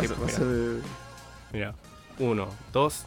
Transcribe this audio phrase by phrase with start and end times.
[0.00, 1.74] Sí, a mira.
[2.18, 3.04] Uno, dos.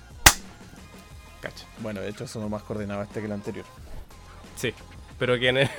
[1.42, 1.66] Cacha.
[1.80, 3.66] Bueno, de hecho sonó más coordinado este que el anterior.
[4.56, 4.74] Sí.
[5.18, 5.70] Pero que, en el-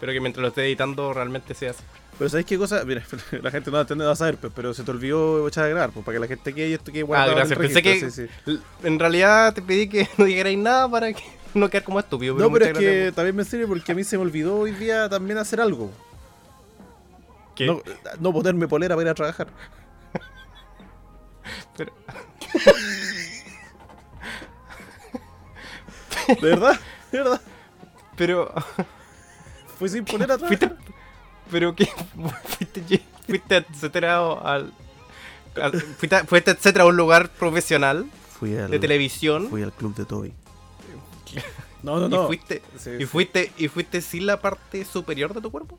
[0.00, 1.82] pero que mientras lo esté editando realmente se hace.
[2.18, 2.84] Pero ¿sabéis qué cosa?
[2.84, 3.02] Mira,
[3.42, 5.46] la gente no va a entender, no va a saber, pues, pero se te olvidó
[5.48, 7.38] echar a grabar, pues, para que la gente quede y esto quede Ah, guardado en
[7.38, 7.58] el gracias.
[7.58, 8.60] Pensé que sí, sí.
[8.82, 11.22] en realidad te pedí que no dijerais nada para que
[11.54, 12.34] no quedar como estúpido.
[12.36, 13.14] No, pero es que gracias.
[13.14, 15.90] también me sirve porque a mí se me olvidó hoy día también hacer algo.
[17.54, 17.66] ¿Qué?
[17.66, 17.80] No,
[18.20, 19.48] no ponerme polera para ir a trabajar.
[21.76, 21.92] Pero-
[26.28, 26.78] ¿De verdad?
[27.12, 27.40] ¿De verdad?
[28.16, 28.52] Pero,
[29.78, 30.70] Fui sin polera a fuiste,
[31.50, 31.86] pero que
[32.58, 34.72] fuiste, fuiste etcétera al,
[35.62, 38.06] al- fuiste, fuiste etcétera a un lugar profesional
[38.38, 40.34] Fui al, de televisión fui al club de Toby.
[41.82, 42.26] No, no, y no.
[42.26, 43.06] fuiste Sí, y sí.
[43.06, 45.78] fuiste y fuiste sin la parte superior de tu cuerpo.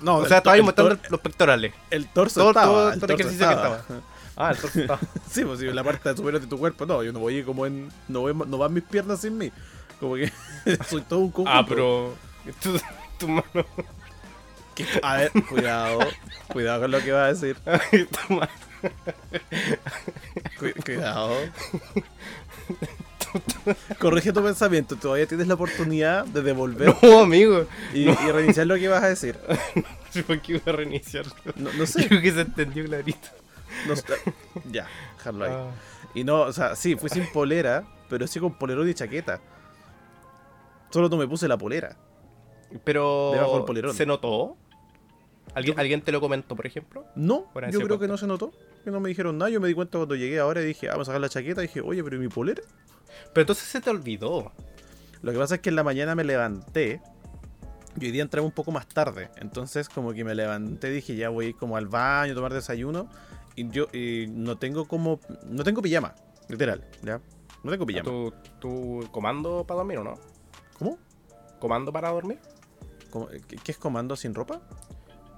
[0.00, 1.72] No, o sea, estabas mostrando los pectorales.
[1.90, 2.66] El torso Todo- estaba.
[2.66, 3.94] todo- el todo el torso ejercicio que
[4.36, 5.00] Ah, entonces estaba.
[5.30, 7.88] Sí, pues sí, la parte superior de tu cuerpo, no, yo no voy como en.
[8.08, 9.50] No, voy- no van mis piernas sin mí.
[10.00, 10.32] Como que
[10.88, 11.50] soy todo un conjunto.
[11.58, 12.14] Ah, pero
[12.60, 12.78] tu,
[13.18, 13.66] tu mano,
[15.02, 16.00] A ver, cuidado.
[16.48, 17.56] cuidado con lo que vas a decir.
[18.28, 18.48] tu mano-
[20.58, 21.36] Cu- cuidado.
[23.98, 27.66] Corrige tu pensamiento, todavía tienes la oportunidad de devolver No, amigo.
[27.94, 29.38] y, y reiniciar lo que vas a decir.
[30.26, 31.24] ¿Por qué iba a reiniciar?
[31.56, 32.06] No, no sé.
[32.08, 33.28] Creo que se entendió clarito.
[34.70, 35.52] Ya, dejarlo ahí.
[35.52, 35.70] Ah.
[36.14, 39.40] Y no, o sea, sí, fui sin polera, pero sí con polerón y chaqueta.
[40.90, 41.96] Solo no me puse la polera.
[42.84, 43.94] Pero Debajo del polerón.
[43.94, 44.56] ¿se notó?
[45.54, 47.04] ¿Alguien, ¿Alguien te lo comentó, por ejemplo?
[47.14, 48.52] No, yo creo que no se notó.
[48.84, 49.50] Que no me dijeron nada.
[49.50, 51.62] Yo me di cuenta cuando llegué ahora y dije, ah, vamos a sacar la chaqueta.
[51.62, 52.62] Y dije, oye, pero ¿y mi polera?
[53.32, 54.52] Pero entonces se te olvidó.
[55.22, 57.00] Lo que pasa es que en la mañana me levanté.
[58.00, 59.28] Y hoy día entraba un poco más tarde.
[59.36, 63.08] Entonces, como que me levanté, dije, ya voy como al baño, a tomar desayuno.
[63.56, 65.20] Y yo y no tengo como.
[65.46, 66.14] No tengo pijama,
[66.48, 67.20] literal, ¿ya?
[67.62, 68.04] No tengo pijama.
[68.04, 70.14] ¿Tu, tu comando para dormir o no?
[70.78, 70.98] ¿Cómo?
[71.60, 72.38] ¿Comando para dormir?
[73.10, 73.28] ¿Cómo?
[73.28, 74.62] ¿Qué, es comando sin ropa?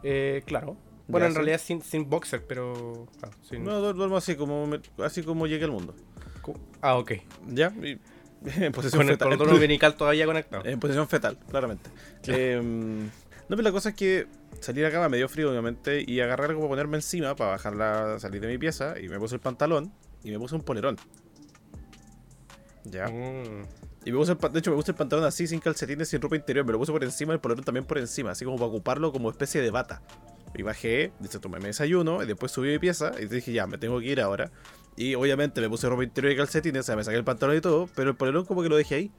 [0.02, 0.76] Eh, claro.
[1.06, 1.36] Bueno, Ya, en sí.
[1.36, 3.06] realidad sin, sin boxer, pero.
[3.18, 4.68] claro, sin- No, du- duermo así como,
[5.04, 5.94] así como llegué al mundo.
[6.80, 7.12] Ah, ok.
[7.48, 7.72] ¿Ya?
[7.82, 7.98] Y-
[8.62, 9.96] en posesión Con el fetal.
[9.96, 10.64] todavía conectado.
[10.64, 11.90] En posición fetal, claramente.
[12.26, 13.10] Em, no,
[13.48, 14.26] pero la cosa es que
[14.64, 18.40] salir acá me dio frío, obviamente, y agarré algo para ponerme encima, para bajarla, salir
[18.40, 19.92] de mi pieza, y me puse el pantalón,
[20.22, 20.96] y me puse un polerón.
[22.84, 23.06] Ya.
[23.08, 23.66] Mm.
[24.04, 26.36] Y me puse el, de hecho, me puse el pantalón así, sin calcetines, sin ropa
[26.36, 29.12] interior, me lo puse por encima, el polerón también por encima, así como para ocuparlo
[29.12, 30.02] como especie de bata.
[30.54, 33.66] Y bajé, dice, tomé mi desayuno, y después subí a mi pieza, y dije, ya,
[33.66, 34.50] me tengo que ir ahora.
[34.96, 37.60] Y obviamente me puse ropa interior y calcetines, o sea, me saqué el pantalón y
[37.60, 39.12] todo, pero el polerón como que lo dejé ahí.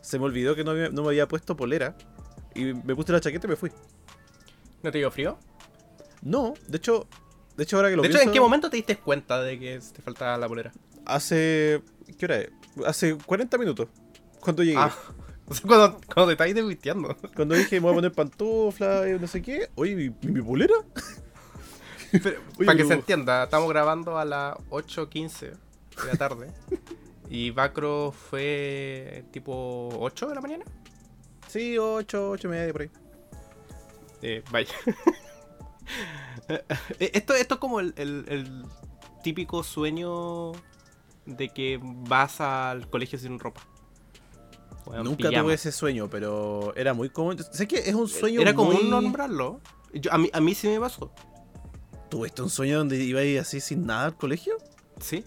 [0.00, 1.96] Se me olvidó que no, no me había puesto polera,
[2.54, 3.70] y me puse la chaqueta y me fui.
[4.86, 5.36] ¿No te dio frío?
[6.22, 7.08] No, de hecho,
[7.56, 9.80] de hecho ahora que lo de hecho, ¿en qué momento te diste cuenta de que
[9.80, 10.72] te faltaba la polera?
[11.04, 11.82] Hace,
[12.16, 12.50] ¿qué hora es?
[12.86, 13.88] Hace 40 minutos,
[14.38, 14.78] cuando llegué.
[14.78, 14.96] Ah,
[15.48, 17.16] o sea, cuando, cuando te estáis desvisteando.
[17.34, 20.74] Cuando dije, me voy a poner pantufla y no sé qué, oye, ¿mi, mi polera?
[22.12, 25.56] Pero, Oye, para que pero- se entienda, estamos grabando a las 8.15 de
[26.06, 26.52] la tarde.
[27.28, 30.64] y Bacro fue tipo 8 de la mañana.
[31.48, 32.90] Sí, 8, 8 y media por ahí.
[34.28, 34.74] Eh, vaya.
[36.48, 38.62] Eh, esto, esto es como el, el- el
[39.24, 40.52] típico sueño
[41.24, 43.62] de que vas al colegio sin ropa.
[45.02, 45.42] Nunca pijama.
[45.42, 47.36] tuve ese sueño, pero era muy común.
[47.50, 48.76] Sé que es un sueño Era muy...
[48.76, 49.60] común nombrarlo.
[49.92, 51.12] Yo- a, mí, a mí sí me pasó.
[52.08, 54.56] ¿Tuviste un sueño donde iba a ir así sin nada al colegio?
[55.00, 55.24] Sí.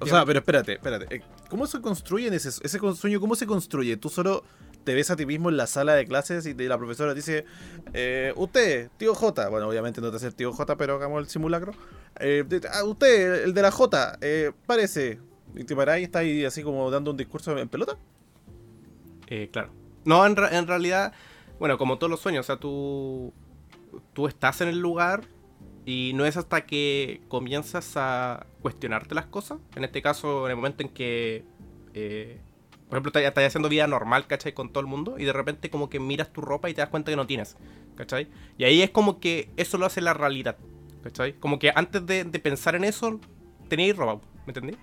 [0.00, 1.14] O sea, pero espérate, espérate.
[1.14, 3.20] eh, ¿Cómo se construye ese, ese sueño?
[3.20, 3.96] ¿Cómo se construye?
[3.96, 4.42] Tú solo
[4.84, 7.44] te ves a ti mismo en la sala de clases y la profesora dice,
[7.92, 11.28] eh, usted, tío J, bueno, obviamente no te hace el tío J, pero hagamos el
[11.28, 11.72] simulacro.
[12.20, 15.20] Eh, ah, usted, el de la J, eh, parece.
[15.54, 17.96] Y te parás y está ahí así como dando un discurso en pelota.
[19.26, 19.70] Eh, claro.
[20.04, 21.12] No, en, en realidad,
[21.58, 23.32] bueno, como todos los sueños, o sea, tú,
[24.12, 25.24] tú estás en el lugar
[25.84, 29.58] y no es hasta que comienzas a cuestionarte las cosas.
[29.74, 31.44] En este caso, en el momento en que,
[31.94, 32.40] eh,
[32.92, 34.52] por ejemplo, estás, estás haciendo vida normal, ¿cachai?
[34.52, 36.90] Con todo el mundo y de repente como que miras tu ropa y te das
[36.90, 37.56] cuenta que no tienes,
[37.96, 38.28] ¿cachai?
[38.58, 40.58] Y ahí es como que eso lo hace la realidad,
[41.02, 41.32] ¿cachai?
[41.40, 43.18] Como que antes de, de pensar en eso,
[43.68, 44.76] teníais ropa, ¿me entendí?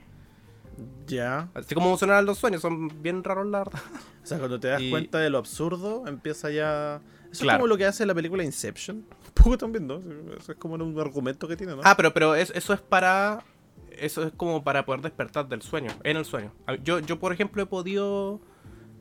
[1.06, 1.50] Ya.
[1.54, 3.80] Así como funcionan los sueños, son bien raros la verdad.
[4.24, 7.02] O sea, cuando te das Y- cuenta de lo absurdo, empieza ya...
[7.32, 7.58] Eso Claro.
[7.58, 8.98] es como lo que hace la película Inception.
[9.28, 10.02] Un poco también, ¿no?
[10.36, 11.82] Eso es como un argumento que tiene, ¿no?
[11.86, 13.44] Ah, pero, pero es- eso es para.
[14.02, 16.52] Eso es como para poder despertar del sueño, en el sueño.
[16.84, 18.40] Yo, yo por ejemplo, he podido.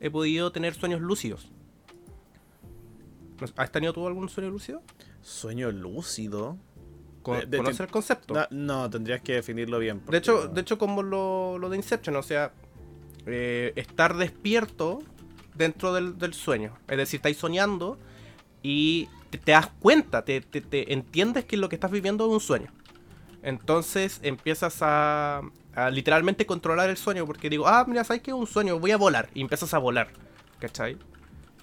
[0.00, 1.50] He podido tener sueños lúcidos.
[3.56, 4.82] ¿Has tenido tú algún sueño lúcido?
[5.22, 6.56] Sueño lúcido.
[7.22, 8.34] Con- De- de- ¿Conoces el concepto?
[8.34, 10.02] No, no, tendrías que definirlo bien.
[10.08, 12.52] De hecho, no- de hecho como lo, lo de Inception, o sea,
[13.26, 15.00] eh, estar despierto
[15.54, 16.76] dentro del, del sueño.
[16.88, 17.98] Es decir, estáis soñando
[18.62, 22.32] y te, te das cuenta, te, te- te entiendes que lo que estás viviendo es
[22.32, 22.72] un sueño.
[23.42, 25.42] Entonces empiezas a,
[25.74, 28.30] a literalmente controlar el sueño porque digo, ah, mira, ¿sabes qué?
[28.30, 29.28] Es un sueño, voy a volar.
[29.34, 30.08] Y empiezas a volar,
[30.58, 30.96] ¿cachai?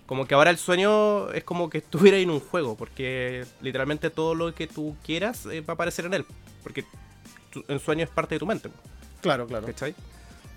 [0.05, 4.35] Como que ahora el sueño es como que estuviera en un juego, porque literalmente todo
[4.35, 6.25] lo que tú quieras eh, va a aparecer en él.
[6.63, 6.85] Porque
[7.51, 8.69] tu- el sueño es parte de tu mente.
[9.21, 9.65] Claro, claro.
[9.65, 9.95] ¿Cachai?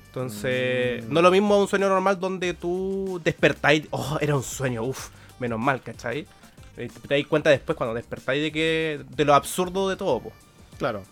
[0.08, 1.12] Entonces, Mm.
[1.12, 5.10] no es lo mismo un sueño normal donde tú despertáis, oh, era un sueño, uff,
[5.38, 6.26] menos mal, ¿cachai?
[6.76, 10.32] Eh, Te dais cuenta después cuando despertáis de que de lo absurdo de todo, po.
[10.78, 11.02] Claro.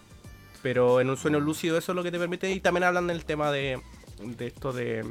[0.63, 3.25] pero en un sueño lúcido eso es lo que te permite y también hablan del
[3.25, 3.81] tema de,
[4.23, 5.05] de esto de,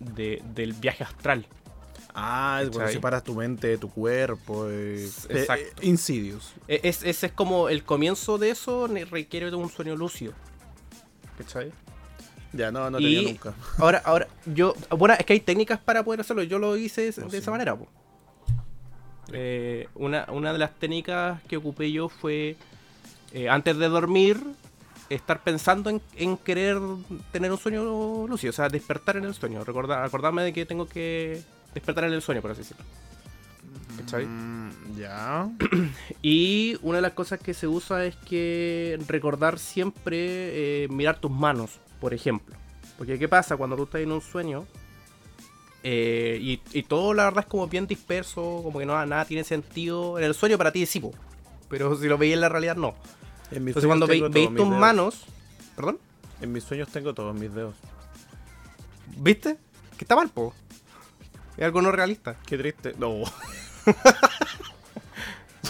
[0.00, 1.46] de del viaje astral.
[2.14, 2.92] Ah, es ¿Cachai?
[2.94, 4.66] separas tu mente tu cuerpo.
[4.68, 5.64] eh, Exacto.
[5.64, 6.54] eh, Insidious.
[6.66, 10.32] E- Es, ese es como el comienzo de eso requiere de un sueño lúcido.
[11.38, 11.70] ¿Cachai?
[12.52, 13.54] Ya, no, no Y- tenía nunca.
[13.78, 14.74] Ahora, ahora, yo.
[14.90, 16.42] Bueno, es que hay técnicas para poder hacerlo.
[16.42, 17.36] Yo lo hice de, Oh, de sí.
[17.36, 17.86] esa manera, po.
[19.32, 22.56] Eh, una, una de las técnicas que ocupé yo fue.
[23.32, 24.40] Eh, antes de dormir,
[25.08, 26.78] estar pensando en, en querer
[27.32, 28.50] tener un sueño lúcido.
[28.50, 29.64] O sea, despertar en el sueño.
[29.64, 31.42] Recordar, acordarme de que tengo que
[31.74, 32.84] despertar en el sueño, por así decirlo.
[33.98, 34.26] ¿Cachai?
[34.26, 35.48] Mm, ya.
[36.22, 41.30] Y una de las cosas que se usa es que recordar siempre eh, mirar tus
[41.30, 42.54] manos, por ejemplo.
[42.98, 44.66] Porque ¿qué pasa cuando tú estás en un sueño?
[45.82, 49.44] eh, y, y todo la verdad es como bien disperso, como que no, nada tiene
[49.44, 50.18] sentido.
[50.18, 51.12] En el sueño para ti sí, po,
[51.70, 52.94] pero si lo veis en la realidad no.
[53.50, 55.24] En Entonces cuando veis, tengo veis tus manos...
[55.76, 55.98] ¿Perdón?
[56.42, 57.74] En mis sueños tengo todos mis dedos.
[59.16, 59.56] ¿Viste?
[59.96, 60.52] Que está mal, po.
[61.56, 62.36] Es algo no realista.
[62.46, 62.94] Qué triste.
[62.98, 63.22] No.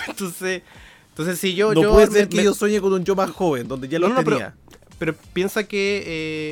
[0.08, 0.62] Entonces,
[1.10, 1.74] entonces si yo...
[1.74, 3.98] no yo puede ser que me- yo sueñe con un yo más joven, donde ya
[3.98, 4.54] No, lo no, pero- tenía.
[4.98, 6.02] Pero piensa que,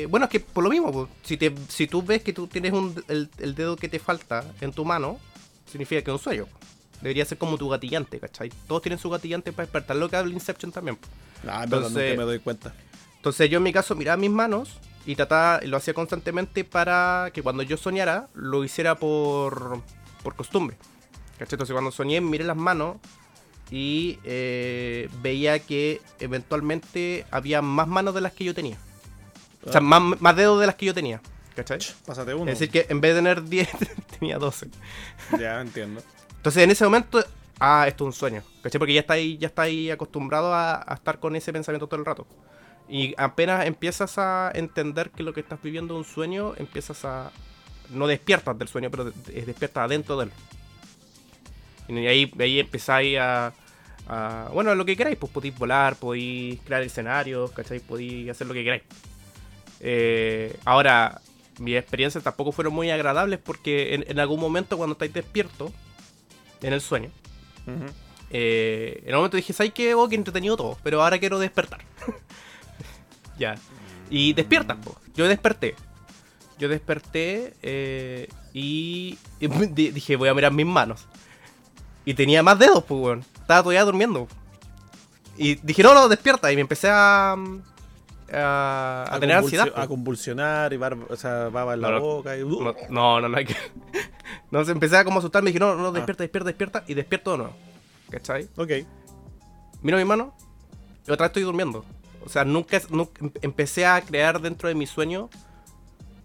[0.03, 2.47] eh, bueno, es que por lo mismo, po, si, te, si tú ves que tú
[2.47, 5.19] tienes un- el, el dedo que te falta en tu mano,
[5.71, 6.47] significa que es un sueño.
[7.01, 8.49] Debería ser como tu gatillante, ¿cachai?
[8.67, 10.97] Todos tienen su gatillante para despertar, lo que habla Inception también.
[11.47, 12.73] Ah, entonces- nunca me doy cuenta.
[13.15, 17.41] Entonces yo en mi caso miraba mis manos y trataba, lo hacía constantemente para que
[17.41, 19.81] cuando yo soñara, lo hiciera por,
[20.23, 20.77] por costumbre.
[21.37, 21.55] ¿Cachai?
[21.55, 22.97] Entonces cuando soñé, miré las manos
[23.71, 28.77] y eh, veía que eventualmente había más manos de las que yo tenía.
[29.65, 29.83] O sea, Ah.
[29.83, 31.21] más, más dedos de las que yo tenía.
[31.55, 31.79] ¿Cachai?
[32.05, 32.51] Pásate uno.
[32.51, 33.69] Es decir, que en vez de tener 10,
[34.19, 34.69] tenía 12.
[35.39, 36.01] Ya entiendo.
[36.39, 37.21] Entonces en ese momento,
[37.59, 38.43] ah, esto es un sueño.
[38.63, 38.79] ¿Cachai?
[38.79, 42.05] Porque ya está ahí, ya está ahí acostumbrado a, estar con ese pensamiento todo el
[42.05, 42.25] rato.
[42.87, 47.31] Y apenas empiezas a entender que lo que estás viviendo es un sueño, empiezas a.
[47.89, 50.31] No despiertas del sueño, pero de- de- despiertas adentro de él.
[51.89, 53.51] Y ahí, ahí empezáis a,
[54.07, 57.79] a- Bueno, lo que queráis, pues podéis volar, podéis crear escenarios, ¿cachai?
[57.79, 58.83] Podéis hacer lo que queráis.
[59.81, 61.19] Eh, ahora,
[61.59, 65.71] mis experiencias tampoco fueron muy agradables porque en, en algún momento cuando estáis despiertos,
[66.61, 67.09] en el sueño,
[68.31, 69.93] eh, en un momento dije, ¿sabes qué?
[69.95, 71.81] Oh, que entretenido todo, pero ahora quiero despertar.
[73.39, 73.55] ya.
[74.09, 74.95] Y despiertas, po.
[75.15, 75.75] Yo desperté.
[76.57, 81.05] Yo desperté eh, y, y di- dije, voy a mirar mis manos.
[82.05, 83.25] Y tenía más dedos, pues, weón.
[83.35, 84.27] Estaba todavía durmiendo.
[85.37, 86.51] Y dije, no, no, despierta.
[86.51, 87.35] Y me empecé a,
[88.33, 89.71] a, a tener convulsi- ansiedad.
[89.75, 92.01] A convulsionar y barba, o sea, baba en la No, no.
[92.01, 92.37] boca.
[92.37, 93.55] Y, uh, No, no, no, hay que.
[94.51, 96.83] No, se empecé a como asustarme y dije, no, no, despierta, despierta, despierta.
[96.87, 97.53] Y despierto de nuevo.
[98.09, 98.47] ¿Cachai?
[98.57, 98.71] Ok.
[99.81, 100.33] Miro mi mano
[101.07, 101.85] y otra vez estoy durmiendo.
[102.25, 105.29] O sea, nunca, nunca- em- empecé a crear dentro de mi sueño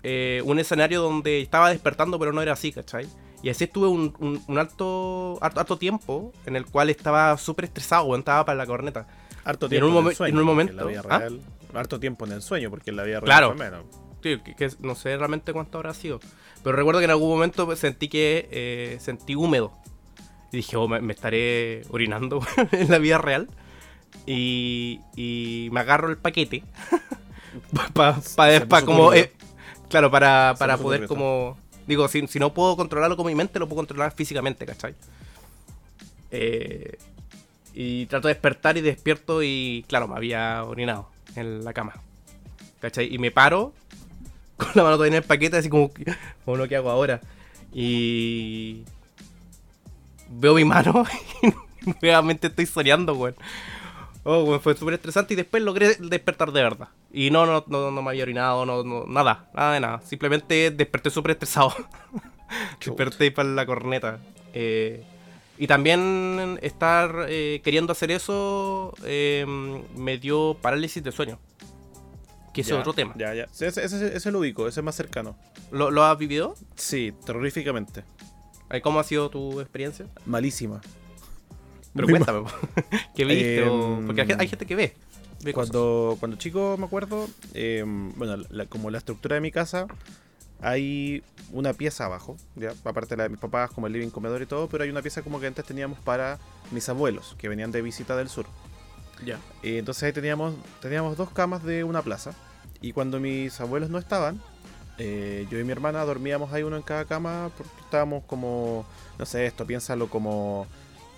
[0.02, 3.06] eh, un escenario donde estaba despertando, pero no era así, ¿cachai?
[3.42, 7.66] Y así estuve un, un- un alto, harto, harto tiempo en el cual estaba súper
[7.66, 9.06] estresado, estaba para la corneta.
[9.44, 10.30] Harto Y en tiempo un en, el sueño.
[10.30, 11.18] en un en momento- vida ¿Ah?
[11.18, 11.40] real.
[11.74, 13.54] Harto tiempo en el sueño, porque en la vida real Claro.
[13.56, 13.84] fue menos.
[14.22, 16.20] Sí, que, que no sé realmente cuánto habrá sido.
[16.62, 19.72] Pero recuerdo que en algún momento sentí que eh, sentí húmedo.
[20.52, 22.40] Y dije, oh, me, me estaré orinando
[22.72, 23.48] en la vida real.
[24.24, 26.62] Y, y me agarro el paquete.
[27.92, 29.04] Para Se puso como...
[29.08, 29.22] turbio.
[29.24, 29.32] eh,
[29.90, 31.58] claro, para, para poder como...
[31.86, 34.94] Digo, si, si no puedo controlarlo con mi mente, lo puedo controlar físicamente, ¿cachai?
[36.30, 36.96] Eh,
[37.74, 41.94] y trato de despertar y despierto y claro, me había orinado en la cama.
[42.80, 43.12] ¿Cachai?
[43.12, 43.72] Y me paro
[44.56, 47.20] con la mano todavía en el paquete, así como, ¿qué hago ahora?
[47.72, 48.84] Y
[50.30, 51.04] veo mi mano
[51.42, 53.34] y nuevamente estoy soñando, weón.
[54.22, 56.88] Oh, weón, fue súper estresante y después logré despertar de verdad.
[57.12, 60.00] Y no, no, no, no me había orinado, no, no, nada, nada de nada.
[60.02, 61.74] Simplemente desperté súper estresado.
[62.84, 64.20] desperté para la corneta.
[64.54, 65.04] Eh,
[65.56, 69.46] Y también estar eh, queriendo hacer eso eh,
[69.96, 71.38] me dio parálisis de sueño.
[72.52, 73.14] Que ese Ya, es otro tema.
[73.16, 73.44] Ya, ya.
[73.44, 75.37] Ese, ese, ese lo ubico, ese es más cercano.
[75.70, 76.54] ¿Lo, lo has vivido?
[76.76, 78.04] Sí, terroríficamente.
[78.70, 80.06] Eh, ¿Cómo ha sido tu experiencia?
[80.26, 80.80] Malísima.
[81.94, 82.44] Pero Muy cuéntame.
[83.14, 83.62] ¿qué viste?
[83.62, 84.94] o- Em, Porque hay, gente que ve.
[85.44, 85.70] ve cosas.
[85.70, 89.87] Cuando, cuando chico me acuerdo, eh, bueno, la- como la estructura de mi casa,
[90.61, 94.40] hay una pieza abajo, ya, aparte de la de mis papás, como el living, comedor
[94.42, 96.38] y todo, pero hay una pieza como que antes teníamos para
[96.70, 98.46] mis abuelos, que venían de visita del sur.
[99.25, 99.38] Ya.
[99.62, 102.32] Y entonces ahí teníamos, teníamos dos camas de una plaza.
[102.80, 104.40] Y cuando mis abuelos no estaban,
[104.99, 108.84] eh, yo y mi hermana dormíamos ahí uno en cada cama porque estábamos como,
[109.18, 110.66] no sé, esto piénsalo como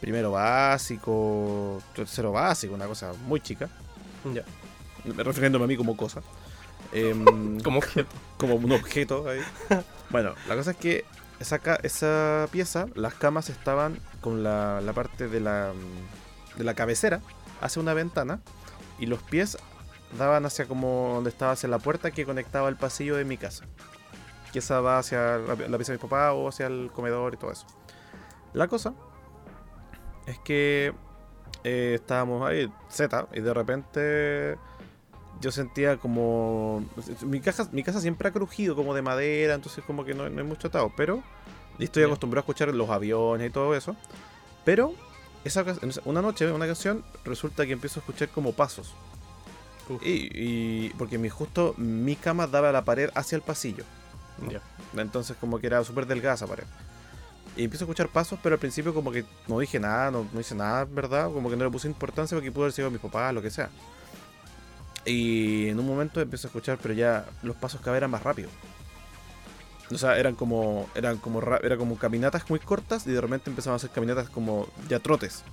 [0.01, 3.69] primero básico, tercero básico, una cosa muy chica,
[4.35, 4.45] Ya.
[5.23, 6.23] refiriéndome a mí como cosa.
[6.93, 8.09] Em, Como objeto.
[8.39, 9.41] como un objeto ahí.
[10.11, 11.05] Bueno, la cosa es que
[11.41, 15.73] esa, esa pieza, las camas estaban con la, la parte de la,
[16.57, 17.21] de la cabecera
[17.61, 18.41] hacia una ventana
[18.99, 19.59] y los pies
[20.19, 23.65] daban hacia como donde estaba hacia la puerta que conectaba el pasillo de mi casa.
[24.53, 27.37] Que esa va hacia la, la pieza de mi papá o hacia el comedor y
[27.37, 27.67] todo eso.
[28.55, 28.95] La cosa
[30.27, 30.95] es que
[31.65, 34.57] eh, estábamos ahí, Z, y de repente
[35.41, 36.85] yo sentía como.
[37.23, 40.41] Mi casa, mi casa siempre ha crujido como de madera, entonces como que no, no
[40.41, 41.23] hay mucho atado, pero.
[41.79, 43.95] Y estoy acostumbrado a escuchar los aviones y todo eso.
[44.65, 44.95] Pero,
[45.45, 45.65] esa,
[46.07, 48.95] una noche, una ocasión, resulta que empiezo a escuchar como pasos.
[50.03, 53.85] Y, y- porque mi, justo mi cama daba a la pared hacia el pasillo.
[54.51, 54.61] Ya.
[55.01, 56.65] Entonces como que era súper delgada esa pared.
[57.57, 60.41] Y empiezo a escuchar pasos, pero al principio como que no dije nada, no, no
[60.41, 61.31] hice nada, ¿verdad?
[61.33, 63.71] Como que no le puse importancia porque pudo haber sido mis papás, lo que sea.
[65.07, 68.23] Y en un momento empiezo a escuchar, pero ya los pasos cada vez eran más
[68.25, 68.51] rápidos.
[69.93, 73.49] O sea, eran como, eran como, ra- era como caminatas muy cortas y de repente
[73.51, 75.45] empezaban a hacer caminatas como ya trotes.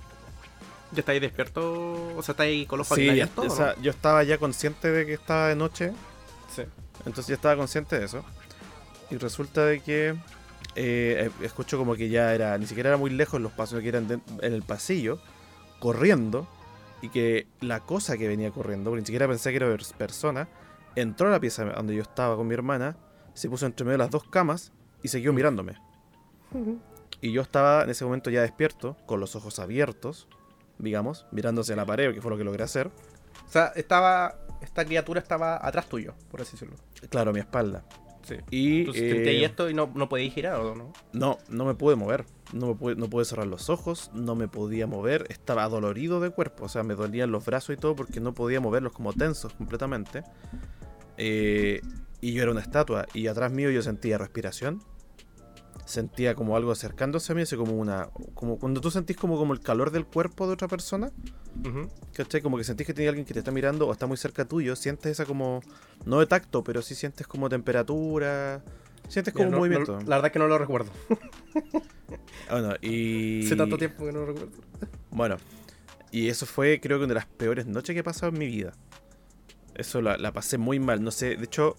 [0.90, 2.16] ¿Ya estáis despierto?
[2.16, 3.82] O sea, estáis con los Sí, abiertos, o o sea, no?
[3.82, 5.92] yo estaba ya consciente de que estaba de noche
[6.54, 6.62] Sí.
[7.06, 8.24] Entonces ya estaba consciente de eso.
[9.10, 10.14] Y resulta de que
[10.76, 14.08] eh, escucho como que ya era, ni siquiera era muy lejos los pasos, que eran
[14.08, 15.20] de- en el pasillo,
[15.78, 16.48] corriendo.
[17.04, 20.48] Y que la cosa que venía corriendo, porque ni siquiera pensé que era pers- persona,
[20.96, 22.96] entró a la pieza donde yo estaba con mi hermana,
[23.34, 25.74] se puso entre medio de las dos camas y siguió mirándome.
[27.20, 30.28] Y yo estaba en ese momento ya despierto, con los ojos abiertos,
[30.78, 32.90] digamos, mirándose a la pared, que fue lo que logré hacer.
[33.46, 34.38] O sea, estaba.
[34.62, 36.76] Esta criatura estaba atrás tuyo, por así decirlo.
[37.10, 37.84] Claro, a mi espalda.
[38.24, 38.36] Sí.
[38.50, 40.92] Y Entonces eh, esto y no, no girar, ¿o no?
[41.12, 42.24] No, no me pude mover.
[42.52, 45.26] No, me pude, no pude cerrar los ojos, no me podía mover.
[45.28, 48.60] Estaba adolorido de cuerpo, o sea, me dolían los brazos y todo porque no podía
[48.60, 50.22] moverlos como tensos completamente.
[51.16, 51.80] Eh,
[52.20, 54.82] y yo era una estatua y atrás mío yo sentía respiración.
[55.86, 58.08] Sentía como algo acercándose a mí, así como una...
[58.34, 61.10] Como cuando tú sentís como, como el calor del cuerpo de otra persona,
[61.64, 61.88] Ujú.
[62.14, 62.40] ¿cachai?
[62.40, 64.76] Como que sentís que tiene alguien que te está mirando o está muy cerca tuyo,
[64.76, 65.60] sientes esa como...
[66.06, 68.62] No de tacto, pero sí sientes como temperatura,
[69.08, 69.92] sientes como Mira, no- movimiento.
[69.92, 70.90] no- la verdad es que no lo recuerdo.
[72.50, 73.42] Bueno, y...
[73.46, 74.52] Hace tanto tiempo que no lo recuerdo.
[75.10, 75.36] Bueno,
[76.10, 78.46] y eso fue creo que una de las peores noches que he pasado en mi
[78.46, 78.72] vida.
[79.74, 81.02] Eso la, la pasé muy mal.
[81.02, 81.76] No sé, de hecho,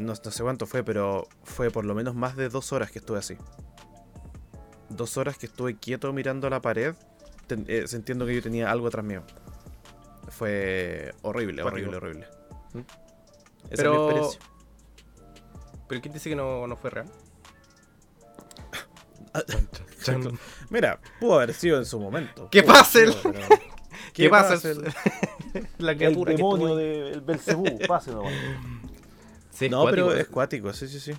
[0.00, 2.98] no, no sé cuánto fue, pero fue por lo menos más de dos horas que
[2.98, 3.36] estuve así.
[4.88, 6.94] Dos horas que estuve quieto mirando a la pared,
[7.46, 9.22] ten- eh, sintiendo que yo tenía algo atrás mío.
[10.28, 12.26] Fue horrible, horrible, horrible.
[12.72, 12.78] ¿Mm?
[12.78, 14.04] Esa es mi Pero.
[14.04, 14.40] experiencia.
[15.88, 17.06] ¿Pero quién dice que no, no fue real?
[20.70, 22.48] Mira, pudo haber sido en su momento.
[22.50, 23.48] ¿Qué pudo haber pasa el- pero-
[24.12, 24.94] ¿Qué pasa el-
[25.78, 27.10] la El criatura que demonio estuvo ahí.
[27.10, 28.32] del Belcebú, pase nomás.
[29.60, 30.08] Sí, No, cuático.
[30.08, 31.12] pero es cuático, sí, sí, sí.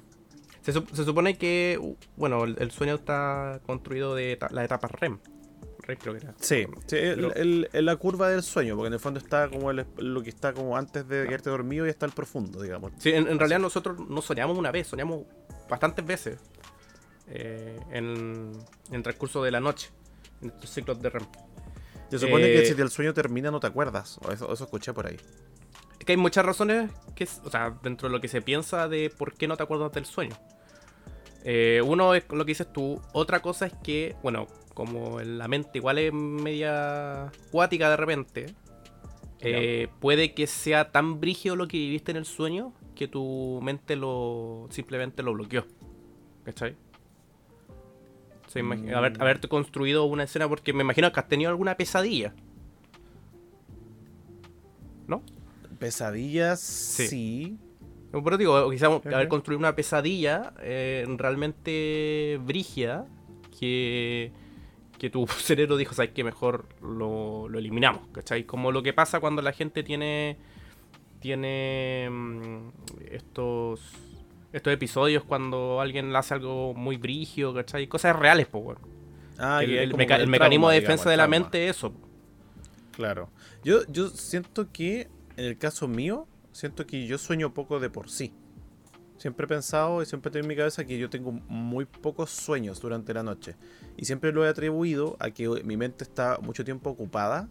[0.61, 1.79] Se, sup- se supone que,
[2.17, 5.19] bueno, el, el sueño está construido de eta- la etapa REM.
[5.79, 6.35] REM creo que era.
[6.39, 9.47] Sí, sí, el- Pero- el- el- la curva del sueño, porque en el fondo está
[9.49, 12.91] como lo que está como antes de quedarte dormido y está el profundo, digamos.
[12.99, 15.23] Sí, en, en realidad nosotros no soñamos una vez, soñamos
[15.69, 16.37] bastantes veces
[17.27, 18.51] eh, en,
[18.89, 19.89] en el transcurso de la noche,
[20.41, 21.25] en estos ciclos de REM.
[22.09, 24.93] Se supone Eh, que si el sueño termina no te acuerdas, o eso, eso escuché
[24.93, 25.17] por ahí.
[26.01, 29.11] Es que hay muchas razones, que, o sea, dentro de lo que se piensa de
[29.15, 30.35] por qué no te acuerdas del sueño.
[31.43, 35.77] Eh, uno es lo que dices tú, otra cosa es que, bueno, como la mente
[35.77, 38.45] igual es media cuática de repente,
[39.41, 43.95] eh, puede que sea tan brígido lo que viviste en el sueño que tu mente
[43.95, 45.67] lo simplemente lo bloqueó.
[46.45, 46.75] ¿Cachai?
[48.47, 48.89] O sea, Mm.
[48.95, 52.33] haber- haberte construido una escena porque me imagino que has tenido alguna pesadilla.
[55.81, 57.57] Pesadillas, sí.
[58.11, 63.07] Como Pero digo, quizás haber construido una pesadilla eh, realmente brígida
[63.59, 64.31] que,
[64.99, 66.23] que tu cerebro dijo, ¿sabes qué?
[66.23, 68.43] Mejor lo, lo eliminamos, ¿cachai?
[68.45, 70.37] Como lo que pasa cuando la gente tiene,
[71.19, 72.67] tiene mm,
[73.11, 73.81] estos,
[74.53, 77.87] estos episodios cuando alguien le hace algo muy brigio, ¿cachai?
[77.87, 78.81] Cosas reales, pues, bueno.
[79.39, 81.77] Ah, el, que el como meca- el el mecanismo de defensa de la mente es
[81.77, 81.93] eso.
[82.91, 83.29] Claro.
[83.63, 85.07] Yo, yo siento que,
[85.37, 88.33] en el caso mío, siento que yo sueño poco de por sí.
[89.17, 92.81] Siempre he pensado y siempre tengo en mi cabeza que yo tengo muy pocos sueños
[92.81, 93.55] durante la noche.
[93.95, 97.47] Y siempre lo he atribuido a que mi mente está mucho tiempo ocupada,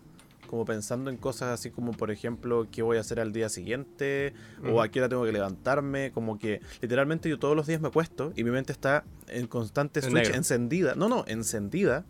[0.49, 4.35] como pensando en cosas así como, por ejemplo, qué voy a hacer al día siguiente,
[4.69, 6.11] o a qué hora tengo que levantarme.
[6.11, 10.01] Como que literalmente yo todos los días me acuesto y mi mente está en constante
[10.01, 10.35] En switch negro.
[10.35, 10.95] encendida.
[10.97, 12.05] No, no, encendida,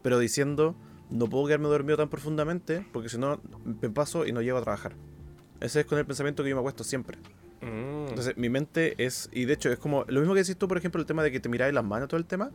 [0.00, 0.76] pero diciendo,
[1.12, 3.40] no puedo quedarme dormido tan profundamente porque si no
[3.80, 4.92] me paso y no llego a trabajar.
[5.60, 7.18] Ese es con el pensamiento que yo me acuesto siempre.
[7.60, 10.66] Mm, Entonces, mi mente es, y de hecho es como, lo mismo que decís tú,
[10.66, 12.50] por ejemplo, el tema de que te miráis las manos, todo el tema.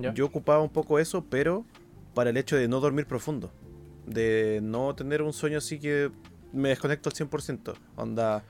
[0.00, 0.14] ya.
[0.14, 1.64] Yo ocupaba un poco eso, pero
[2.14, 3.50] para el hecho de no dormir profundo.
[4.06, 6.10] De no tener un sueño así que
[6.52, 7.74] me desconecto al 100%.
[7.96, 8.44] Onda,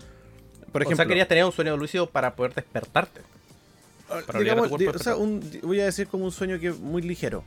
[0.72, 0.96] por o ejemplo...
[0.96, 3.20] sea, querías tener un sueño lúcido para poder despertarte.
[4.10, 6.24] Ah, Para obligar a tu digamos, cuerpo di- o sea, un- voy a decir como
[6.26, 7.44] un sueño que muy ligero.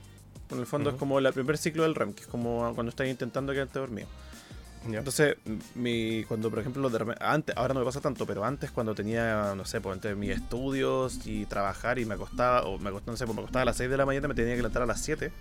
[0.52, 1.00] En el fondo es Ujú.
[1.00, 4.08] como el primer ciclo del REM, que es como cuando estás intentando quedarte dormido.
[4.90, 5.00] Ya.
[5.00, 5.38] Entonces,
[5.74, 9.56] mi, cuando por ejemplo, de antes, ahora no me pasa tanto, pero antes cuando tenía,
[9.56, 13.18] no sé, pues entre mis estudios y trabajar y me acostaba, o me acostaba, no
[13.18, 14.86] sé, pues me acostaba a las 6 de la mañana, me tenía que levantar a
[14.86, 15.32] las 7.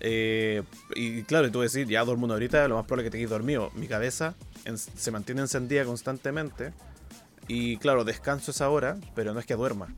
[0.00, 0.62] Eh,
[0.94, 3.18] y claro, y tú decir, ya duermo una horita, lo más probable es que te
[3.18, 3.70] quedes dormido.
[3.74, 4.34] Mi cabeza
[4.64, 6.72] en- se mantiene encendida constantemente.
[7.48, 9.88] Y claro, descanso esa hora, pero no es que duerma.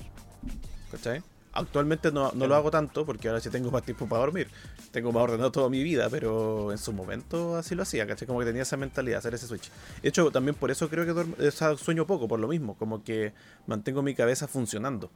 [0.91, 1.23] ¿Cachai?
[1.53, 4.49] Actualmente no, no lo hago tanto porque ahora sí tengo más tiempo para dormir.
[4.93, 8.27] Tengo más ordenado toda mi vida, pero en su momento así lo hacía, ¿cachai?
[8.29, 9.69] Como que tenía esa mentalidad, hacer ese switch.
[10.03, 12.75] De hecho, también por eso creo que duermo- o sea, sueño poco, por lo mismo.
[12.77, 13.33] Como que
[13.67, 15.11] mantengo mi cabeza funcionando.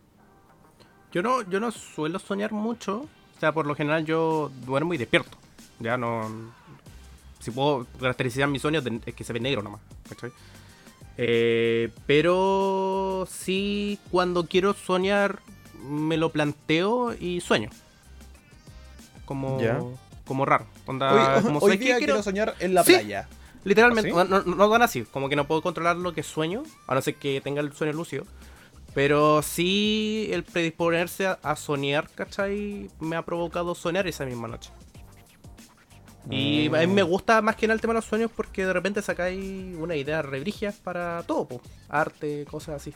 [1.12, 3.03] Yo no, yo no suelo soñar mucho.
[3.37, 5.37] O sea, por lo general yo duermo y despierto.
[5.79, 6.53] Ya no.
[7.38, 9.81] Si puedo caracterizar mis sueños, es que se ve negro nomás.
[10.09, 10.33] ¿cachai?
[11.16, 15.38] Eh, pero sí, cuando quiero soñar,
[15.85, 17.70] me lo planteo y sueño.
[19.25, 19.79] Como, Ya.
[20.27, 20.66] como raro.
[20.87, 21.97] Onda, como ¿sabes qué?
[21.99, 22.92] Quiero- soñar en la Sí.
[22.92, 23.29] playa.
[23.64, 26.94] Literalmente, ¿Ah, no, no, no así, como que no puedo controlar lo que sueño, a
[26.94, 28.25] no ser que tenga el sueño lúcido.
[28.94, 32.90] Pero sí el predisponerse a, a soñar, ¿cachai?
[33.01, 34.70] Me ha provocado soñar esa misma noche.
[36.31, 38.73] Y a mí me gusta más que nada el tema de los sueños porque de
[38.73, 41.61] repente sacáis una idea rebrigias para todo, po.
[41.88, 42.94] arte, cosas así.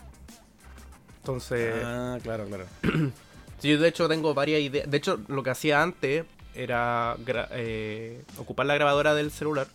[1.32, 2.64] Entonces, Ah, claro, claro.
[3.60, 4.88] Sí, yo de hecho tengo varias ideas.
[4.88, 7.16] De hecho, lo que hacía antes era
[7.50, 9.66] eh, ocupar la grabadora del celular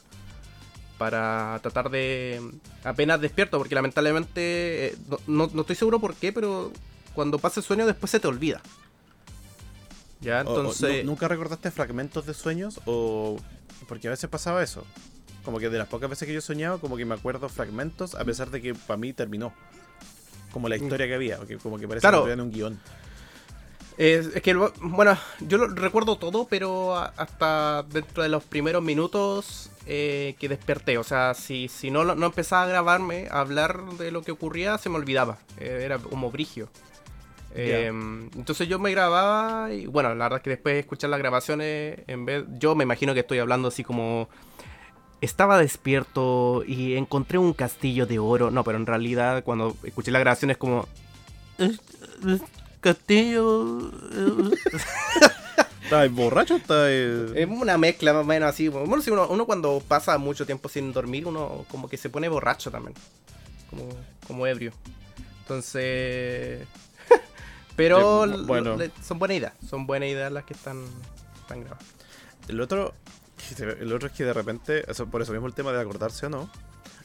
[0.98, 2.42] para tratar de
[2.86, 4.96] apenas despierto, porque lamentablemente eh,
[5.28, 6.72] no, no- estoy seguro por qué, pero
[7.14, 8.62] cuando pasa el sueño después se te olvida.
[10.22, 11.04] Ya, O- o, entonces...
[11.04, 12.80] ¿nu- ¿Nunca recordaste fragmentos de sueños?
[12.86, 13.38] O.
[13.90, 14.86] Porque a veces pasaba eso.
[15.44, 18.16] Como que de las pocas veces que yo he soñado, como que me acuerdo fragmentos,
[18.16, 19.54] a pesar de que para mí terminó.
[20.54, 22.24] Como la historia que había, como que parece Claro.
[22.24, 22.80] que en un guion.
[23.98, 29.70] Es, es que, bueno, yo lo recuerdo todo, pero hasta dentro de los primeros minutos
[29.86, 30.98] eh, que desperté.
[30.98, 34.78] O sea, si, si no, no empezaba a grabarme, a hablar de lo que ocurría,
[34.78, 35.38] se me olvidaba.
[35.60, 36.70] Eh, era como brigio.
[37.56, 37.86] Eh,
[38.36, 42.00] entonces yo me grababa y bueno, la verdad es que después de escuchar las grabaciones,
[42.08, 44.28] en vez, yo me imagino que estoy hablando así como...
[45.24, 48.52] Estaba despierto y encontré un castillo de oro.
[48.52, 50.88] No, pero en realidad cuando escuché la grabación es como...
[51.58, 51.80] "Es-
[52.28, 52.42] es
[52.82, 53.90] Castillo...
[54.12, 54.52] eh".
[55.84, 56.56] ¿Estás borracho?
[56.58, 56.90] ¿Estás.?
[56.90, 58.68] Es una mezcla más o menos así.
[58.68, 62.28] Bueno, si uno, uno cuando pasa mucho tiempo sin dormir, uno como que se pone
[62.30, 62.96] borracho también.
[63.70, 63.90] Como,
[64.28, 64.74] como ebrio.
[65.42, 66.68] Entonces...
[67.76, 68.78] Pero Eh, bueno.
[69.02, 69.54] son buenas ideas.
[69.70, 70.84] Son buenas ideas las que están,
[71.42, 71.86] están grabadas.
[72.48, 72.94] El otro,
[73.80, 76.30] el otro es que de repente, eso, por eso mismo el tema de acordarse o
[76.30, 76.50] no,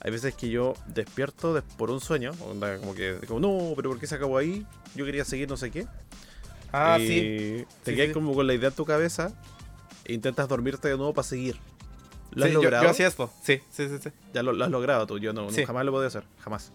[0.00, 3.90] hay veces que yo despierto des- por un sueño, onda, como que, como, no, pero
[3.90, 4.64] ¿por qué se acabó ahí?
[4.94, 5.86] Yo quería seguir no sé qué.
[6.72, 7.64] Ah, y sí.
[7.84, 8.14] Te Sí, quedas sí.
[8.14, 9.32] como con la idea en tu cabeza
[10.04, 11.56] e intentas dormirte de nuevo para seguir.
[12.30, 12.84] ¿Lo has Sí, logrado?
[12.84, 13.30] Yo, hacía esto.
[13.42, 13.96] Sí, sí, sí.
[14.02, 14.10] sí.
[14.34, 15.64] Ya lo, lo has logrado tú, yo no, Sí.
[15.64, 16.72] jamás lo podía hacer, jamás.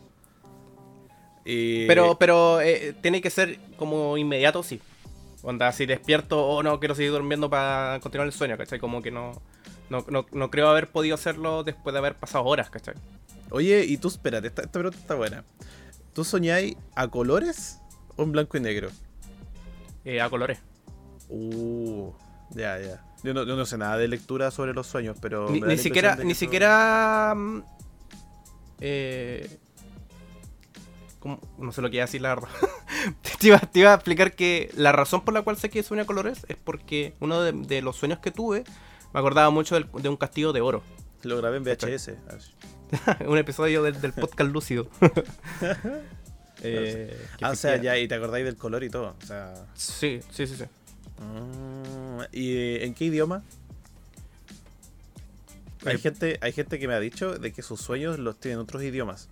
[1.46, 4.82] Y- Pero, pero eh, tiene que ser como inmediato, sí.
[5.44, 8.80] Onda, si despierto o no quiero seguir durmiendo para continuar el sueño, ¿cachai?
[8.80, 9.34] Como que no,
[9.90, 12.96] no, no, no creo haber podido hacerlo después de haber pasado horas, ¿cachai?
[13.50, 15.44] Oye, y tú, espérate, esta, esta pregunta está buena.
[16.14, 17.80] ¿Tú soñáis a colores
[18.16, 18.90] o en blanco y negro?
[20.06, 20.60] Eh, a colores.
[21.28, 22.12] Uh,
[22.52, 23.04] ya, ya.
[23.24, 25.50] Yo no, yo no sé nada de lectura sobre los sueños, pero.
[25.50, 27.34] Ni, siquiera, ni siquiera.
[27.36, 27.64] mm,
[28.80, 29.60] eh,
[31.24, 31.40] ¿cómo?
[31.58, 32.50] no sé lo que iba a decir, la verdad.
[33.40, 36.06] te, iba, te iba a explicar que la razón por la cual sé que sueño
[36.06, 38.66] colores es porque uno de, de los sueños que tuve
[39.14, 40.84] me acordaba mucho del- de un castillo de oro.
[41.24, 42.12] Lo grabé en VHS.
[43.28, 44.88] un episodio del, del podcast lúcido.
[46.66, 49.16] Eh, Ah, o sea, efectiva- ya, y te acordáis del color y todo.
[49.22, 49.54] O sea.
[49.74, 50.64] Sí, sí, sí, sí.
[51.22, 53.44] mm, ¿Y eh, en qué idioma?
[55.86, 58.60] Hay Eh, gente, hay gente que me ha dicho de que sus sueños los tienen
[58.60, 59.28] en otros idiomas.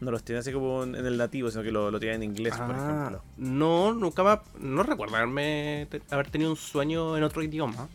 [0.00, 2.30] No los tiene así como en en el nativo, sino que lo, lo tienen en
[2.30, 3.22] inglés, por Ah, ejemplo.
[3.36, 7.88] no, nunca me, ha- no recuerdo haberme, te- haber tenido un sueño en otro idioma.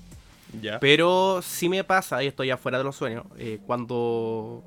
[0.62, 0.80] Ya.
[0.80, 4.64] Pero sí me pasa, y estoy ya fuera de los sueños, eh, cuando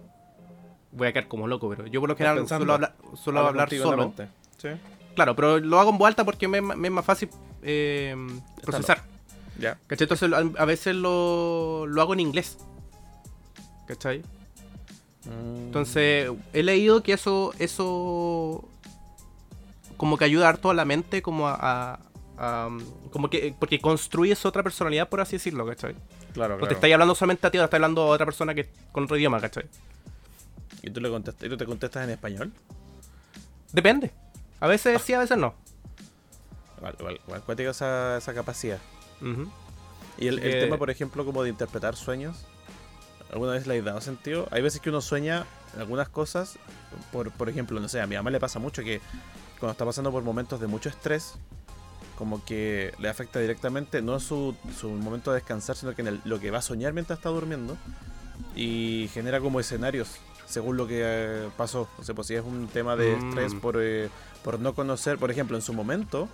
[0.92, 3.70] voy a quedar como loco, pero yo por lo general suelo hablar, suelo Habla hablar
[3.70, 4.12] solo.
[4.56, 4.68] Sí.
[5.14, 7.28] Claro, pero lo hago en voz alta porque me, me es más fácil
[7.62, 8.16] eh,
[8.62, 9.02] procesar.
[9.58, 9.78] Ya.
[9.86, 10.04] ¿Cachai?
[10.04, 12.58] Entonces a, a veces lo, lo hago en inglés.
[13.86, 14.22] ¿Cachai?
[15.26, 18.66] Entonces he leído que eso, eso
[19.96, 21.98] como que ayuda harto a la mente como a, a-
[22.38, 22.68] a-
[23.10, 25.94] como que porque construyes otra personalidad por así decirlo, ¿cachai?
[26.32, 26.74] Claro, te claro.
[26.74, 29.40] estáis hablando solamente a ti, ahora estás hablando a otra persona que con otro idioma,
[29.40, 29.64] ¿cachai?
[30.82, 32.52] ¿Y tú, le contestas, ¿Y tú te contestas en español?
[33.72, 34.12] Depende.
[34.60, 35.54] A veces sí, a veces no.
[36.78, 38.78] Igual, igual, igual cuática esa, esa capacidad.
[40.18, 42.44] Y el, el Eh, tema, por ejemplo, como de interpretar sueños,
[43.32, 44.48] ¿alguna vez le has dado sentido?
[44.50, 45.46] Hay veces que uno sueña
[45.78, 46.58] algunas cosas,
[47.12, 49.00] por, por ejemplo, no sé, a mi mamá le pasa mucho que
[49.60, 51.34] cuando está pasando por momentos de mucho estrés,
[52.16, 56.20] como que le afecta directamente, no su, su momento de descansar, sino que en el-
[56.24, 57.76] lo que va a soñar mientras está durmiendo,
[58.54, 61.88] y genera como escenarios según lo que eh, pasó.
[61.98, 63.18] O sea, pues si es un tema de Mm.
[63.28, 64.08] estrés por, eh,
[64.44, 66.28] por no conocer, por ejemplo, en su momento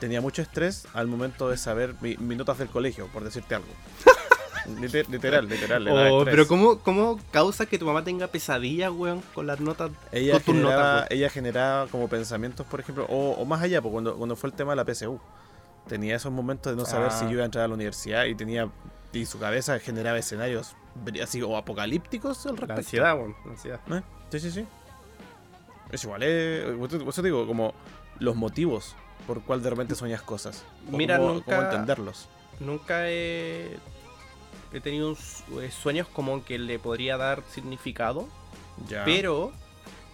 [0.00, 3.68] tenía mucho estrés al momento de saber mi- mis notas del colegio, por decirte algo.
[4.66, 5.86] Liter- literal, literal.
[5.88, 9.90] Oh, pero ¿cómo, ¿cómo causa que tu mamá tenga pesadillas, weón, con las notas?
[10.12, 13.80] ella con tus generaba, notas, ella generaba como pensamientos, por ejemplo, o, o más allá,
[13.82, 15.18] pues, cuando, cuando fue el tema de la PSU.
[15.88, 17.18] Tenía esos momentos de no saber Ah.
[17.18, 18.70] si yo iba a entrar a la universidad y tenía
[19.12, 20.74] y su cabeza generaba escenarios
[21.22, 22.80] así o apocalípticos al La respecto.
[22.80, 23.80] ansiedad, weón, la ansiedad.
[23.90, 24.00] ¿Eh?
[24.30, 24.66] Sí, sí, sí.
[25.92, 27.74] Es igual, eh, eso- te digo, como
[28.18, 28.96] los motivos
[29.26, 30.64] por cuál de repente sueñas cosas.
[30.92, 32.28] O Mira, cómo, nunca- cómo entenderlos.
[32.60, 33.76] Nunca he,
[34.74, 38.28] he tenido un eh, sueños como que le podría dar significado,
[38.88, 39.04] Ya.
[39.04, 39.52] pero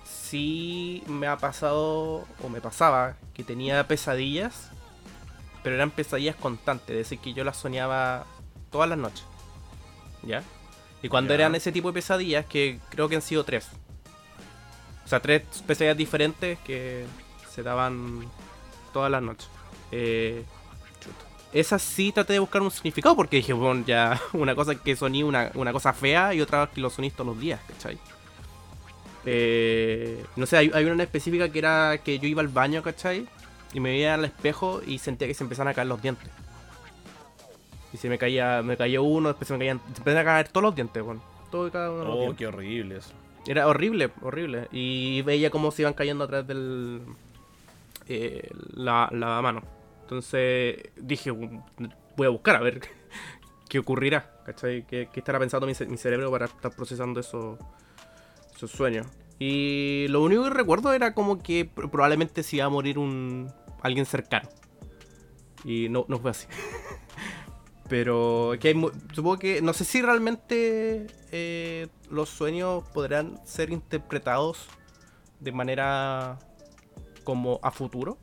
[0.04, 4.70] sí me ha pasado, o me pasaba, que tenía pesadillas,
[5.62, 8.26] pero eran pesadillas constantes, es decir, que yo las soñaba
[8.70, 9.24] todas las noches.
[10.22, 10.42] ¿Ya?
[11.02, 11.36] Y cuando Ya.
[11.36, 13.68] eran ese tipo de pesadillas, que creo que han sido tres.
[15.04, 17.06] O sea, tres pesadillas diferentes que
[17.50, 18.20] se daban
[18.92, 19.48] todas las noches.
[19.92, 20.44] Eh,
[21.52, 25.22] esas sí traté de buscar un significado porque dije, bueno, ya una cosa que soní
[25.22, 27.98] una, una cosa fea y otra que lo soní todos los días, ¿cachai?
[29.26, 33.26] Eh, no sé, hay, hay una específica que era que yo iba al baño, ¿cachai?
[33.72, 36.28] Y me veía al espejo y sentía que se empezaban a caer los dientes.
[37.92, 40.48] Y se me caía, me caía uno, después se me caían, se empezaron a caer
[40.48, 41.22] todos los dientes, bueno.
[41.50, 43.10] Todo y cada uno de los Oh, qué horrible eso.
[43.46, 44.68] Era horrible, horrible.
[44.70, 47.00] Y veía cómo se iban cayendo atrás del.
[48.08, 49.62] eh, la, la mano.
[50.10, 51.62] Entonces dije, "Um,
[52.16, 52.80] voy a buscar a ver
[53.68, 54.42] qué ocurrirá.
[54.44, 54.84] ¿Cachai?
[54.84, 57.60] ¿Qué, estará pensando mi, ce- mi cerebro para estar procesando esos,
[58.66, 59.06] sueños?
[59.38, 63.52] Y lo único que recuerdo era como que pr- probablemente se iba a morir un
[63.82, 64.48] alguien cercano.
[65.64, 66.48] Y no, no fue así.
[67.88, 68.74] Pero que hay
[69.14, 74.66] supongo que no sé si realmente eh, los sueños podrán ser interpretados
[75.38, 76.40] de manera
[77.22, 78.18] como a futuro.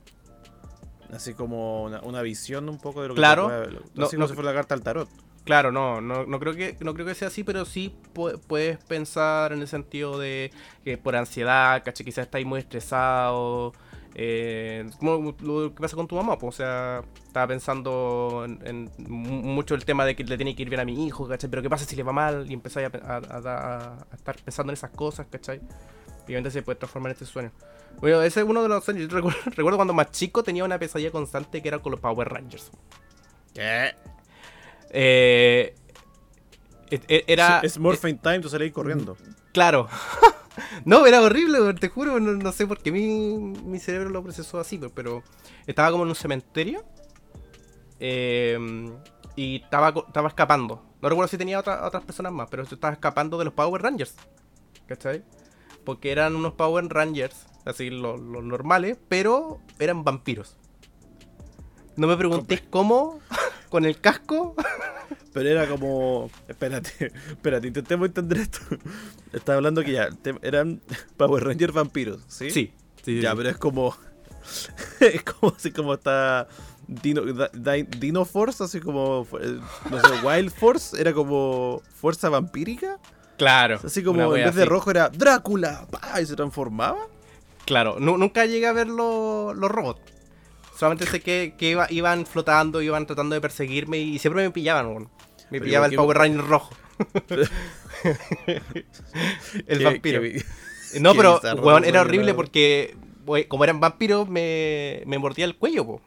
[1.14, 3.46] Así como una, una visión un poco de lo que Claro.
[3.46, 5.10] puede- lo- No, así como no- si fuera la carta al tarot.
[5.46, 8.78] Claro, no, no, no creo que no creo que sea así, pero sí pu- puedes
[8.84, 10.52] pensar en el sentido de
[10.84, 13.72] que por ansiedad, caché, quizás estáis muy estresado.
[14.20, 18.92] Eh, como lo que pasa con tu mamá, pues, o sea, estaba pensando en, en
[19.08, 21.50] mu- mucho el tema de que le tiene que ir bien a mi hijo, ¿cachai?
[21.50, 22.46] Pero ¿qué pasa si le va mal?
[22.50, 25.62] Y empezáis a, pe- a- a- a estar pensando en esas cosas, ¿cachai?
[26.28, 27.52] Y obviamente se puede transformar en este sueño.
[28.00, 29.08] Bueno, ese es uno de los sueños.
[29.08, 32.30] Yo recuerdo, recuerdo cuando más chico tenía una pesadilla constante que era con los Power
[32.30, 32.72] Rangers.
[33.54, 33.96] ¿Qué?
[34.92, 35.76] Eh,
[36.90, 37.60] e- e- era.
[37.64, 39.18] Es Morphine Time, tú salís corriendo.
[39.52, 39.88] Claro.
[40.86, 42.20] no, era horrible, te juro.
[42.20, 45.24] No, no sé por qué mi, mi cerebro lo procesó así, pero, pero
[45.66, 46.84] estaba como en un cementerio.
[48.00, 48.58] eh,
[49.36, 50.84] y estaba, estaba escapando.
[51.02, 53.82] No recuerdo si tenía otra- otras personas más, pero yo estaba escapando de los Power
[53.82, 54.16] Rangers.
[54.88, 55.24] ¿Cachai?
[55.84, 60.58] Porque eran unos Power Rangers, así los los normales, pero eran vampiros.
[61.96, 63.20] No me preguntéis cómo,
[63.70, 64.56] con el casco.
[65.34, 66.30] Pero era como.
[66.48, 68.60] Espérate, espérate, intentemos entender esto.
[69.34, 70.10] Estaba hablando que ya
[70.42, 70.82] eran
[71.18, 72.50] Power Rangers vampiros, ¿sí?
[72.52, 73.38] Sí, sí, Ya, sí.
[73.38, 73.96] pero es como.
[75.00, 76.48] es como así como está
[76.88, 77.22] Dino,
[78.00, 79.60] Dino Force, así como, eh,
[79.92, 82.98] no sé, Wild Force, era como fuerza vampírica.
[83.38, 83.80] Claro.
[83.84, 84.70] Así como en vez de así.
[84.70, 85.86] rojo era Drácula,
[86.22, 87.08] y se transformaba.
[87.68, 90.02] Claro, nu- nunca llegué a ver lo- los robots.
[90.76, 94.88] Solamente sé que, que iba- iban flotando, iban tratando de perseguirme y siempre me pillaban,
[94.88, 95.04] weón.
[95.50, 96.76] Me Pero pillaba el Power Ranger rojo.
[99.68, 100.22] el Qué- vampiro.
[100.22, 100.44] qué-
[101.00, 105.56] no, pero, bizarro, weón, era horrible porque, we- como eran vampiros, me, me mordía el
[105.58, 106.02] cuello, po.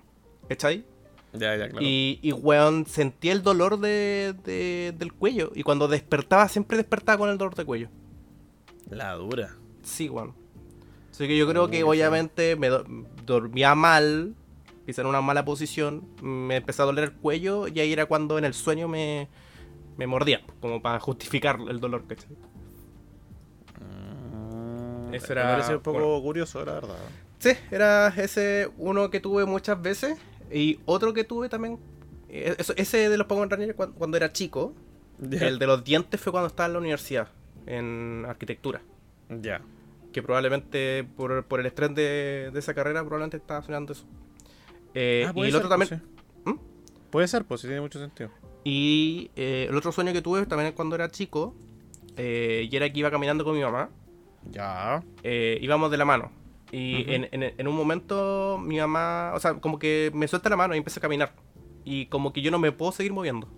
[0.48, 0.84] ¿Cachai?
[1.32, 1.84] Ya, ya, claro.
[1.86, 5.52] Y, y, weón, sentía el dolor de, de- del cuello.
[5.54, 7.88] Y cuando despertaba, siempre despertaba con el dolor de cuello.
[8.88, 9.56] La dura.
[9.82, 10.34] Sí, weón.
[11.10, 12.84] Así que yo creo que obviamente me do-
[13.26, 14.34] dormía mal,
[14.86, 18.38] quizá en una mala posición, me empezó a doler el cuello y ahí era cuando
[18.38, 19.28] en el sueño me,
[19.96, 22.30] me mordía, como para justificar el dolor, ¿cachai?
[23.80, 26.22] Mm, Eso me era- parece un poco bueno.
[26.22, 26.96] curioso, la verdad.
[27.38, 30.18] Sí, era ese uno que tuve muchas veces
[30.52, 31.78] y otro que tuve también,
[32.28, 34.74] eh, eso- ese de los Power Rangers cuando, cuando era chico,
[35.30, 37.28] el de los dientes fue cuando estaba en la universidad,
[37.66, 38.80] en arquitectura.
[39.28, 39.60] Ya.
[40.12, 44.04] Que probablemente por, por el estrés de, de esa carrera probablemente estaba soñando eso.
[44.94, 46.10] Eh, Ah, y el ser, otro pues, también.
[46.44, 46.50] sí.
[46.50, 47.10] ¿Mm?
[47.10, 48.30] Puede ser, pues sí tiene mucho sentido.
[48.64, 51.54] Y eh, el otro sueño que tuve también cuando era chico,
[52.16, 53.88] eh, y era que iba caminando con mi mamá,
[54.50, 55.02] Ya.
[55.24, 56.30] íbamos de la mano.
[56.72, 60.56] Y en, en- en un momento mi mamá, o sea, como que me suelta la
[60.56, 61.34] mano y empieza a caminar.
[61.84, 63.48] Y como que yo no me puedo seguir moviendo.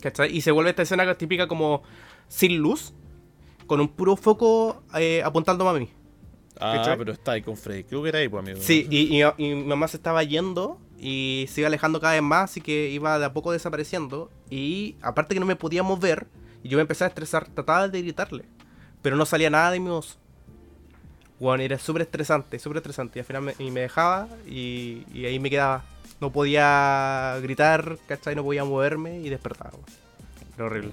[0.00, 0.34] ¿Cachai?
[0.36, 1.82] Y se vuelve esta escena típica como
[2.28, 2.94] sin luz,
[3.66, 5.88] con un puro foco eh, apuntando a mí.
[6.60, 6.98] Ah, ¿Cachai?
[6.98, 8.58] pero está ahí con Freddy Krueger ahí, pues, amigo.
[8.60, 12.22] Sí, y, y- y mi mamá se estaba yendo y se iba alejando cada vez
[12.22, 14.30] más, así que iba de a poco desapareciendo.
[14.50, 16.26] Y aparte que no me podía mover,
[16.62, 18.44] y yo me empecé a estresar, trataba de gritarle,
[19.00, 20.18] pero no salía nada de mi voz.
[21.40, 23.18] Bueno, era súper estresante, súper estresante.
[23.18, 25.82] Y al final me, y me dejaba y, y ahí me quedaba.
[26.20, 28.36] No podía gritar, ¿cachai?
[28.36, 29.72] No podía moverme y despertaba.
[30.54, 30.92] Era horrible.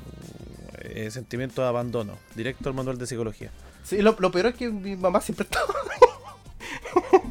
[0.81, 2.17] Eh, sentimiento de abandono.
[2.35, 3.51] Directo al manual de psicología.
[3.83, 5.73] Sí, lo, lo peor es que mi mamá siempre estaba.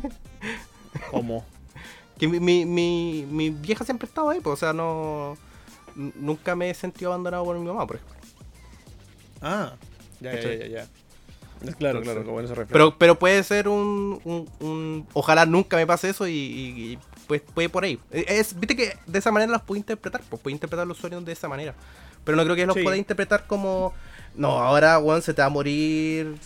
[1.11, 1.45] ¿Cómo?
[2.19, 5.37] Que mi, mi, mi, mi vieja siempre estaba ahí, pues, o sea, no.
[5.95, 8.17] Nunca me he sentido abandonado por mi mamá, por ejemplo.
[9.41, 9.75] Ah,
[10.21, 10.87] ya, ya, ya, ya.
[11.77, 12.73] Claro, Entonces- claro, como en eso refiere.
[12.73, 16.99] Pero, pero puede ser un, un, un- Ojalá nunca me pase eso y, y- y,
[17.27, 17.99] pues puede por ahí.
[18.11, 21.33] Es, Viste que de esa manera las puedo interpretar, pues puedo interpretar los sueños de
[21.33, 21.75] esa manera.
[22.25, 22.83] Pero no creo que los Sí.
[22.83, 23.93] pueda interpretar como.
[24.35, 26.37] No, ahora, weón, se te va a morir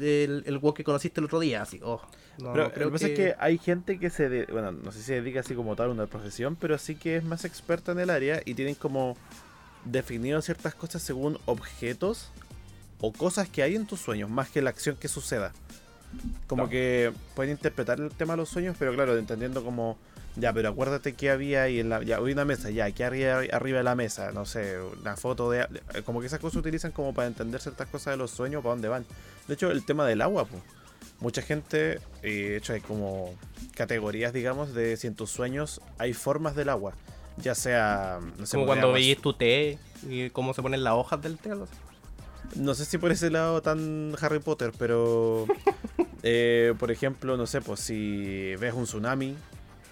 [0.00, 1.80] el, el weón que conociste el otro día, así.
[1.84, 2.00] Oh,
[2.38, 4.90] no, Pero creo lo que pasa es que hay gente que se, de- bueno, no
[4.92, 7.44] sé si se dedica así como tal a una profesión, pero sí que es más
[7.44, 9.16] experta en el área y tienen como
[9.84, 12.30] definido ciertas cosas según objetos
[13.00, 15.52] o cosas que hay en tus sueños, más que la acción que suceda.
[16.46, 19.98] Como que pueden interpretar el tema de los sueños, pero claro, entendiendo como,
[20.38, 23.40] ya, pero acuérdate que había ahí en la, ya, hay una mesa, ya, que arriba,
[23.52, 25.66] arriba de la mesa, no sé, una foto de,
[26.04, 28.74] como que esas cosas se utilizan como para entender ciertas cosas de los sueños, para
[28.74, 29.04] dónde van.
[29.48, 30.62] De hecho, el tema del agua, pues.
[31.20, 33.34] Mucha gente, y de hecho hay como
[33.74, 36.94] categorías, digamos, de si en tus sueños hay formas del agua.
[37.38, 41.20] Ya sea, no sé, Como cuando veis tu té y cómo se ponen las hojas
[41.20, 41.50] del té.
[41.50, 41.74] algo así.
[42.54, 45.46] No sé si por ese lado tan Harry Potter, pero
[46.22, 49.34] eh, por ejemplo, no sé, pues si ves un tsunami,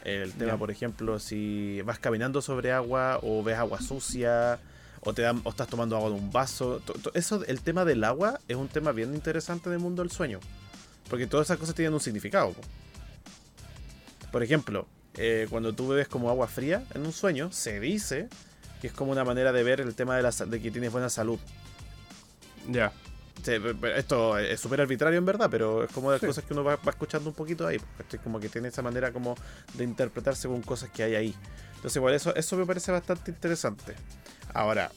[0.06, 4.60] el tema, por ejemplo, si vas caminando sobre agua o ves agua sucia
[5.00, 6.80] o te dan, o estás tomando agua de un vaso,
[7.14, 10.38] eso, el tema del agua es un tema bien interesante en el mundo del sueño,
[11.10, 12.52] porque todas esas cosas tienen un significado.
[12.52, 12.60] po.
[14.30, 18.28] Por ejemplo, eh, cuando tú bebes como agua fría en un sueño, se dice
[18.80, 21.10] que es como una manera de ver el tema de, la, de que tienes buena
[21.10, 21.40] salud.
[22.68, 22.92] Ya.
[23.96, 26.26] Esto es súper arbitrario en verdad, pero es como de las Sí.
[26.26, 27.78] cosas que uno va, va escuchando un poquito ahí.
[27.98, 28.20] ¿cachai?
[28.20, 29.36] Como que tiene esa manera como
[29.74, 31.34] de interpretar según cosas que hay ahí.
[31.76, 33.94] Entonces, igual eso, eso me parece bastante interesante.
[34.54, 34.90] Ahora,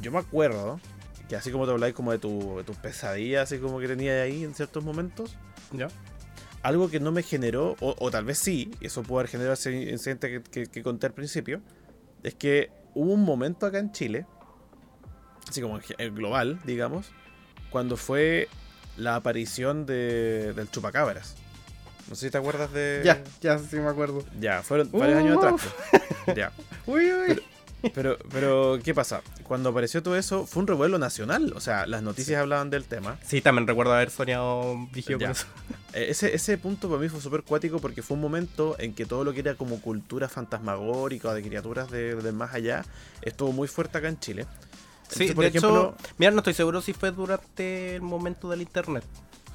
[0.00, 0.80] yo me acuerdo
[1.28, 4.22] que así como te habláis como de, tu, de tus pesadillas, así como que tenías
[4.24, 5.36] ahí en ciertos momentos,
[5.72, 5.88] Ya.
[6.62, 9.54] algo que no me generó, o, o tal vez sí, y eso puede haber generado
[9.54, 11.60] ese incidente que, que- que conté al principio,
[12.22, 14.26] es que hubo un momento acá en Chile,
[15.48, 17.10] así como en global, digamos,
[17.70, 18.48] cuando fue
[18.96, 21.34] la aparición de, del chupacabras.
[22.08, 23.02] No sé si te acuerdas de...
[23.04, 24.24] Ya, ya sí me acuerdo.
[24.40, 25.60] Ya, fueron varios años atrás.
[26.24, 26.36] pues.
[26.36, 26.52] Ya.
[26.86, 27.42] Uy, uy.
[27.94, 29.20] Pero, pero, ¿qué pasa?
[29.44, 31.52] Cuando apareció todo eso, fue un revuelo nacional.
[31.54, 33.18] O sea, las noticias hablaban del tema.
[33.24, 35.26] Sí, también recuerdo haber soñado vigio Ya.
[35.28, 35.46] con eso.
[35.94, 39.06] Eh, Ese, ese punto para mí fue súper cuático porque fue un momento en que
[39.06, 42.84] todo lo que era como cultura fantasmagórica o de criaturas de- del más allá
[43.22, 44.46] estuvo muy fuerte acá en Chile.
[45.08, 48.60] Sí, por de ejemplo, hecho, mira, no estoy seguro si fue durante el momento del
[48.62, 49.04] internet.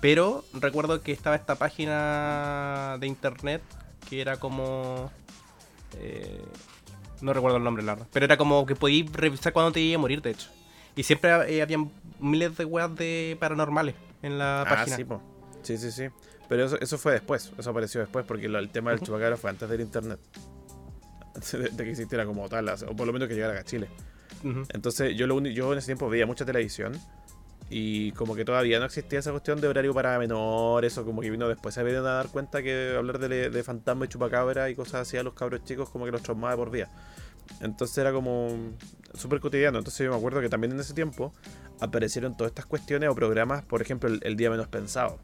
[0.02, 3.62] Pero recuerdo que estaba esta página de internet
[4.10, 5.12] que era como.
[5.98, 6.42] eh,
[7.22, 8.08] no recuerdo el nombre, la verdad.
[8.12, 10.50] Pero era como que podías revisar cuándo te iba a morir, de hecho.
[10.96, 11.90] Y siempre eh, habían
[12.20, 14.96] miles de weas de paranormales en la Ah, página.
[14.98, 15.22] sí, po.
[15.62, 16.08] Sí, sí, sí.
[16.50, 19.06] Pero eso, eso fue después, eso apareció después, porque lo- el tema del Ujú.
[19.08, 20.20] chupacabra fue antes del internet.
[21.34, 23.88] Antes De, de que existiera como tal, o por lo menos que llegara a Chile.
[24.74, 27.00] Entonces yo, lo yo en ese tiempo veía mucha televisión
[27.70, 31.30] y como que todavía no existía esa cuestión de horario para menores o como que
[31.30, 34.76] vino después se habían a dar cuenta que hablar de, de fantasma y chupacabra y
[34.76, 36.92] cosas así a los cabros chicos como que los traumaba de por vida.
[37.62, 38.50] Entonces era como
[39.14, 39.78] súper cotidiano.
[39.78, 41.34] Entonces yo me acuerdo que también en ese tiempo
[41.80, 45.20] aparecieron todas estas cuestiones o programas, por ejemplo, el, Día Menos Pensado.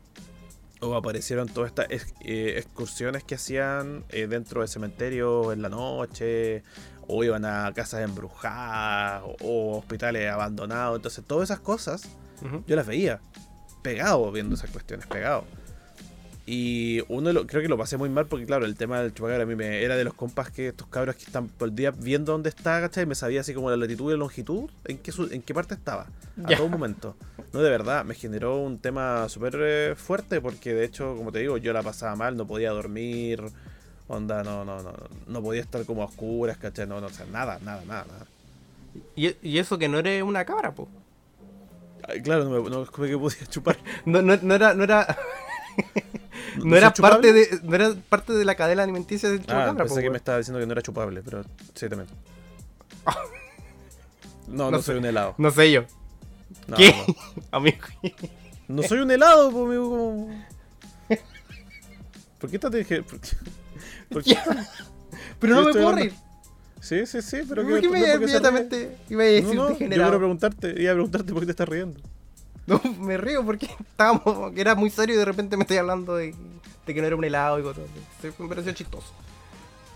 [0.82, 1.88] O aparecieron todas estas
[2.22, 6.64] eh, excursiones que hacían eh, dentro del cementerio en la noche,
[7.12, 10.98] o iban a casas embrujadas, o, hospitales abandonados.
[10.98, 12.04] Entonces, todas esas cosas
[12.68, 13.20] yo las veía,
[13.82, 15.44] pegado viendo esas cuestiones, pegado.
[16.46, 19.44] Y uno lo, creo que lo pasé muy mal porque, claro, el tema del chupacabra
[19.44, 21.92] a mí me era de los compas que estos cabros que están por el día
[21.92, 23.06] viendo dónde está, ¿cachai?
[23.06, 25.76] Me sabía así como la latitud y la longitud, en qué, su- en qué parte
[25.76, 26.08] estaba,
[26.44, 27.16] a todo momento.
[27.54, 31.40] No, de verdad, me generó un tema súper eh, fuerte porque, de hecho, como te
[31.40, 33.44] digo, yo la pasaba mal, no podía dormir,
[34.10, 34.94] onda, no, no, no,
[35.28, 36.86] no podía estar como a oscuras, ¿cachai?
[36.88, 38.26] No, no, o sea, nada, nada, nada, nada.
[39.16, 40.88] Y, y eso que no eres una cabra, po.
[42.08, 43.78] Ay, claro, no, me, no es que podía chupar.
[44.06, 45.18] No, no, no era, no era,
[46.58, 49.84] no ¿No era parte de, no era parte de la cadena alimenticia del Ah, chupacabra,
[49.86, 51.44] pensé po, que me estaba diciendo que no era chupable, pero
[51.76, 52.10] sí también.
[54.48, 55.00] No, no, No soy sé.
[55.00, 55.36] un helado.
[55.38, 55.84] No sé yo.
[56.68, 56.92] No, ¿Qué?
[57.08, 57.16] No,
[57.52, 57.78] Amigo.
[58.68, 60.28] No soy un helado, pues, amigo.
[62.40, 62.72] ¿Por qué estás?
[64.10, 64.36] ¿Por qué?
[64.46, 64.62] por qué-
[65.40, 66.14] Pero no me puedo hablando- reír.
[66.82, 70.18] Sí, sí, sí, pero ¿Por qué me porque inmediatamente iba a decir no, yo quiero
[70.18, 72.00] preguntarte, iba a preguntarte por qué te estás riendo.
[72.68, 76.16] No, me río porque estábamos, que era muy serio y de repente me estoy hablando
[76.16, 76.34] de,
[76.86, 78.30] de que no era un helado y cosas así.
[78.38, 79.12] Sí, Me pareció chistoso.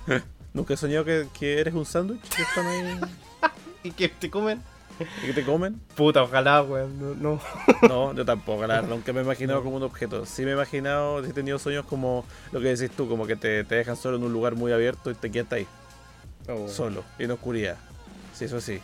[0.54, 3.00] ¿Nunca he soñado que, que eres un sándwich que están ahí
[3.84, 4.62] ¿Y que te comen?
[5.24, 5.80] Y que te comen?
[5.96, 7.00] Puta, ojalá, weón.
[7.00, 7.40] No, no.
[7.88, 10.26] No, yo tampoco, la verdad, nunca me he imaginado como un objeto.
[10.26, 13.64] Sí me he imaginado, he tenido sueños como lo que decís tú, como que te,
[13.64, 15.68] te dejan solo en un lugar muy abierto y te quedas ahí,
[16.68, 17.78] solo, y en oscuridad.
[18.34, 18.80] Sí, eso sí.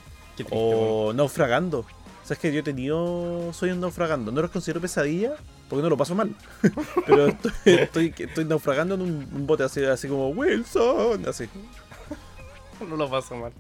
[0.51, 1.85] O naufragando.
[2.23, 4.31] ¿Sabes que yo he tenido sueños naufragando?
[4.31, 5.33] No los considero pesadilla
[5.67, 6.35] porque no lo paso mal.
[7.05, 11.47] Pero estoy, estoy, estoy naufragando en un, un bote así, así como Wilson, así.
[12.87, 13.51] No lo paso mal.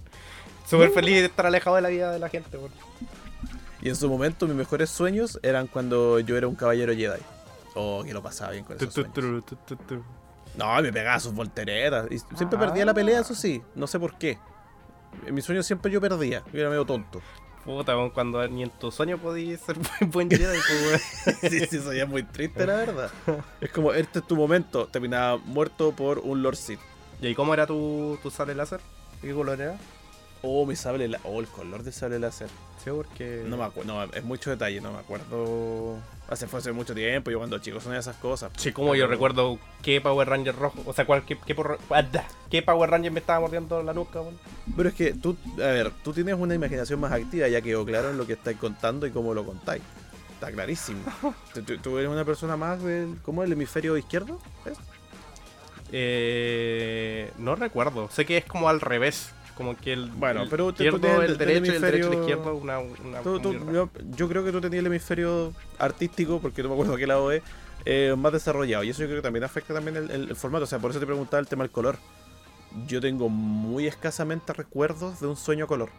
[0.69, 2.71] Súper feliz de estar alejado de la vida de la gente, weón.
[3.81, 7.21] Y en su momento mis mejores sueños eran cuando yo era un caballero Jedi.
[7.75, 9.45] Oh, que lo pasaba bien con esos tu, sueños.
[9.45, 10.03] tu, tu, tu, tu.
[10.57, 12.07] No, me pegaba sus volteretas.
[12.11, 12.59] Y siempre Ah.
[12.59, 13.61] perdía la pelea, eso sí.
[13.75, 14.37] No sé por qué.
[15.25, 16.43] En mis sueños siempre yo perdía.
[16.51, 17.21] Yo era medio tonto.
[17.63, 21.01] Puta, cuando ni en tu sueño podías ser buen, buen Jedi, pues,
[21.41, 23.11] sí, sí, eso ya es muy triste, la verdad.
[23.61, 24.87] Es como, este es tu momento.
[24.87, 26.79] Terminaba muerto por un Lord Sith.
[27.21, 28.81] ¿Y ahí cómo era tu, tu sable láser?
[29.21, 29.77] ¿Qué color era?
[30.41, 31.27] Oh, mi sable láser.
[31.29, 32.47] Oh, el color de sable láser.
[32.83, 33.43] Sí, porque.
[33.45, 33.93] No me acuerdo.
[33.93, 34.79] No, es mucho detalle.
[34.79, 35.97] No me acuerdo.
[36.29, 37.29] Hace, fue hace mucho tiempo.
[37.31, 38.51] Yo cuando chico sonía esas cosas.
[38.57, 42.03] Sí, como yo recuerdo qué Power Ranger rojo, o sea, cuál, qué, qué, por- ah,
[42.49, 44.37] qué Power Ranger me estaba mordiendo la nuca, weón.
[44.77, 47.47] Pero es que tú, a ver, tú tienes una imaginación más activa.
[47.47, 49.81] Ya quedó claro en lo que estáis contando y cómo lo contáis.
[50.35, 51.01] Está clarísimo.
[51.53, 53.17] tú, tú- tú eres una persona más del.
[53.23, 54.39] ¿Cómo el hemisferio izquierdo?
[54.65, 54.77] ¿Es?
[55.91, 60.63] Eh, no recuerdo, sé que es como al revés, como que el, Bueno, el pero
[60.73, 63.59] tú izquierdo, tienes el el- derecho el derecho el izquierdo, una, una Tú- tú- muy
[63.59, 63.71] rara.
[63.73, 67.29] yo, yo creo que tú tenías el hemisferio artístico, porque no me acuerdo qué lado
[67.31, 67.43] es,
[67.85, 68.83] eh, más desarrollado.
[68.85, 70.63] Y eso yo creo que también afecta también el, el- el formato.
[70.63, 71.97] O sea, por eso te preguntaba el tema del color.
[72.87, 75.89] Yo tengo muy escasamente recuerdos de un sueño a color.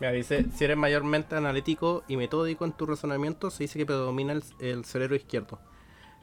[0.00, 4.32] Mira, dice, si eres mayormente analítico y metódico en tu razonamiento, se dice que predomina
[4.32, 5.58] el, el cerebro izquierdo.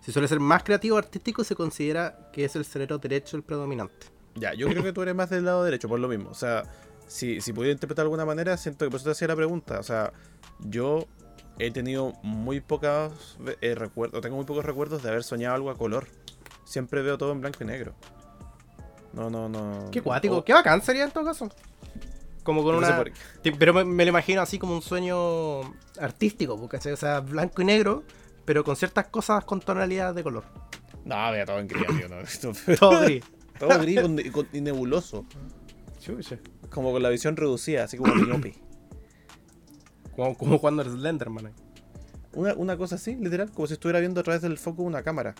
[0.01, 3.43] Si suele ser más creativo o artístico, se considera que es el cerebro derecho el
[3.43, 4.07] predominante.
[4.35, 6.29] Ya, yo creo que tú eres más del lado derecho, por lo mismo.
[6.29, 6.63] O sea,
[7.07, 9.79] si, si pudiera interpretar de alguna manera, siento que por eso te hacía la pregunta.
[9.79, 10.11] O sea,
[10.59, 11.07] yo
[11.57, 15.77] he tenido muy pocos eh, recuerdos, tengo muy pocos recuerdos de haber soñado algo a
[15.77, 16.07] color.
[16.65, 17.95] Siempre veo todo en blanco y negro.
[19.13, 19.89] No, no, no.
[19.91, 21.49] Qué cuático, qué bacán sería en todo caso.
[22.43, 23.03] Como con no una...
[23.41, 25.61] Pero me, me lo imagino así como un sueño
[25.99, 28.03] artístico, porque o sea, blanco y negro,
[28.43, 30.43] pero con ciertas cosas con tonalidades de color.
[31.05, 33.23] No, vea todo en gris, amigo, no, Todo gris.
[33.59, 35.25] Todo gris con- y, con- y nebuloso.
[35.99, 36.39] Chucha.
[36.69, 38.55] Como con la visión reducida, así como miope.
[40.15, 41.51] Como, como cuando eres Slenderman.
[42.33, 45.35] Una, una cosa así, literal, como si estuviera viendo a través del foco una cámara.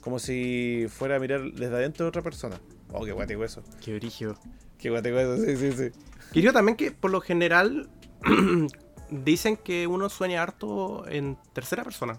[0.00, 2.60] Como si fuera a mirar desde adentro de otra persona.
[2.92, 3.62] Oh, qué guático eso.
[3.84, 4.36] Qué brígido.
[4.78, 5.90] Qué guático eso, sí, sí, sí.
[6.32, 7.88] Quería también que por lo general
[9.10, 12.18] dicen que uno sueña harto en tercera persona.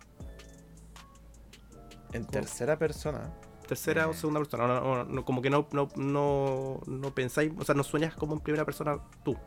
[2.14, 3.34] En tercera persona.
[3.68, 4.68] Tercera o segunda persona.
[4.68, 8.34] No, no, no, como que no, no, no, no pensáis, o sea, no sueñas como
[8.34, 9.38] en primera persona tú.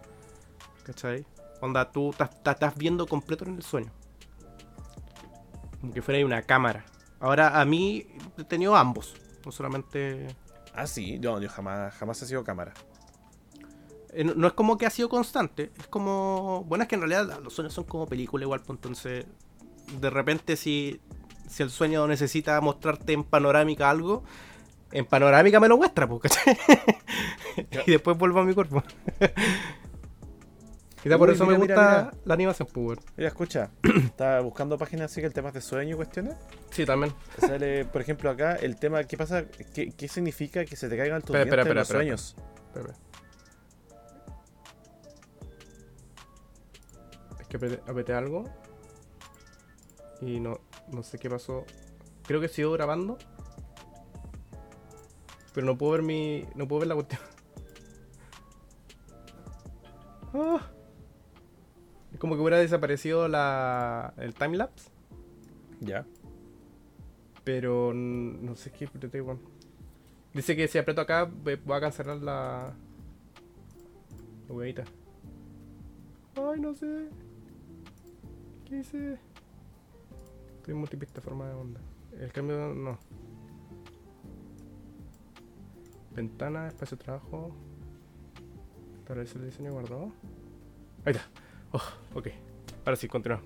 [0.85, 1.27] ¿Cachai?
[1.61, 3.91] Onda, tú estás, viendo completo en el sueño.
[5.81, 6.85] Como que fuera ahí una cámara.
[7.19, 8.07] Ahora, a mí
[8.39, 9.15] he tenido ambos.
[9.45, 10.37] No solamente.
[10.75, 12.73] Ah, sí, yo, yo jamás, jamás he sido cámara.
[14.13, 15.73] eh, no, no es como que ha sido constante.
[15.79, 16.65] Es como.
[16.67, 19.27] Bueno, es que en realidad los sueños son como película igual, pues entonces.
[19.99, 21.01] De repente, si,
[21.51, 24.23] si el sueño necesita mostrarte en panorámica algo,
[24.93, 26.33] en panorámica me lo muestra, pues,
[27.87, 28.83] y después vuelvo a mi cuerpo.
[31.03, 32.23] Quizá por Uy, eso mira, me gusta mira.
[32.25, 32.99] la animación, pues.
[33.17, 33.71] Mira, escucha,
[34.05, 36.37] estaba buscando páginas así que el tema de sueño y cuestiones.
[36.71, 37.15] Sí, también.
[37.39, 39.47] Sale, por ejemplo, acá el tema, ¿qué pasa?
[39.75, 42.45] ¿Qué, qué significa que se te caigan tus Espera, dientes espera, en los espera,
[42.85, 43.01] sueños?
[47.41, 48.45] Es que apreté, apreté algo.
[50.21, 50.61] Y no,
[50.93, 51.65] no sé qué pasó.
[52.27, 53.19] Creo que sigo grabando.
[55.55, 56.45] Pero no puedo ver mi.
[56.55, 57.21] No puedo ver la cuestión.
[60.33, 60.61] Ah.
[62.13, 64.15] Es como que hubiera desaparecido la.
[64.17, 64.89] el timelapse.
[65.81, 66.07] Ya.
[67.43, 68.89] Pero no sé qué.
[70.33, 72.77] Dice que si aprieto acá voy a cancelar la.
[74.47, 74.85] La huevita.
[76.37, 77.09] Ay, no sé.
[78.67, 79.19] ¿Qué hice?
[80.61, 81.81] Estoy en multipista forma de onda.
[82.21, 82.99] El cambio no.
[86.15, 87.51] Ventana, espacio de trabajo.
[88.99, 90.13] Establecer el diseño guardado.
[91.07, 91.27] Ahí está.
[91.73, 91.81] Oh,
[92.19, 92.29] ok.
[92.85, 93.41] Ahora sí, continúa.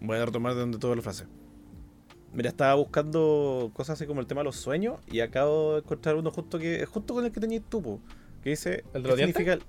[0.00, 1.24] Voy a retomar de donde tuve la frase.
[2.32, 6.14] Mira, estaba buscando cosas así como el tema de los sueños y acabo de encontrar
[6.14, 8.00] uno justo que justo con el que tenías tú, po,
[8.40, 9.64] que dice ¿El de ¿qué los dientes?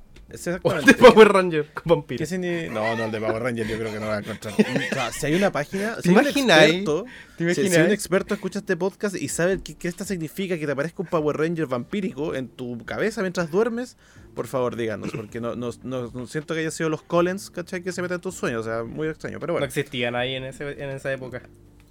[0.63, 2.17] O el de Power Ranger con vampiro.
[2.17, 4.53] ¿Qué signi- No, no, el de Power Ranger yo creo que no va a encontrar.
[4.91, 6.69] O sea, si hay una página, ¿Te si hay un imagináis?
[6.73, 7.05] experto,
[7.37, 10.65] ¿Te si, si un experto escucha este podcast y sabe qué, qué esta significa que
[10.65, 13.97] te aparezca un Power Ranger vampírico en tu cabeza mientras duermes,
[14.33, 17.83] por favor díganos, porque no, no, no- no siento que haya sido los Collins, ¿cachai?
[17.83, 19.39] Que se metan en tus sueños, o sea, muy extraño.
[19.39, 21.43] Pero No bueno, existían ahí en, ese, en esa época.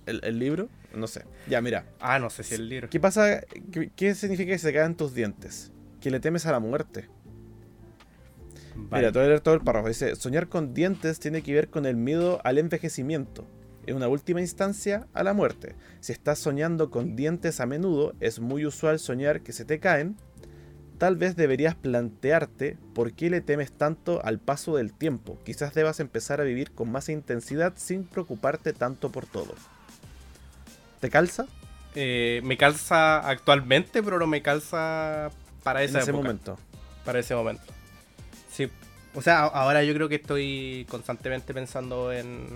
[0.06, 1.24] el, el libro, no sé.
[1.48, 2.90] Ya, mira, Ah, no sé si el libro.
[2.90, 3.42] ¿qué pasa?
[3.72, 5.70] ¿Qué, qué significa que se caen tus dientes?
[6.00, 7.08] Que le temes a la muerte.
[8.76, 9.02] Vale.
[9.02, 9.88] Mira, te voy a leer todo el párrafo.
[9.88, 13.46] Dice, soñar con dientes tiene que ver con el miedo al envejecimiento.
[13.86, 15.74] En una última instancia, a la muerte.
[16.00, 20.16] Si estás soñando con dientes a menudo, es muy usual soñar que se te caen.
[20.98, 25.38] Tal vez deberías plantearte por qué le temes tanto al paso del tiempo.
[25.44, 29.54] Quizás debas empezar a vivir con más intensidad sin preocuparte tanto por todo.
[31.00, 31.46] ¿Te calza?
[31.94, 35.30] Eh, me calza actualmente, pero no me calza
[35.62, 36.22] para esa en ese época.
[36.22, 36.58] momento.
[37.04, 37.64] Para ese momento.
[38.54, 38.68] Sí.
[39.14, 42.46] O sea, ahora yo creo que estoy constantemente pensando en,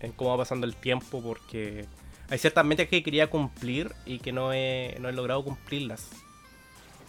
[0.00, 1.86] en cómo va pasando el tiempo, porque
[2.30, 6.08] hay ciertas metas que quería cumplir y que no he, no he logrado cumplirlas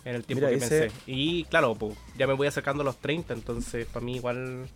[0.03, 0.95] en el tiempo Mira, que ese- pensé.
[1.07, 4.67] Y claro, pues, ya me voy acercando a los 30, entonces para mí igual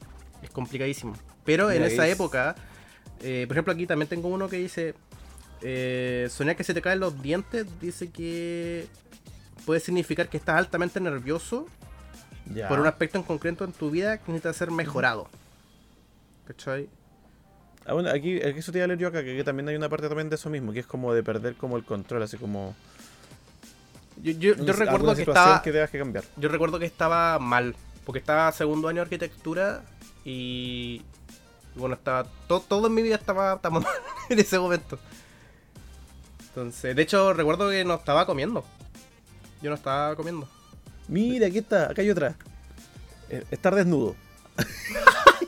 [0.42, 1.14] es complicadísimo.
[1.46, 2.56] Pero en esa es- época,
[3.22, 4.94] eh, por ejemplo, aquí también tengo uno que dice:
[5.62, 8.88] eh, Soñar que se te caen los dientes, dice que
[9.66, 11.68] puede significar que estás altamente nervioso
[12.54, 12.68] Ya.
[12.68, 15.28] por un aspecto en concreto en tu vida que necesita ser mejorado.
[16.48, 16.90] ¿Cachai?
[17.86, 19.76] Ah, bueno, aquí, aquí eso te iba a leer yo acá, que, que también hay
[19.76, 22.38] una parte también de eso mismo, que es como de perder como el control, así
[22.38, 22.76] como...
[24.22, 25.62] Yo, yo- yo una- recuerdo que estaba.
[25.62, 26.24] que tengas que cambiar.
[26.38, 27.76] Yo recuerdo que estaba mal.
[28.06, 29.84] Porque estaba segundo año de arquitectura
[30.26, 31.04] y.
[31.76, 32.28] y Bueno, estaba.
[32.48, 33.94] Todo, todo en mi vida estaba, estaba mal
[34.30, 35.00] en ese momento.
[36.50, 38.66] Entonces, de hecho, recuerdo que no estaba comiendo.
[39.62, 40.50] Yo no estaba comiendo.
[41.10, 42.36] Mira, aquí está, acá hay otra.
[43.30, 44.16] Eh, estar desnudo.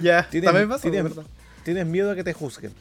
[0.00, 1.12] Ya, Tienes- también pasó, tienes-.
[1.64, 2.72] Tienes miedo a que te juzguen.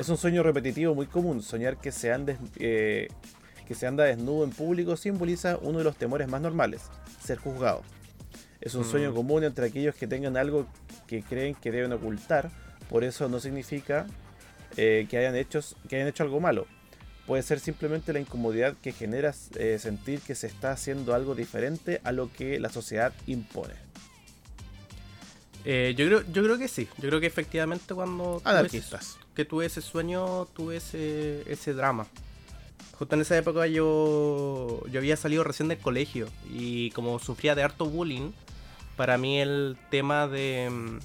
[0.00, 1.42] Es un sueño repetitivo muy común.
[1.42, 3.08] Soñar que se, andes, eh,
[3.68, 6.82] que se anda desnudo en público simboliza uno de los temores más normales,
[7.22, 7.82] ser juzgado.
[8.62, 8.90] Es un Mm.
[8.90, 10.66] sueño común entre aquellos que tengan algo
[11.06, 12.50] que creen que deben ocultar.
[12.88, 14.06] Por eso no significa
[14.78, 16.66] eh, que, hayan hecho, que hayan hecho algo malo.
[17.26, 22.00] Puede ser simplemente la incomodidad que genera eh, sentir que se está haciendo algo diferente
[22.04, 23.74] a lo que la sociedad impone.
[25.64, 26.88] Eh, yo, creo, yo creo que sí.
[26.98, 28.40] Yo creo que efectivamente cuando.
[28.52, 28.86] tuve ese-
[29.34, 32.06] que tuve ese sueño, tuve ese, ese drama.
[32.92, 37.62] Justo en esa época yo, yo había salido recién del colegio y como sufría de
[37.62, 38.30] harto bullying,
[38.96, 40.70] para mí el tema de...
[40.70, 40.98] mm,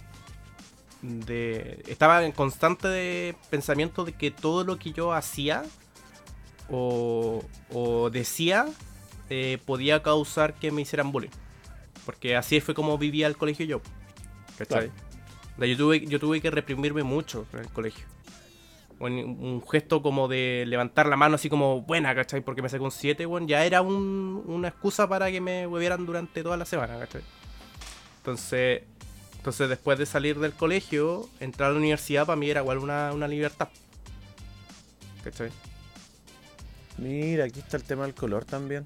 [1.25, 5.63] de estaba en constante de pensamiento de que todo lo que yo hacía
[6.71, 7.43] o,
[7.73, 8.65] o decía
[9.29, 11.29] eh, podía causar que me hicieran bullying.
[12.05, 13.81] Porque así fue como vivía el colegio yo.
[14.57, 14.89] ¿Cachai?
[15.55, 15.65] Claro.
[15.71, 18.05] yo, tuve, yo tuve que reprimirme mucho en el colegio.
[18.99, 22.41] En un gesto como de levantar la mano así como buena, ¿cachai?
[22.41, 23.47] Porque me sacó un 7, weón.
[23.47, 27.21] Ya era un- una excusa para que me huevieran durante toda la semana, ¿cachai?
[28.17, 28.83] Entonces,
[29.37, 33.11] entonces después de salir del colegio, entrar a la universidad para mí era igual una,
[33.13, 33.69] una libertad.
[35.23, 35.49] ¿Cachai?
[37.01, 38.85] Mira, aquí está el tema del color también.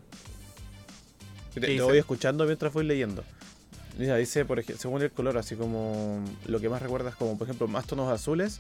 [1.53, 1.84] Te, dice?
[1.84, 3.24] voy escuchando mientras voy leyendo.
[3.97, 7.47] Mira, dice, por ejemplo, según el color, así como lo que más recuerdas, como por
[7.47, 8.59] ejemplo, más tonos azules.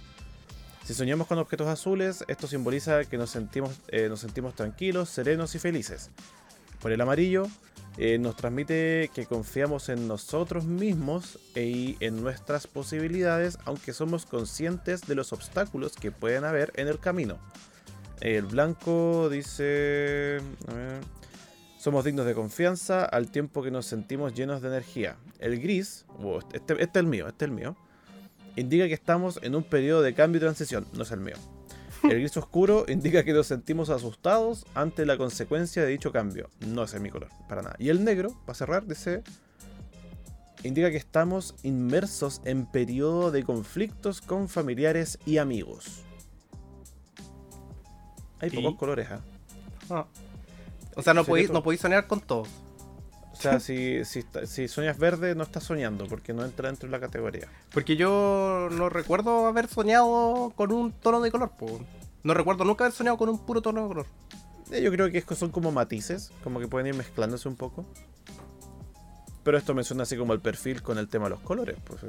[0.83, 5.55] Si soñamos con objetos azules, esto simboliza que nos sentimos, eh, nos sentimos tranquilos, serenos
[5.55, 6.09] y felices.
[6.81, 7.47] Por el amarillo,
[7.97, 14.25] eh, nos transmite que confiamos en nosotros mismos e- y en nuestras posibilidades, aunque somos
[14.25, 17.39] conscientes de los obstáculos que pueden haber en el camino.
[18.21, 20.39] El blanco dice...
[20.67, 21.01] a ver,
[21.85, 25.17] somos dignos de confianza al tiempo que nos sentimos llenos de energía.
[25.37, 26.05] El gris,
[26.51, 27.75] este, este es el mío, este es el mío,
[28.55, 31.35] indica que estamos en un periodo de cambio y transición, no es el mío.
[32.03, 36.49] El gris oscuro indica que nos sentimos asustados ante la consecuencia de dicho cambio.
[36.65, 37.75] No es el mi color, para nada.
[37.77, 39.21] Y el negro, para cerrar, dice...
[40.63, 46.01] Indica que estamos inmersos en periodo de conflictos con familiares y amigos.
[48.39, 49.19] Hay pocos colores, ¿ah?
[49.89, 50.05] Ah.
[50.95, 52.47] O sea, no podéis, no podéis soñar con todos.
[53.33, 56.91] O sea, si, si, si sueñas verde, no estás soñando, porque no entra dentro de
[56.93, 57.47] la categoría.
[57.73, 61.81] Porque yo no recuerdo haber soñado con un tono de color, po.
[62.23, 64.05] No recuerdo nunca haber soñado con un puro tono de color.
[64.71, 67.85] Eh, Yo creo que son como matices, como que pueden ir mezclándose un poco.
[69.43, 71.75] Pero esto menciona así como el perfil con el tema de los colores.
[71.83, 72.07] Pues, eh.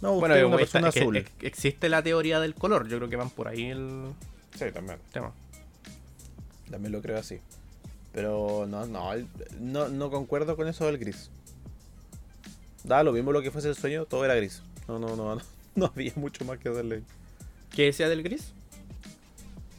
[0.00, 1.16] no, Bueno, es una persona azul.
[1.16, 2.88] ex- existe la teoría del color.
[2.88, 4.12] Yo creo que van por ahí el
[4.56, 4.98] Sí, también.
[5.12, 5.32] tema.
[6.70, 7.38] También lo creo así.
[8.12, 9.12] Pero no, no,
[9.60, 11.30] no, no concuerdo con eso del gris.
[12.84, 14.62] Da lo mismo lo que fuese el sueño, todo era gris.
[14.86, 15.42] No, no, no, no,
[15.74, 17.02] no había mucho más que darle.
[17.74, 18.52] ¿Qué decía del gris?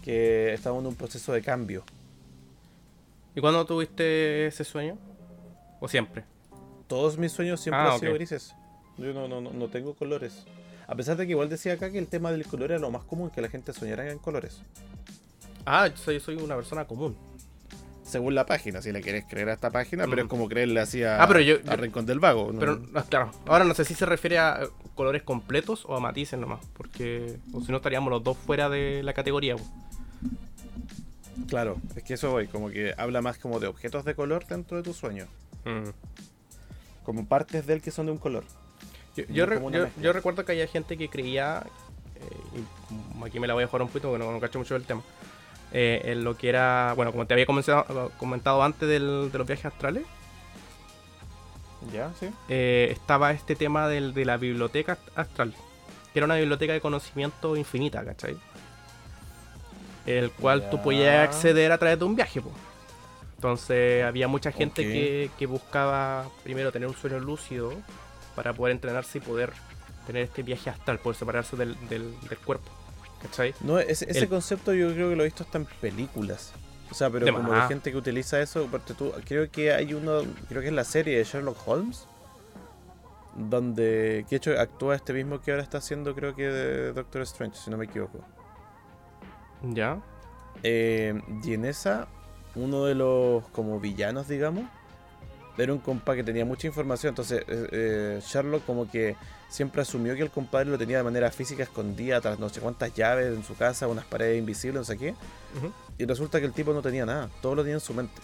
[0.03, 1.84] Que estamos en un proceso de cambio.
[3.36, 4.97] ¿Y cuándo tuviste ese sueño?
[5.80, 6.24] ¿O siempre?
[6.88, 8.53] Todos mis sueños siempre Ah, han sido grises.
[8.97, 10.45] Yo no, no, no, no tengo colores.
[10.90, 13.04] A pesar de que igual decía acá que el tema del color era lo más
[13.04, 14.60] común que la gente soñara en colores.
[15.66, 17.16] Ah, yo soy, soy una persona común.
[18.04, 20.26] Según la página, si le querés creer a esta página, pero Mm.
[20.26, 22.52] es como creerle así a, Ah, pero yo- a Rincón del Vago.
[22.52, 22.60] ¿no?
[22.60, 26.40] Pero, claro, ahora no sé si se refiere a eh, colores completos o a matices
[26.40, 26.66] nomás.
[26.76, 29.56] Porque, o si no, estaríamos los dos fuera de la categoría.
[31.48, 34.78] Claro, es que eso voy, como que habla más como de objetos de color dentro
[34.78, 35.28] de tu sueño.
[35.66, 35.90] Mm.
[37.04, 38.44] Como partes de él que son de un color.
[39.28, 39.55] Yo, yo re-
[40.13, 41.63] recuerdo que había gente que creía,
[42.15, 42.59] eh,
[43.22, 44.84] y aquí me la voy a jugar un poquito porque no, no cacho mucho del
[44.86, 45.01] tema,
[45.72, 49.47] eh, en lo que era, bueno, como te había comentado, comentado antes del- de los
[49.47, 50.03] viajes astrales,
[51.93, 52.11] ¿Ya?
[52.20, 52.30] ¿Sí?
[52.49, 55.53] eh, estaba este tema del, de la biblioteca astral,
[56.13, 58.38] que era una biblioteca de conocimiento infinita, ¿cachai?
[60.05, 60.84] El cual tú Ya.
[60.84, 62.51] podías acceder a través de un viaje, po.
[63.36, 67.72] Entonces había mucha gente que, que buscaba primero tener un sueño lúcido
[68.40, 69.52] para poder entrenarse y poder
[70.08, 72.70] tener este viaje astral, poder separarse del, del, del cuerpo,
[73.22, 73.54] ¿cachai?
[73.60, 76.54] No, ese, ese El- concepto yo creo que lo he visto hasta en películas.
[76.90, 79.94] O sea, pero De como de gente que utiliza eso, aparte tú, creo que hay
[79.94, 82.06] uno, creo que es la serie de Sherlock Holmes,
[83.36, 87.58] donde, que hecho actúa este mismo que ahora está haciendo, creo que de Doctor Strange,
[87.58, 88.20] si no me equivoco.
[89.64, 90.00] ¿Ya?
[90.64, 92.08] Eh, y en esa,
[92.56, 94.64] uno de los como villanos, digamos,
[95.58, 97.12] era un compa que tenía mucha información.
[97.12, 99.16] Entonces, eh, eh, Sherlock como que
[99.50, 102.93] siempre asumió que el compadre lo tenía de manera física escondida tras no sé cuántas
[102.93, 105.16] llaves en su casa, unas paredes invisibles, no sé qué.
[105.97, 108.22] Y resulta que el tipo no tenía nada, todo lo tenía en su mente.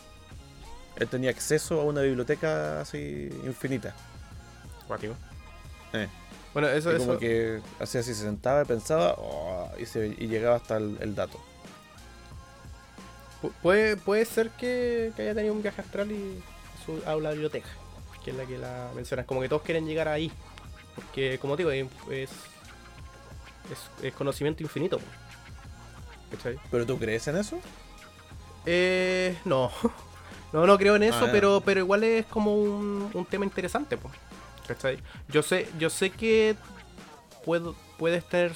[0.97, 3.93] Él tenía acceso a una biblioteca así infinita.
[4.87, 5.13] Cuático.
[5.93, 6.07] Eh.
[6.53, 7.19] Bueno, eso, y como eso.
[7.19, 11.13] que hacía así, se sentaba y pensaba oh, y, se, y llegaba hasta el, el
[11.15, 11.37] dato.
[13.41, 16.41] pu- Puede, puede ser que, que haya tenido un viaje astral y
[16.85, 17.69] su aula de biblioteca,
[18.23, 19.25] que es la que la mencionas.
[19.25, 20.31] Como que todos quieren llegar ahí.
[20.95, 21.71] Porque, como te digo,
[22.11, 22.29] es,
[24.01, 24.99] es, conocimiento infinito.
[26.31, 26.57] ¿Cachai?
[26.71, 27.59] ¿Pero tú crees en eso?
[28.65, 29.71] Eh, no.
[30.53, 33.97] No, no creo en eso, Ah, pero, pero igual es como un, un tema interesante,
[33.97, 34.09] po.
[34.65, 34.99] ¿Cachai?
[35.27, 36.55] Yo sé, yo sé que
[37.43, 38.53] puedo, puedes tener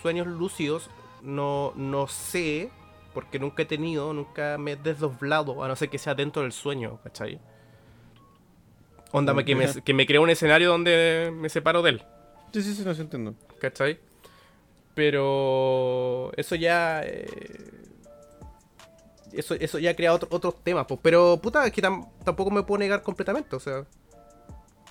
[0.00, 0.88] sueños lúcidos.
[1.22, 2.70] No, no sé,
[3.14, 6.52] porque nunca he tenido, nunca me he desdoblado, a no ser que sea dentro del
[6.52, 7.40] sueño, ¿cachai?
[9.16, 12.02] Onda, que me, que me crea un escenario donde me separo de él.
[12.52, 13.34] Sí, sí, sí, no se entiendo.
[13.60, 13.98] ¿Cachai?
[14.94, 17.02] Pero eso ya.
[17.04, 17.26] eh,
[19.32, 20.86] eso, eso ya crea otro- otros temas.
[20.86, 21.00] pues.
[21.02, 23.54] Pero, puta, es que tam- tampoco me puedo negar completamente.
[23.56, 23.84] O sea,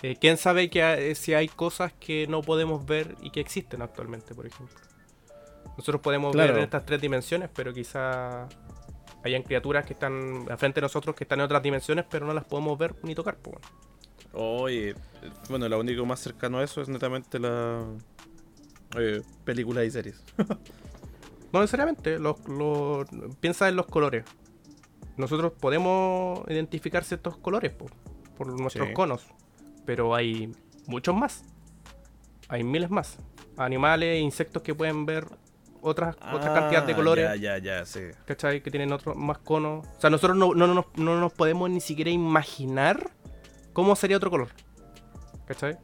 [0.05, 3.81] Eh, ¿Quién sabe que hay- si hay cosas que no podemos ver y que existen
[3.81, 4.75] actualmente, por ejemplo?
[5.77, 6.49] Nosotros podemos Claro.
[6.51, 8.49] ver en estas tres dimensiones, pero quizá
[9.23, 12.33] hayan criaturas que están al frente de nosotros que están en otras dimensiones, pero no
[12.33, 13.37] las podemos ver ni tocar.
[13.37, 13.92] Pues, bueno.
[14.33, 14.95] Oye,
[15.49, 17.85] bueno, lo único más cercano a eso es netamente la
[18.97, 20.21] eh, películas y series.
[21.53, 23.05] No necesariamente, los, los-
[23.39, 24.25] piensa en los colores.
[25.17, 27.85] Nosotros podemos identificar ciertos colores po,
[28.35, 28.93] por nuestros Sí.
[28.95, 29.23] conos,
[29.85, 30.51] pero hay
[30.87, 31.43] muchos más.
[32.47, 33.19] Hay miles más.
[33.55, 35.27] Animales, insectos que pueden ver
[35.83, 37.25] otras, otra cantidad de Ah, colores.
[37.25, 37.99] Ya, ya, ya, sí.
[38.25, 38.63] ¿Cachai?
[38.63, 39.85] Que tienen otros más conos.
[39.95, 43.11] O sea, nosotros no, no, no, no nos podemos ni siquiera imaginar
[43.73, 44.49] cómo sería otro color.
[45.45, 45.77] ¿Cachai?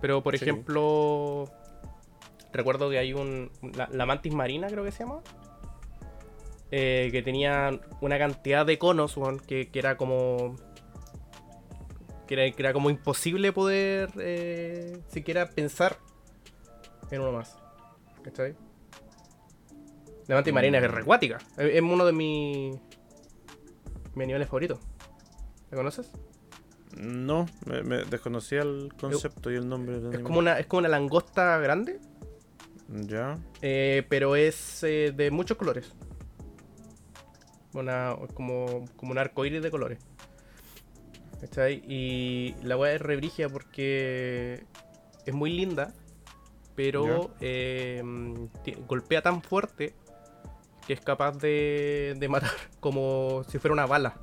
[0.00, 0.44] Pero, por Sí.
[0.44, 1.46] ejemplo,
[2.52, 3.50] recuerdo que hay un.
[3.74, 5.20] La, la mantis marina, creo que se llama.
[6.70, 10.56] eh, que tenía una cantidad de conos, weón, que, que era como.
[12.26, 15.96] Que era, que era como imposible poder eh, siquiera pensar
[17.10, 17.56] en uno más.
[18.22, 18.54] ¿Cachai?
[20.26, 21.38] La mantis marina es recuática.
[21.56, 22.76] Es, es uno de mis.
[24.14, 24.78] mis animales favoritos.
[25.70, 26.12] ¿La conoces?
[26.98, 30.80] No, me, me desconocía el concepto y el nombre del Es como una, es como
[30.80, 32.00] una langosta grande,
[32.88, 33.38] Ya.
[33.62, 35.92] eh, pero es eh, de muchos colores.
[37.74, 39.98] Una, como, como un arco iris de colores.
[41.40, 41.82] ¿Cachai?
[41.86, 44.64] Y la weá es rebrígida porque
[45.24, 45.92] es muy linda,
[46.74, 48.02] pero eh,
[48.88, 49.94] golpea tan fuerte
[50.86, 54.16] que es capaz de, de matar como si fuera una bala.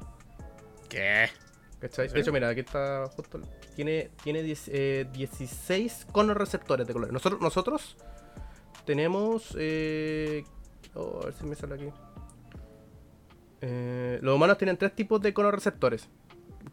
[0.90, 1.30] ¿Qué?
[1.86, 2.08] ¿Cachai?
[2.08, 3.40] De hecho, mira, aquí está justo.
[3.76, 7.14] Tiene, tiene 10, eh, 16 conos receptores de colores.
[7.14, 7.96] Nosotros, nosotros
[8.86, 9.56] tenemos.
[9.60, 10.44] Eh,
[10.96, 11.90] oh, a ver si me sale aquí.
[13.62, 16.10] Eh, los humanos tienen tres tipos de conos receptores.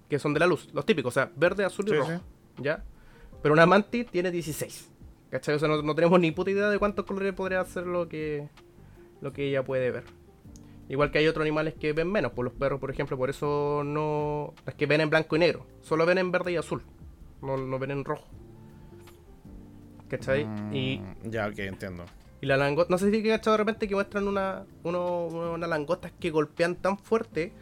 [0.08, 0.70] Que son de la luz.
[0.72, 2.10] Los típicos, o sea, verde, azul y Sí, rojo.
[2.12, 2.62] sí.
[2.62, 2.82] ¿Ya?
[3.42, 4.90] Pero una mantis tiene 16.
[5.30, 5.56] ¿Cachai?
[5.56, 8.48] O sea, no, no tenemos ni puta idea de cuántos colores podría hacer lo que,
[9.20, 10.04] lo que ella puede ver.
[10.88, 13.82] Igual que hay otros animales que ven menos, por los perros, por ejemplo, por eso
[13.84, 14.52] no.
[14.66, 16.82] Las que ven en blanco y negro, solo ven en verde y azul,
[17.40, 18.26] no, no ven en rojo.
[20.08, 20.42] ¿Cachai?
[20.72, 22.04] Y, Mm, Ya, ok, entiendo.
[22.42, 25.66] y la langosta, no sé si que cachado de repente que muestran una, uno, una
[25.66, 27.52] langostas que golpean tan fuerte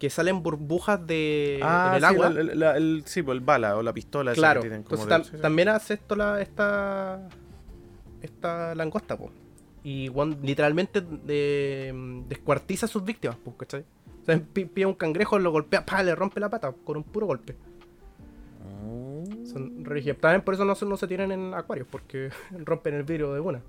[0.00, 2.26] que salen burbujas de, en el sí, agua.
[2.28, 4.32] el- la- el- sí, pues el bala o la pistola.
[4.34, 5.42] Claro, que tienen como entonces de- tam- sí, sí.
[5.42, 7.28] también hace esto la, esta,
[8.20, 9.30] esta langosta, po.
[9.88, 11.94] Y weón, literalmente de-
[12.28, 13.84] descuartiza a sus víctimas, pues, ¿cachai?
[14.20, 17.04] O sea, pi- pilla un cangrejo, lo golpea, pa, le rompe la pata con un
[17.04, 17.54] puro golpe.
[18.84, 19.46] Mm.
[19.46, 20.18] Son rígidas.
[20.18, 22.30] También por eso no, no se tienen en acuarios, porque
[22.64, 23.62] rompen el vidrio de una.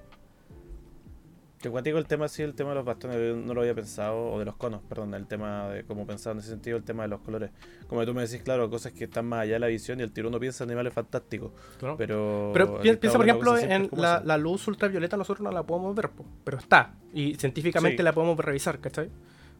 [1.61, 4.31] Te cuento el tema, sí, el tema de los bastones, yo no lo había pensado,
[4.31, 7.03] o de los conos, perdón, el tema de cómo pensaba en ese sentido, el tema
[7.03, 7.49] de los colores.
[7.87, 10.11] Como tú me decís, claro, cosas que están más allá de la visión y el
[10.11, 11.51] tiro uno piensa en animales fantásticos,
[11.97, 12.51] pero...
[12.53, 16.57] Pero piensa, por ejemplo, en la, luz ultravioleta nosotros no la podemos ver, po, pero
[16.57, 16.93] está.
[17.11, 18.03] Y científicamente Sí.
[18.03, 19.09] la podemos revisar, ¿cachai?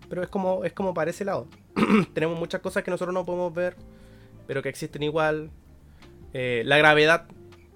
[0.07, 1.47] Pero es como, es como para ese lado.
[2.13, 3.75] Tenemos muchas cosas que nosotros no podemos ver,
[4.45, 5.49] pero que existen igual.
[6.33, 7.25] Eh, la gravedad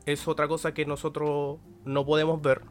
[0.05, 2.61] es otra cosa que nosotros no podemos ver.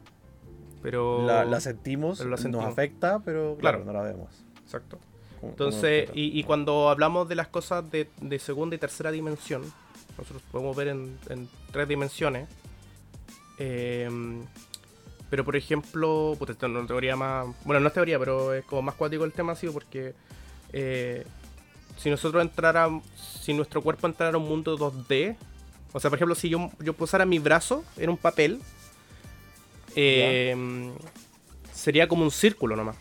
[0.81, 1.25] Pero.
[1.25, 2.65] La, la sentimos, pero la sentimos.
[2.65, 3.85] nos afecta, pero claro, Claro.
[3.85, 4.29] no la vemos.
[4.63, 4.97] Exacto.
[5.43, 9.63] Entonces, y, y cuando hablamos de las cosas de, de segunda y tercera dimensión,
[10.17, 12.47] nosotros podemos ver en, en tres dimensiones.
[13.57, 14.09] eh,
[15.29, 17.47] pero por ejemplo, puta, esto teoría más.
[17.63, 20.13] Bueno, no es teoría, pero es como más cuático el tema, sido porque
[20.73, 21.25] eh,
[21.97, 23.03] si nosotros entráramos.
[23.15, 25.35] Si nuestro cuerpo entrara a un mundo 2D,
[25.93, 28.59] o sea, por ejemplo, si yo, yo posara mi brazo en un papel,
[29.95, 30.91] eh,
[31.73, 32.97] sería como un círculo nomás.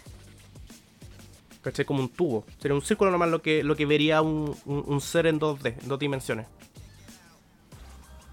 [1.63, 1.85] ¿Cachai?
[1.85, 2.45] Como un tubo.
[2.59, 5.75] Sería un círculo nomás lo que, lo que vería un, un- un ser en 2D,
[5.83, 6.47] en dos dimensiones.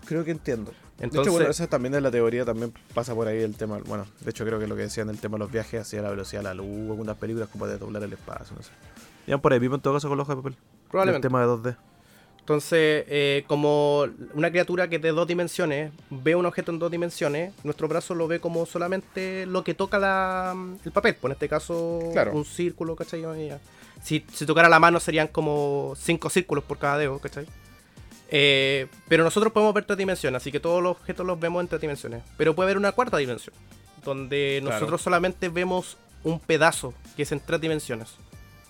[0.05, 0.71] Creo que entiendo.
[0.97, 3.79] de Entonces, hecho, bueno, eso también de la teoría también pasa por ahí el tema.
[3.85, 6.09] Bueno, de hecho, creo que lo que decían el tema de los viajes hacia la
[6.09, 8.71] velocidad de la luz, algunas películas como de doblar el espacio, no sé.
[9.27, 10.55] Iban por ahí mismo en todo caso con hoja de papel.
[10.89, 11.27] probablemente.
[11.27, 11.75] El tema de 2D.
[12.47, 16.89] Entonces, eh, como una criatura que es de dos dimensiones ve un objeto en dos
[16.89, 21.15] dimensiones, nuestro brazo lo ve como solamente lo que toca la- el papel.
[21.15, 22.31] Pues en este caso, Claro.
[22.31, 23.21] un círculo, ¿cachai?
[24.01, 27.45] Si, si tocara la mano serían como cinco círculos por cada dedo, ¿cachai?
[28.29, 31.67] Eh, pero nosotros podemos ver tres dimensiones, así que todos los objetos los vemos en
[31.67, 32.23] tres dimensiones.
[32.37, 33.53] Pero puede haber una cuarta dimensión,
[34.05, 34.73] donde Claro.
[34.73, 38.15] nosotros solamente vemos un pedazo que es en tres dimensiones.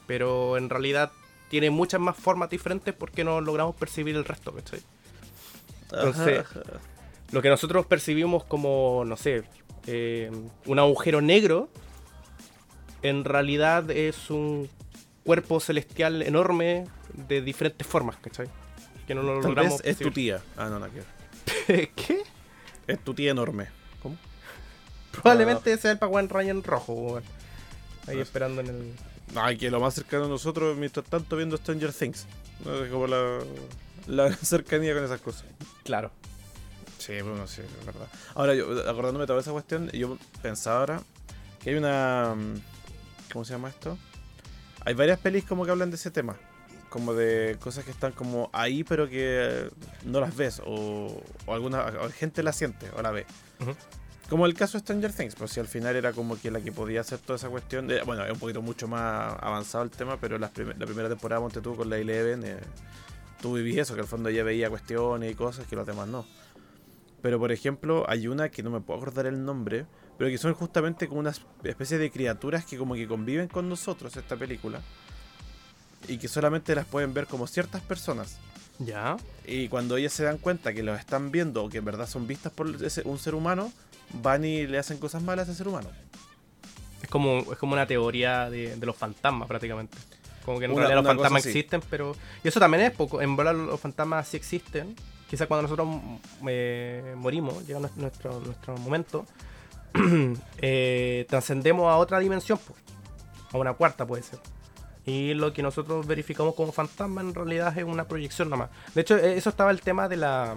[0.08, 1.12] Pero en realidad
[1.50, 4.82] tiene muchas más formas diferentes porque no logramos percibir el resto, ¿cachai?
[5.92, 6.80] Entonces, Ajá, ajá.
[7.32, 9.44] Lo que nosotros percibimos como, no sé,
[9.86, 10.32] eh,
[10.66, 11.70] un agujero negro,
[13.02, 14.70] en realidad es un
[15.24, 18.48] cuerpo celestial enorme de diferentes formas, ¿cachai?
[19.08, 19.82] que no lo Tal logramos.
[19.82, 20.42] vez es tu tía.
[20.58, 22.24] Ah, no, no, que ¿Qué?
[22.88, 23.68] Es tu tía enorme.
[25.12, 27.18] Probablemente sea el Power Ryan rojo.
[27.18, 27.24] Ahí
[28.08, 28.22] No sé.
[28.22, 28.94] esperando en el.
[29.36, 32.26] Ay, que lo más cercano a nosotros, mientras tanto, viendo Stranger Things.
[32.66, 33.40] No sé, como la,
[34.08, 35.46] la cercanía con esas cosas.
[35.84, 36.12] Claro.
[36.98, 38.08] Sí, bueno, sí, es verdad.
[38.36, 41.02] Ahora, yo, acordándome de toda esa cuestión, yo pensaba ahora
[41.62, 42.34] que hay una.
[42.36, 42.62] mm,
[43.32, 43.98] ¿Cómo se llama esto?
[44.86, 46.38] Hay varias pelis como que hablan de ese tema.
[46.90, 49.70] Como de cosas que están como ahí, pero que
[50.06, 50.62] no las ves.
[50.66, 53.26] O, o alguna o gente la siente o la ve.
[53.60, 53.76] Ujú.
[54.30, 56.72] Como el caso de Stranger Things, pues si al final era como que la que
[56.74, 57.88] podía hacer toda esa cuestión.
[57.88, 61.08] de- bueno, es un poquito mucho más avanzado el tema, pero las prim- la primera
[61.08, 62.58] temporada, monte tú con la Eleven, eh,
[63.42, 66.26] tú viví eso, que al fondo ella veía cuestiones y cosas que los demás no.
[67.22, 69.86] Pero por ejemplo, hay una que no me puedo acordar el nombre,
[70.18, 74.16] pero que son justamente como una especie de criaturas que como que conviven con nosotros,
[74.18, 74.82] esta película.
[76.10, 78.38] Y que solamente las pueden ver como ciertas personas.
[78.80, 79.18] Ya.
[79.48, 82.28] Y cuando ellas se dan cuenta que los están viendo o que en verdad son
[82.28, 83.72] vistas por ese- un ser humano,
[84.14, 85.90] van y le hacen cosas malas a ese ser humano.
[87.02, 89.98] Es como, es como una teoría de, de los fantasmas, prácticamente.
[90.46, 92.16] Como que en Una- realidad los fantasmas existen, pero.
[92.44, 93.22] Y eso también es poco.
[93.22, 94.96] En verdad los fantasmas sí existen.
[95.30, 95.88] Quizás cuando nosotros
[96.48, 99.26] eh, morimos, llega nuestro, nuestro, momento,
[100.62, 102.74] eh, trascendemos a otra dimensión, po.
[103.52, 104.40] a una cuarta puede ser.
[105.06, 108.70] Y lo que nosotros verificamos como fantasma en realidad es una proyección nomás.
[108.94, 110.56] De hecho, eh, eso estaba el tema de la.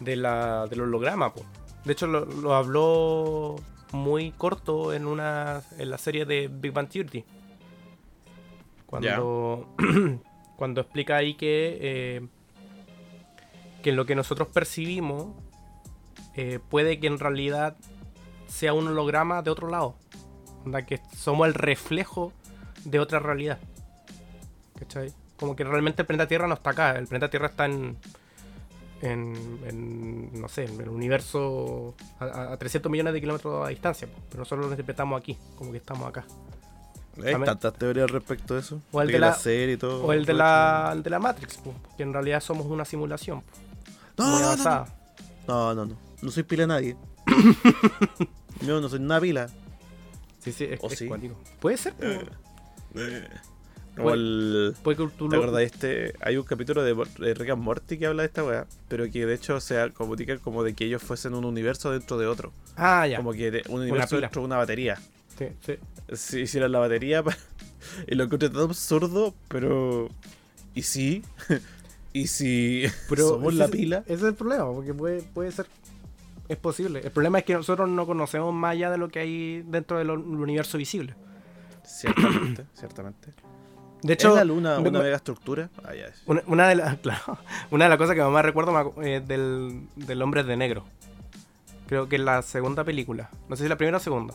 [0.00, 0.66] de la.
[0.68, 1.44] del holograma, po.
[1.86, 3.56] De hecho, lo, lo habló
[3.92, 5.62] muy corto en una.
[5.78, 7.24] en la serie de Big Bang Theory.
[8.84, 9.68] Cuando.
[10.56, 11.78] cuando explica ahí que.
[11.80, 12.26] eh,
[13.82, 15.28] que lo que nosotros percibimos.
[16.34, 17.76] eh, puede que en realidad
[18.48, 19.94] sea un holograma de otro lado.
[20.64, 22.32] Onda que somos el reflejo
[22.84, 23.58] de otra realidad.
[24.78, 25.12] ¿Cachai?
[25.38, 26.92] Como que realmente el planeta Tierra no está acá.
[26.98, 27.96] El planeta Tierra está en.
[29.02, 29.34] En,
[29.66, 34.08] en, no sé, en el universo a, a- a 300 millones de kilómetros a distancia,
[34.30, 36.24] pero nosotros lo interpretamos aquí, como que estamos acá.
[37.18, 38.80] Hay También- tantas teorías respecto de eso.
[38.92, 40.04] O el de la- serie y todo.
[40.04, 43.42] O el de la, el de la Matrix, po, que en realidad somos una simulación
[43.42, 44.86] po, No, muy no, no, avanzada.
[45.46, 45.96] No, no, no.
[46.22, 46.96] No soy pila de nadie.
[48.62, 49.48] Yo no soy una pila.
[50.40, 51.10] Sí, sí, es, ¿O es sí?
[51.60, 52.04] Puede ser, po.
[54.02, 54.74] Puede- el.
[54.82, 56.14] puede que tú ¿Te lo- acuerdas de este?
[56.20, 59.24] Hay un capítulo de, de Rick and Morty que habla de esta weá, pero que
[59.26, 62.52] de hecho se comunica como de que ellos fuesen un universo dentro de otro.
[62.76, 63.16] Ah, ya.
[63.16, 64.98] Como que de- un universo dentro de una batería.
[65.38, 65.74] Sí, sí.
[66.14, 67.22] Si hicieran la batería
[68.06, 70.08] y lo encontré tan absurdo, pero.
[70.74, 71.22] ¿Y sí?
[72.12, 72.84] ¿Y si
[73.16, 73.98] somos ese la pila?
[74.06, 75.66] Ese es el problema, porque puede, puede ser.
[76.48, 77.00] Es posible.
[77.02, 80.10] El problema es que nosotros no conocemos más allá de lo que hay dentro del
[80.10, 81.14] universo visible.
[81.84, 83.32] Ciertamente, ciertamente.
[84.06, 85.68] De ¿Es hecho, la luna una me- mega estructura?
[85.84, 86.06] Ah, ya.
[86.26, 87.38] una, una de las claro,
[87.70, 90.84] una de las cosas que más recuerdo eh, del, del hombre de negro.
[91.88, 93.30] Creo que es la segunda película.
[93.48, 94.34] No sé si la primera o segunda.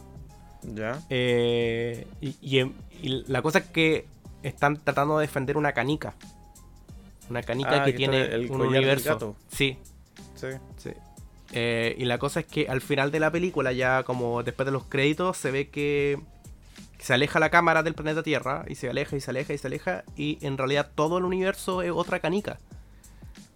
[0.63, 0.99] ¿Ya?
[1.09, 4.05] Eh, y, y em- y la cosa es que
[4.43, 6.13] están tratando de defender una canica.
[7.29, 9.09] Una canica Ah, que, que tiene el un universo.
[9.13, 9.35] gato.
[9.49, 9.77] Sí,
[10.35, 10.47] Sí.
[10.77, 10.91] sí.
[11.53, 14.71] Eh, y la cosa es que al final de la película, ya como después de
[14.71, 16.19] los créditos, se ve que
[17.01, 19.67] se aleja la cámara del planeta Tierra y se aleja y se aleja y se
[19.67, 20.03] aleja.
[20.15, 22.59] Y en realidad todo el universo es otra canica.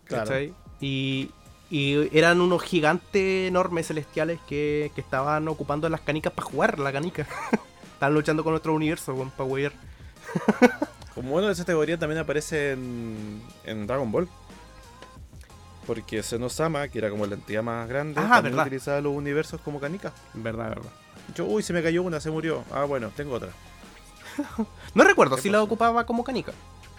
[0.06, 0.36] Claro.
[0.82, 1.32] Y,
[1.70, 6.92] y eran unos gigantes enormes celestiales que, que estaban ocupando las canicas para jugar la
[6.92, 7.28] canica.
[7.94, 9.72] Estaban luchando con nuestro universo, con Power.
[11.16, 14.28] Como bueno, esa teoría también aparece en, en Dragon Ball.
[15.88, 19.80] Porque Senosama, que era como la entidad más grande, Ah, también utilizaba los universos como
[19.80, 20.12] canicas.
[20.34, 20.90] Verdad, verdad.
[21.34, 22.64] Yo, uy, se me cayó una, se murió.
[22.72, 23.50] Ah, bueno, tengo otra.
[24.94, 26.54] No recuerdo ¿Qué si la ocupaba como canica.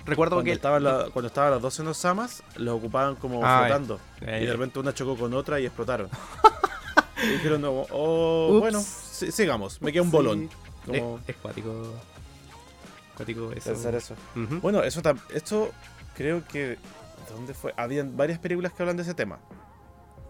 [0.05, 0.81] Recuerdo Cuando, que.
[0.81, 3.99] la- cuando estaban las dos Senosamas, los ocupaban como Ah, flotando.
[4.21, 4.41] eh.
[4.43, 6.09] Y de repente una chocó con otra y explotaron.
[7.25, 10.51] y dijeron, no, oh, bueno, si- sigamos, me queda un bolón.
[10.93, 11.95] Es, Como es cuático.
[13.17, 13.71] Cuático eso.
[13.71, 14.15] pensar eso.
[14.63, 15.01] Bueno, eso
[15.35, 15.71] esto
[16.15, 16.79] creo que.
[17.35, 17.75] ¿Dónde fue?
[17.77, 19.39] Habían varias películas que hablan de ese tema.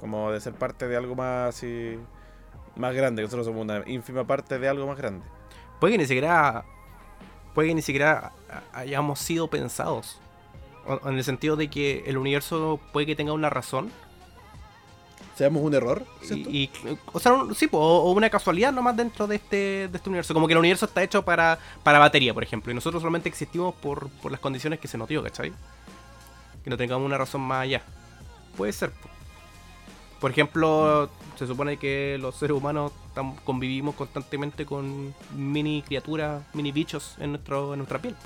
[0.00, 1.98] Como de ser parte de algo más así.
[2.76, 5.24] Más grande, que nosotros somos una ínfima parte de algo más grande.
[5.80, 6.64] Puede que ni siquiera.
[7.54, 10.18] Puede que ni siquiera ha- hayamos sido pensados.
[10.86, 13.90] O- En el sentido de que el universo puede que tenga una razón.
[15.34, 16.04] ¿Seamos un error?
[16.48, 16.70] Y, y-
[17.12, 20.08] o sea, un- sí, po, o, o una casualidad nomás dentro de este, de este
[20.08, 20.32] universo.
[20.32, 22.72] Como que el universo está hecho para, para batería, por ejemplo.
[22.72, 25.52] Y nosotros solamente existimos por, por las condiciones que se nos dio, ¿cachai?
[26.64, 27.82] Que no tengamos una razón más allá.
[28.56, 28.90] Puede ser.
[28.92, 29.08] po.
[30.26, 31.08] Por ejemplo,
[31.38, 32.90] se supone que los seres humanos
[33.44, 38.16] convivimos constantemente con mini criaturas, mini bichos en, nuestro, en nuestra piel.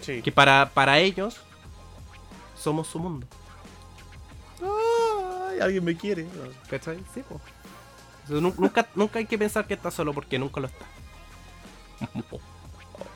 [0.00, 0.22] Sí.
[0.22, 1.40] Que para, para ellos
[2.56, 3.26] somos su mundo.
[4.62, 6.28] Ay, alguien me quiere.
[6.68, 6.98] ¿Cachai?
[7.12, 7.24] Sí,
[8.28, 10.86] nu- nunca, nunca hay que pensar que estás solo porque nunca lo estás.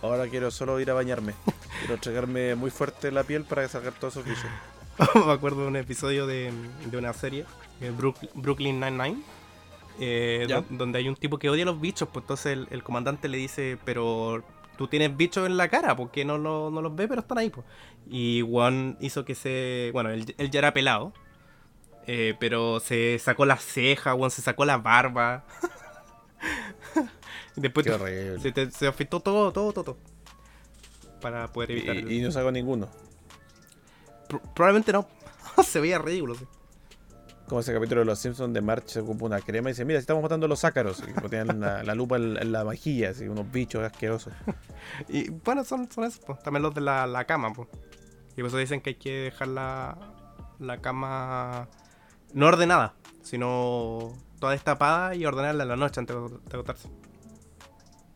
[0.02, 1.34] Ahora quiero solo ir a bañarme.
[1.78, 4.50] Quiero entregarme muy fuerte la piel para sacar todos esos bichos.
[5.26, 6.52] Me acuerdo de un episodio de,
[6.90, 7.44] de una serie,
[7.80, 9.22] eh, Brook- Brooklyn Nine-Nine,
[10.00, 12.82] eh, do- donde hay un tipo que odia a los bichos, pues entonces el, el
[12.82, 14.42] comandante le dice, pero
[14.78, 17.38] tú tienes bichos en la cara, ¿por qué no, lo- no los ve, pero están
[17.38, 17.50] ahí?
[17.50, 17.66] Pues?
[18.08, 19.90] Y Juan hizo que se...
[19.92, 21.12] Bueno, él, él ya era pelado,
[22.06, 25.44] eh, pero se sacó las cejas, Juan se sacó la barba.
[27.56, 29.84] después Qué se, te- se afeitó todo, todo, todo.
[29.84, 29.96] todo.
[31.20, 31.96] Para poder evitar...
[31.96, 32.88] el- Y, no saco ninguno.
[34.28, 35.06] Pro- probablemente no.
[35.64, 36.44] se veía ridículo, sí.
[37.48, 39.98] Como ese capítulo de Los Simpsons de March se ocupa una crema y dice, mira,
[39.98, 41.02] estamos matando los ácaros.
[41.06, 44.32] Y ponían la, la lupa en, en la vajilla, así, unos bichos asquerosos.
[45.08, 46.42] Y bueno, son, son esos, pues.
[46.42, 47.68] También los de la, la cama, pues.
[48.36, 49.96] Y por eso dicen que hay que dejar la,
[50.58, 51.68] la cama
[52.32, 56.88] no ordenada, sino toda destapada y ordenarla en la noche antes de acostarse.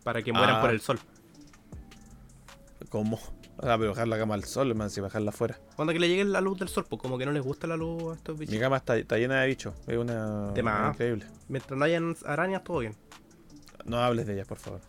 [0.05, 0.61] Para que mueran Ah.
[0.63, 0.99] por el sol.
[2.91, 3.19] ¿Cómo?
[3.61, 5.59] Sea, pero bajar la cama al sol, man, si bajarla afuera.
[5.77, 7.77] Cuando que le llegue la luz del sol, pues como que no les gusta la
[7.77, 8.55] luz a estos bichos.
[8.55, 9.75] Mi cama está, está llena de bichos.
[9.87, 10.53] Es una.
[10.53, 10.95] De más.
[10.95, 11.27] increíble.
[11.49, 12.95] Mientras no hayan arañas, todo bien.
[13.85, 14.81] No hables de ellas, por favor.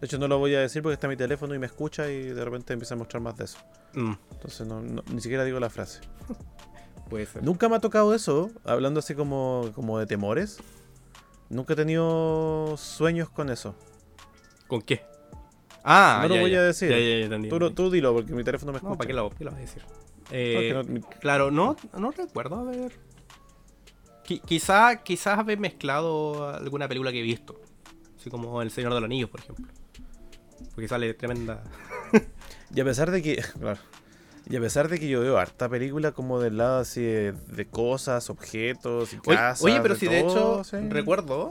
[0.00, 2.22] De hecho, no lo voy a decir porque está mi teléfono y me escucha y
[2.24, 3.58] de repente empieza a mostrar más de eso.
[3.94, 6.00] Mm, Entonces, no, no- ni siquiera digo la frase.
[7.08, 7.42] puede ser.
[7.44, 10.58] Nunca me ha tocado eso, hablando así como, como de temores.
[11.48, 13.76] Nunca he tenido sueños con eso.
[14.66, 15.04] ¿Con qué?
[15.84, 16.60] Ah, No lo voy ya.
[16.60, 16.88] a decir.
[16.90, 17.74] Ya, entendí, Tú, entendí.
[17.74, 18.92] tú dilo porque mi teléfono me escucha.
[18.92, 19.82] No, ¿para qué lo, qué lo vas a decir?
[20.30, 22.92] Eh, no- Claro, no, no recuerdo haber.
[24.26, 27.60] Qui- quizá, quizás haber mezclado alguna película que he visto.
[28.18, 29.66] Así como El Señor de los Anillos, por ejemplo.
[30.74, 31.62] Porque sale tremenda.
[32.74, 33.36] Y a pesar de que.
[33.60, 33.78] claro.
[34.50, 37.66] Y a pesar de que yo veo harta película como del lado así de, de
[37.66, 39.62] cosas, objetos y Oye, casas.
[39.64, 40.76] oye, pero si de hecho sí.
[40.88, 41.50] recuerdo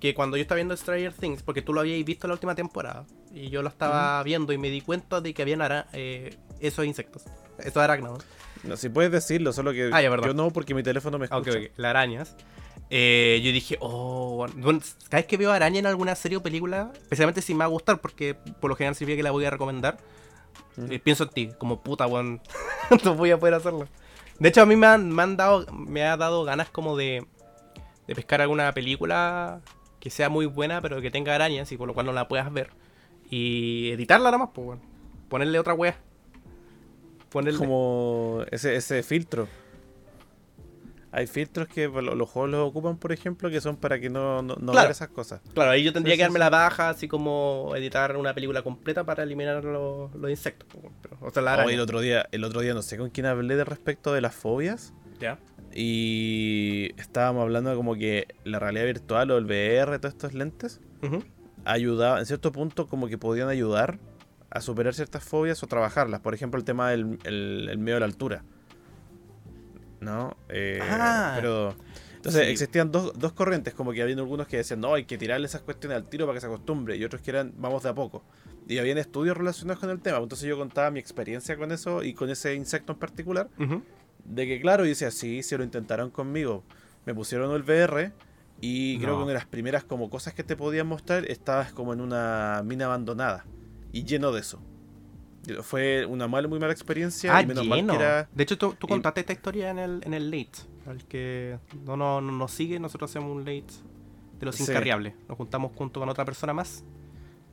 [0.00, 3.06] que cuando yo estaba viendo Stranger Things, porque tú lo habíais visto la última temporada,
[3.32, 6.84] y yo lo estaba viendo y me di cuenta de que habían ara- eh, esos
[6.84, 7.24] insectos,
[7.58, 8.24] esos arácnidos.
[8.62, 11.50] No, si puedes decirlo, solo que Ah, ya, yo no porque mi teléfono me escucha.
[11.52, 12.36] ok, ok, las arañas.
[12.90, 16.92] Eh, yo dije, oh, bueno, cada vez que veo araña en alguna serie o película,
[17.00, 19.50] especialmente si me va a gustar, porque por lo general significa que la voy a
[19.50, 19.98] recomendar,
[20.90, 22.40] eh, pienso en ti, como puta, weón,
[23.04, 23.86] no voy a poder hacerlo.
[24.38, 27.26] De hecho, a mí me han, me han dado, me ha dado ganas como de,
[28.10, 29.60] de pescar alguna película
[30.00, 32.52] que sea muy buena, pero que tenga arañas y por lo cual no la puedas
[32.52, 32.70] ver.
[33.30, 34.80] Y editarla nada más, pues, weón.
[35.28, 35.96] Ponerle otra wea.
[37.30, 37.58] Ponerle...
[37.60, 39.46] Como ese, ese filtro.
[41.12, 44.42] Hay filtros que lo- los juegos los ocupan, por ejemplo, que son para que no,
[44.42, 44.88] no, no Claro.
[44.88, 45.40] ver esas cosas.
[45.54, 46.40] Claro, ahí yo tendría Sí, que darme sí.
[46.40, 50.68] la baja, así como editar una película completa para eliminar los, los insectos.
[50.68, 53.10] po, pero- o sea, la Oh, el otro día, el otro día no sé con
[53.10, 54.92] quién hablé de respecto de las fobias.
[55.20, 55.38] Ya.
[55.74, 60.80] Y estábamos hablando como que la realidad virtual o el VR, todos estos lentes,
[61.64, 63.98] ayudaba, en cierto punto, como que podían ayudar
[64.50, 66.20] a superar ciertas fobias o trabajarlas.
[66.20, 68.42] Por ejemplo, el tema del el, el miedo a la altura.
[70.00, 70.36] ¿No?
[70.48, 71.74] Eh, Ah, pero.
[72.16, 72.52] Entonces, sí.
[72.52, 75.62] existían dos, dos corrientes, como que había algunos que decían, no, hay que tirarle esas
[75.62, 78.22] cuestiones al tiro para que se acostumbre, y otros que eran, vamos de a poco.
[78.68, 80.18] Y habían estudios relacionados con el tema.
[80.18, 83.48] Entonces yo contaba mi experiencia con eso y con ese insecto en particular.
[84.30, 86.62] De que, claro, yo decía, sí, sí lo intentaron conmigo.
[87.04, 88.12] Me pusieron el VR
[88.60, 91.92] y creo que una de las primeras como cosas que te podían mostrar estabas como
[91.92, 93.44] en una mina abandonada
[93.92, 94.60] y lleno de eso.
[95.62, 97.94] Fue una mala, muy mala experiencia Ah, y menos mal lleno.
[97.94, 98.28] que era...
[98.32, 100.58] De hecho, tú, tú y- contaste esta historia en el, en el late.
[100.86, 103.72] Al que no, no, no nos sigue, nosotros hacemos un late
[104.38, 104.62] de los Sí.
[104.64, 105.14] incarriables.
[105.28, 106.84] Nos juntamos junto con otra persona más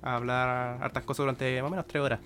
[0.02, 2.20] a hablar hartas cosas durante más o menos tres horas.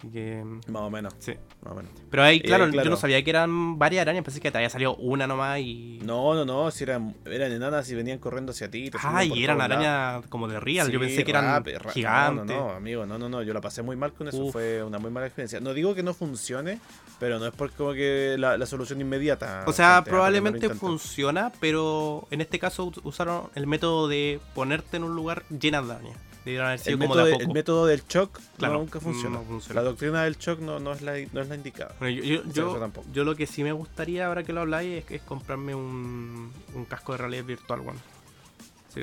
[0.00, 1.34] Así que, Más o menos, sí.
[1.62, 1.92] más o menos.
[2.10, 4.70] Pero ahí, Eh, claro, yo no sabía que eran varias arañas, pensé que te había
[4.70, 5.98] salido una nomás y.
[6.02, 8.90] No, no, no, si eran, eran enanas y venían corriendo hacia ti.
[9.02, 10.90] Ah, y eran arañas como de real.
[10.90, 12.46] yo pensé que eran rap- ra- gigantes.
[12.46, 14.52] No, no, no, amigo, no, no, no, yo la pasé muy mal con eso, Uf.
[14.52, 15.60] fue una muy mala experiencia.
[15.60, 16.80] No digo que no funcione,
[17.18, 19.64] pero no es porque como que la, la solución inmediata.
[19.66, 25.04] O sea, probablemente funciona, pero en este caso us- usaron el método de ponerte en
[25.04, 26.16] un lugar llena de arañas.
[26.44, 27.42] Debieron haber sido el como método, de a de- poco.
[27.50, 29.36] el método del shock Claro, no, nunca funciona.
[29.38, 29.80] no funciona.
[29.82, 31.94] La doctrina del shock no, no, es, la, no es la indicada.
[32.00, 33.06] Bueno, yo, yo, Sí, yo- eso tampoco.
[33.12, 36.84] yo lo que sí me gustaría, ahora que lo habláis, es, es comprarme un, un
[36.86, 38.00] casco de realidad virtual, bueno.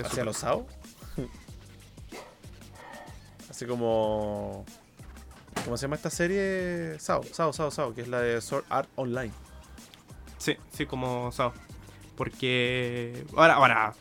[0.04, 0.66] ¿Hacia los SAO?
[3.50, 4.66] Así como...
[5.64, 6.98] ¿Cómo se llama esta serie?
[7.00, 9.32] SAO, SAO, SAO, SAO, que es la de Sword Art Online.
[10.38, 11.52] Sí, sí, como SAO.
[12.16, 13.26] Porque.
[13.36, 13.94] Ahora, ahora.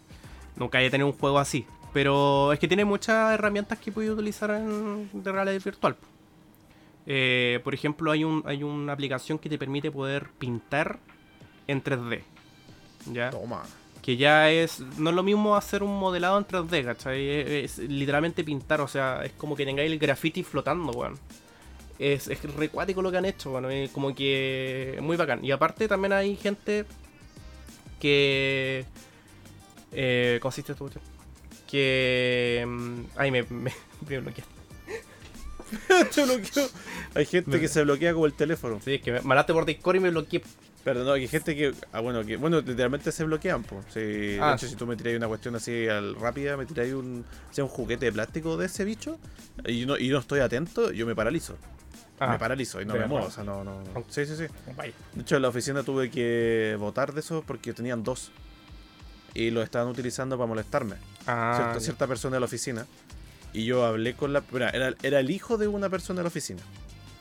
[0.57, 1.67] Nunca he tenido un juego así.
[1.97, 5.97] Pero es que tiene muchas herramientas que puedes utilizar en, de realidad virtual.
[7.07, 10.99] Eh, por ejemplo, hay, un, hay una aplicación que te permite poder pintar
[11.67, 12.21] en 3D.
[13.15, 13.31] ¿Ya?
[13.31, 13.63] Toma.
[14.03, 14.81] Que ya es.
[14.99, 17.31] No es lo mismo hacer un modelado en 3D, ¿cachai?
[17.31, 21.19] Es, es literalmente pintar, o sea, es como que tengáis el graffiti flotando, weón.
[21.99, 25.43] Es, es recuático lo que han hecho, bueno, es como que muy bacán.
[25.43, 26.85] Y aparte también hay gente
[27.99, 28.85] que...
[29.93, 31.16] Eh, consiste esto, cuestión?
[31.67, 32.65] Que...
[32.67, 33.73] mm, Ay, me, me,
[34.09, 34.45] me bloqueé.
[36.15, 36.69] Te bloqueó.
[37.15, 38.81] Hay gente que se bloquea como el teléfono.
[38.85, 40.43] Sí, es que me mandaste por Discord y me bloqueé.
[40.85, 41.75] Pero no, hay gente que.
[41.93, 42.37] Ah, bueno, que.
[42.37, 43.85] Bueno, literalmente se bloquean, pues.
[43.89, 44.69] Ah, de hecho, sí.
[44.69, 47.25] si tú me tiráis una cuestión así al rápida, me tiráis un.
[47.51, 49.19] sea, un juguete de plástico de ese bicho.
[49.67, 51.57] Y no, y no estoy atento, yo me paralizo.
[52.21, 53.17] Ah, me paralizo y no me muevo.
[53.17, 53.29] acuerdo.
[53.29, 53.83] O sea, no, no.
[53.95, 54.05] Oh.
[54.09, 54.45] Sí, sí, sí.
[54.77, 54.93] vaya.
[55.15, 58.31] De hecho, en la oficina tuve que votar de eso porque tenían dos.
[59.35, 60.95] Y lo estaban utilizando para molestarme.
[61.27, 62.87] Ah, cierta, persona de la oficina.
[63.53, 64.43] Y yo hablé con la.
[64.53, 66.61] Era, era, el hijo de una persona de la oficina.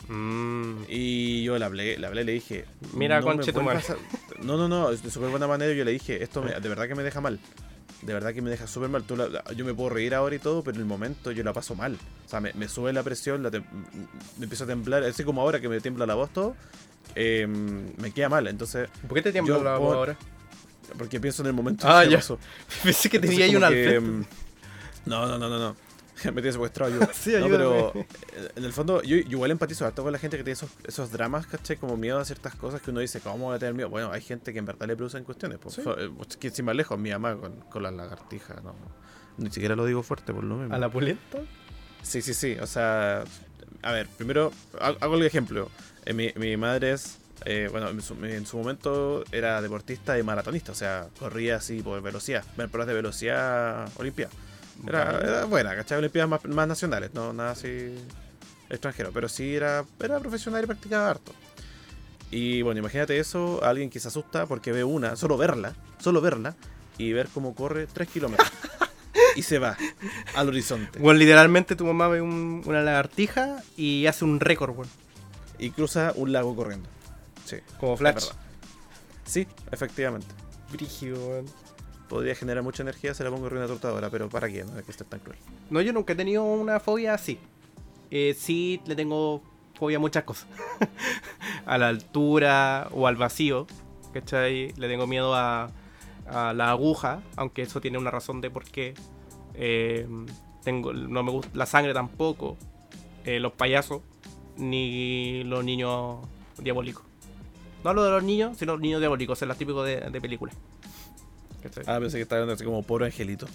[0.08, 2.66] Mm, Y yo le hablé, le hablé, le dije.
[2.94, 3.62] Mira, no conche tu
[4.44, 5.74] No, no, no, de súper buena manera.
[5.74, 7.40] Yo le dije, esto me- de verdad que me deja mal.
[8.02, 9.04] De verdad que me deja súper mal.
[9.04, 11.54] Tú la- yo me puedo reír ahora y todo, pero en el momento yo la
[11.54, 11.98] paso mal.
[12.26, 13.64] O sea, me, me sube la presión, la me
[14.42, 15.04] empiezo a temblar.
[15.04, 16.56] Así como ahora que me tiembla la voz todo,
[17.16, 18.46] eh, me queda mal.
[18.48, 20.18] Entonces, ¿Por qué te tiembla la voz ahora?
[20.98, 22.18] Porque pienso en el momento Ah, que ya.
[22.18, 22.38] pasó.
[22.84, 24.26] Pensé que tenía ahí un como que, mm,
[25.06, 25.76] No, no, no, no, no.
[26.24, 27.08] Me tiene secuestrado yo.
[27.14, 27.94] Sí, No, pero
[28.56, 31.12] en el fondo, yo, yo igual empatizo harto con la gente que tiene esos, esos
[31.12, 31.76] dramas, ¿cachai?
[31.78, 33.90] Como miedo a ciertas cosas que uno dice, ¿cómo voy a tener miedo?
[33.90, 35.60] Bueno, hay gente que en verdad le producen cuestiones.
[35.60, 35.82] Pues, Sí.
[35.84, 38.74] So- eh, pues, que sin más lejos, mi mamá con, con las lagartijas, no.
[39.38, 40.74] Ni siquiera lo digo fuerte por lo mismo.
[40.74, 41.40] ¿A la pulenta?
[42.02, 42.56] Sí, sí, sí.
[42.62, 43.26] O sea,
[43.82, 45.70] a ver, primero ha- hago el ejemplo.
[46.06, 50.24] Eh, mi, mi madre es, eh, bueno, en su, en su momento era deportista y
[50.24, 54.30] maratonista, o sea, corría así por velocidad, pruebas de velocidad olimpia.
[54.88, 55.98] Era, era buena, ¿cachai?
[56.00, 57.96] Olimpiadas más, más nacionales, no nada así
[58.70, 61.34] extranjero, pero sí era, era profesional y practicaba harto.
[62.32, 66.56] Y bueno, imagínate eso, alguien que se asusta porque ve una, solo verla, solo verla,
[66.98, 68.50] y ver cómo corre 3 kilómetros.
[69.36, 69.78] y se va
[70.34, 71.00] al horizonte.
[71.00, 74.90] Bueno, literalmente tu mamá ve un- una lagartija y hace un récord, weón.
[75.58, 76.90] y cruza un lago corriendo.
[77.46, 78.26] Sí, Como Flash.
[79.24, 80.28] Sí, efectivamente.
[80.72, 81.44] Brígido.
[82.10, 84.64] Podría generar mucha energía, se la pongo en una tortadora, pero ¿para qué?
[84.64, 85.40] No hay que estar tan cruel.
[85.70, 87.40] No, yo nunca he tenido una fobia así.
[88.12, 89.42] Eh, sí, le tengo
[89.74, 90.48] fobia a muchas cosas.
[91.66, 93.66] a la altura o al vacío.
[94.14, 94.74] ¿Cachai?
[94.78, 95.72] Le tengo miedo a,
[96.28, 98.94] a la aguja, aunque eso tiene una razón de por qué.
[99.56, 100.08] Eh,
[100.64, 102.58] tengo, no me gusta la sangre tampoco.
[103.26, 104.02] Eh, los payasos,
[104.58, 106.20] ni los niños
[106.60, 107.04] diabólicos.
[107.86, 110.56] No hablo de los niños, sino los niños diabólicos, es lo típico de, de películas.
[111.62, 111.84] ¿Cachai?
[111.86, 113.46] Ah, pensé que estaba hablando así como pobre angelito.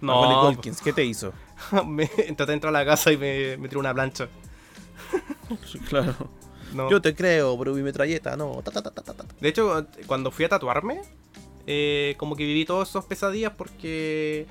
[0.00, 1.32] no, Culkin, ¿qué te hizo?
[1.86, 4.26] me, traté de entrar a la casa y me, me tiró una plancha.
[5.88, 6.16] claro.
[6.74, 6.90] No.
[6.90, 8.60] Yo te creo, pero mi metralleta, no.
[8.64, 9.24] Ta, ta, ta.
[9.40, 11.02] De hecho, cuando fui a tatuarme,
[11.68, 14.48] eh, como que viví todos esos pesadillas porque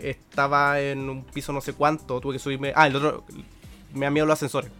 [0.00, 2.72] estaba en un piso no sé cuánto, tuve que subirme...
[2.74, 3.26] Ah, el otro...
[3.92, 4.70] Me da miedo los ascensores,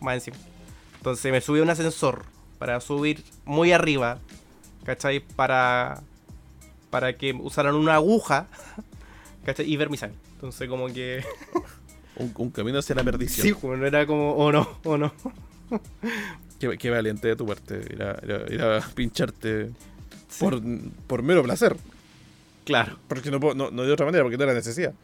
[0.00, 0.36] más encima.
[0.96, 2.24] Entonces me subí a un ascensor
[2.62, 4.20] para subir muy arriba,
[4.84, 5.18] ¿cachai?
[5.18, 6.00] Para,
[6.90, 8.46] para que usaran una aguja,
[9.44, 9.68] ¿cachai?
[9.68, 10.16] Y ver mi sangre.
[10.34, 11.24] Entonces como que...
[12.14, 13.44] Un, un camino hacia la perdición.
[13.44, 15.12] Sí, bueno, era como, o no, o no.
[16.60, 19.70] Qué, qué valiente de tu parte ir a, ir a- ir a pincharte
[20.28, 20.38] Sí.
[20.44, 20.60] por,
[21.08, 21.74] por mero placer.
[22.64, 22.96] Claro.
[23.08, 24.94] Porque no, puedo- no, no de otra manera, porque no era necesidad.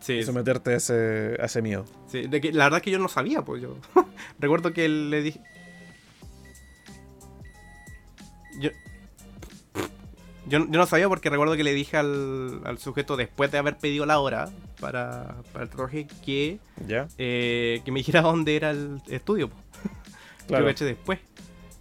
[0.00, 1.84] Sí, Someterte a ese, a ese miedo.
[2.10, 3.76] Sí, de que, la verdad es que yo no sabía, pues yo.
[4.40, 5.40] Recuerdo que le dije.
[10.48, 10.58] Yo.
[10.58, 14.06] yo no sabía porque recuerdo que le dije al, al sujeto después de haber pedido
[14.06, 14.48] la hora
[14.80, 17.08] para, para el tatuaje que, ¿Ya?
[17.18, 19.50] eh, que me dijera dónde era el estudio.
[20.48, 20.62] Claro.
[20.62, 21.18] Yo lo eché después.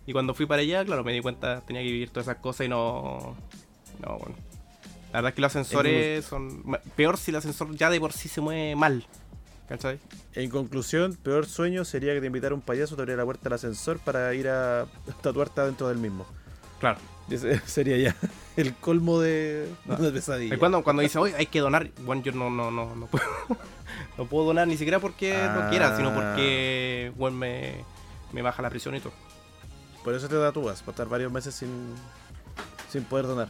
[0.05, 2.65] Y cuando fui para allá, claro, me di cuenta tenía que vivir todas esas cosas
[2.65, 3.37] y no.
[4.01, 4.35] No, bueno.
[5.13, 6.77] La verdad es que los ascensores son.
[6.97, 9.05] Peor si el ascensor ya de por sí se mueve mal.
[9.69, 9.99] ¿Cachai?
[10.33, 13.53] En conclusión, peor sueño sería que te invitara un payaso, te abriera la puerta del
[13.53, 14.85] ascensor para ir a
[15.21, 16.25] tatuarte adentro del mismo.
[16.81, 16.99] Claro.
[17.29, 18.15] Ese sería ya
[18.55, 20.57] el colmo de una pesadilla.
[20.57, 23.25] Cuando, cuando dice, oye, hay que donar, bueno, yo no, no, no, no puedo.
[24.17, 25.59] no puedo donar ni siquiera porque Ah.
[25.63, 27.83] no quiera, sino porque, bueno, me,
[28.31, 29.13] me baja la presión y todo.
[30.03, 31.93] Por eso te tatúas, para estar varios meses sin,
[32.89, 33.49] sin poder donar.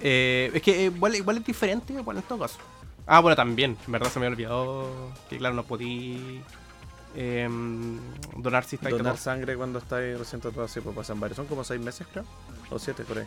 [0.00, 2.58] Eh, es que eh, igual, igual es diferente, igual en todo caso.
[3.06, 6.40] Ah, bueno, también, en verdad se me había olvidado que, claro, no podí
[7.16, 7.98] em,
[8.36, 11.36] donar si está Donar sangre cuando estás recién tatuado, sí, pues pasan varios.
[11.36, 12.24] Son como seis meses, creo.
[12.70, 13.26] O siete, por ahí.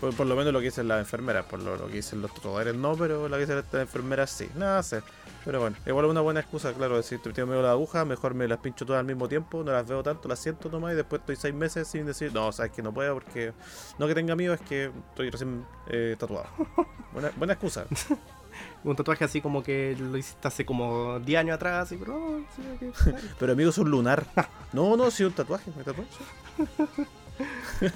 [0.00, 2.32] Por, por lo menos lo que dicen las enfermeras, por lo, lo que dicen los
[2.32, 4.48] tatuadores no, pero lo que dicen las enfermeras sí.
[4.54, 5.02] Nada sé.
[5.44, 8.32] Pero bueno, igual una buena excusa, claro, decir, te tengo miedo a la aguja, mejor
[8.32, 10.96] me las pincho todas al mismo tiempo, no las veo tanto, las siento nomás y
[10.96, 13.52] después estoy seis meses sin decir, no, sabes que no puedo porque
[13.98, 16.46] no que tenga miedo, es que estoy recién eh, tatuado.
[17.12, 17.84] Buena, buena excusa.
[18.84, 22.14] Un tatuaje así como que lo hiciste hace como 10 años atrás, así, pero.
[22.16, 24.24] oh, sí, Pero amigo, es un lunar.
[24.72, 26.04] No, no, sí, un tatuaje, me tatué.
[27.76, 27.86] sí.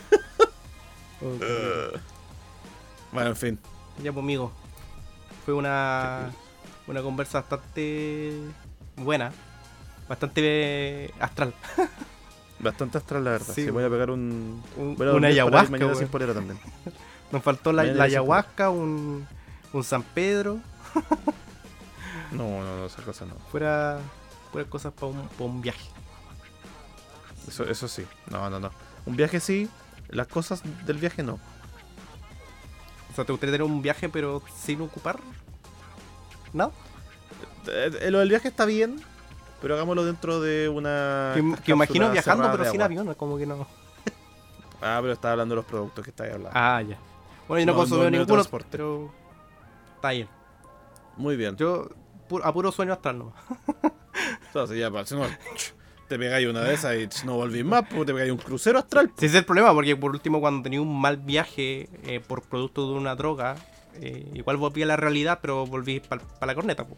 [3.13, 3.59] Bueno, en fin.
[4.03, 4.53] Ya, pues, amigo.
[5.45, 6.31] Fue una,
[6.87, 8.33] una conversa bastante
[8.97, 9.33] buena.
[10.09, 11.55] Bastante astral.
[12.61, 13.55] Bastante astral, la verdad.
[13.55, 14.63] Sí, Sí, voy a pegar un.
[14.77, 15.99] Un- voy a una ayahuasca, Mañana weón.
[15.99, 16.59] sin polera también.
[17.33, 19.27] Nos faltó la, ayahuasca, un,
[19.73, 20.59] un San Pedro.
[22.31, 23.35] No, no, no, esa cosa no.
[23.51, 24.01] Fuera,
[24.53, 25.89] fuera cosas para un, pa' un viaje.
[27.47, 28.05] Eso, eso sí.
[28.31, 28.71] No, no, no.
[29.07, 29.69] Un viaje sí,
[30.09, 31.39] las cosas del viaje no.
[33.11, 35.19] O sea, ¿te gustaría tener un viaje pero sin ocupar?
[36.53, 36.73] ¿No?
[37.67, 39.01] Eh, eh, lo del viaje está bien,
[39.63, 41.33] pero hagámoslo dentro de una.
[41.65, 43.67] Que, imagino viajando pero sin avión, como que no.
[44.81, 46.53] Ah, pero estaba hablando de los productos que estáis hablando.
[46.55, 46.99] Ah, ya.
[47.49, 49.11] Bueno, yo no, No, consumo no, no ninguno, pero
[49.99, 50.29] está bien.
[51.17, 51.57] Muy bien.
[51.57, 51.89] Yo
[52.29, 53.35] pu- a puro sueño astral nomás.
[54.47, 55.23] Entonces ya, pa, si no,
[56.09, 59.09] te pegáis una de esas y no volvís más, pues te pegáis un crucero astral.
[59.17, 62.43] Sí, ese es el problema, porque por último cuando tenía un mal viaje eh, por
[62.43, 63.57] producto de una droga,
[63.95, 66.87] eh, igual volví a la realidad, pero volví para la corneta.
[66.87, 66.97] po.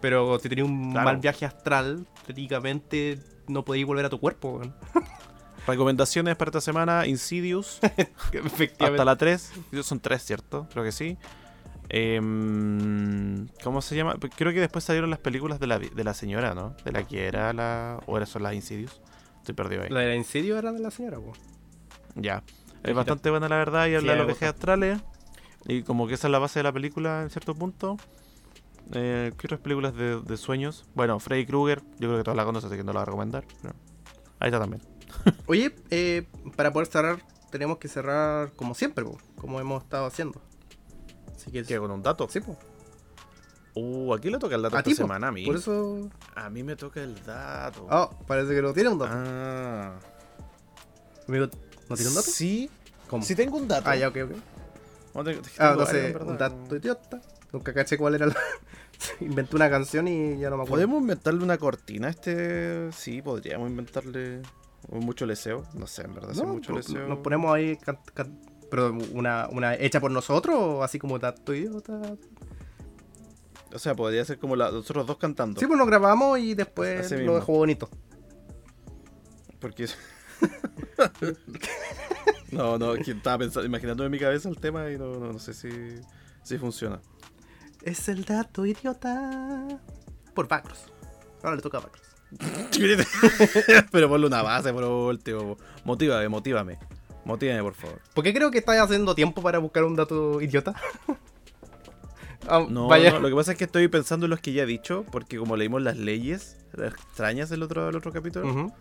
[0.00, 1.04] Pero si tenía un Claro.
[1.04, 4.52] mal viaje astral, técnicamente no podías volver a tu cuerpo.
[4.58, 4.74] weón.
[5.66, 7.78] Recomendaciones para esta semana: Insidious.
[8.32, 8.84] Efectivamente.
[8.84, 9.52] Hasta la 3.
[9.82, 10.66] Son 3, ¿cierto?
[10.72, 11.16] Creo que sí.
[11.92, 14.14] Em, ¿Cómo se llama?
[14.14, 16.76] Pues Creo que después salieron las películas de la, de la señora, ¿no?
[16.84, 17.98] De la que era la.
[18.06, 19.00] ¿O eran son las Insidious?
[19.38, 19.88] Estoy perdido ahí.
[19.90, 21.32] La del incendio era de la señora, po.
[22.14, 22.44] Ya.
[22.84, 23.86] Es bastante buena, la verdad.
[23.86, 25.00] Y Sí, habla de me los viajes astrales.
[25.66, 27.96] Y como que esa es la base de la película en cierto punto.
[28.92, 30.86] Eh, ¿Qué otras películas de, de sueños?
[30.94, 31.82] Bueno, Freddy Krueger.
[31.98, 33.44] Yo creo que todos la conocen, así que no la voy a recomendar.
[33.60, 33.74] pero
[34.38, 34.82] Ahí está también.
[35.46, 36.26] Oye, eh,
[36.56, 37.18] para poder cerrar,
[37.50, 40.40] tenemos que cerrar como siempre, po, como hemos estado haciendo.
[41.52, 41.78] Que ¿Qué?
[41.78, 42.26] ¿Con un dato?
[42.28, 42.56] Sí, po.
[43.74, 45.02] Uh, aquí le toca el dato A esta ti, po.
[45.02, 45.46] semana a mí.
[45.46, 46.08] Por eso.
[46.34, 47.86] A mí me toca el dato.
[47.88, 49.12] Ah, parece que no tiene un dato.
[49.14, 49.94] Ah.
[51.28, 51.46] Amigo,
[51.88, 52.30] ¿no tiene un dato?
[52.30, 52.68] Sí.
[53.08, 53.22] ¿Cómo?
[53.24, 53.88] Sí tengo un dato.
[53.88, 54.30] Ah, ya, ok, ok.
[55.14, 55.24] No,
[55.58, 56.28] Ah, no sé, verdad.
[56.28, 57.20] un dato idiota.
[57.52, 58.36] Nunca caché cuál era la...
[59.20, 60.68] Inventé una canción y ya no me acuerdo.
[60.70, 62.92] ¿Podemos inventarle una cortina a este?
[62.92, 64.42] Sí, podríamos inventarle
[64.90, 65.64] mucho leseo.
[65.74, 67.08] No sé, en verdad, sí, mucho pues, leseo.
[67.08, 67.76] Nos ponemos ahí...
[67.78, 68.38] can- can-
[68.70, 72.16] Pero una, una hecha por nosotros o así como dato idiota.
[73.72, 75.60] O sea, podría ser como la, nosotros dos cantando.
[75.60, 77.34] Sí, pues nos grabamos y después Así lo mismo.
[77.34, 77.88] dejo bonito.
[79.60, 79.86] Porque.
[82.50, 85.54] no, no, estaba pensando, imaginando en mi cabeza el tema y no, no, no sé
[85.54, 85.68] si,
[86.42, 87.00] si funciona.
[87.82, 89.80] Es el dato idiota.
[90.34, 90.86] Por Bacros.
[91.42, 92.06] Ahora le toca a Bacros.
[93.90, 95.56] Pero ponle una base por último.
[95.84, 96.78] Motívame, motívame.
[97.24, 98.00] Motívame, por favor.
[98.14, 100.74] ¿Por qué creo que estás haciendo tiempo para buscar un dato idiota?
[102.48, 103.12] Ah, No, vaya.
[103.12, 105.36] no, lo que pasa es que estoy pensando en los que ya he dicho, porque
[105.36, 108.72] como leímos las leyes extrañas del otro, del otro capítulo,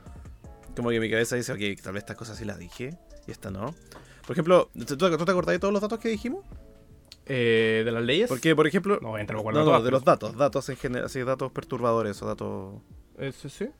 [0.75, 2.97] como que mi cabeza dice, ok, tal vez estas cosas sí las dije
[3.27, 3.75] y esta no.
[4.25, 6.45] Por ejemplo, ¿tú, tú te acordás de todos los datos que dijimos?
[7.25, 8.29] Eh, ¿De las leyes?
[8.29, 11.51] Porque, por ejemplo, No, entre no, no, de los datos, datos en general, así, datos
[11.51, 12.81] perturbadores o datos...
[13.17, 13.65] ¿Ese sí?
[13.65, 13.71] ¿Sí?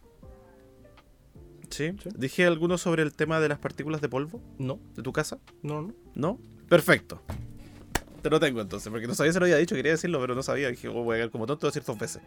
[1.70, 1.94] Sí.
[2.16, 5.82] Dije algunos sobre el tema de las partículas de polvo No, de tu casa, no,
[5.84, 5.94] no.
[6.16, 6.40] ¿no?
[6.68, 7.22] Perfecto.
[8.22, 10.44] Te lo tengo entonces, porque no sabía si lo había dicho, quería decirlo, pero no
[10.44, 10.70] sabía.
[10.70, 12.22] Dije, oh, voy a quedar como tonto, decir dos veces.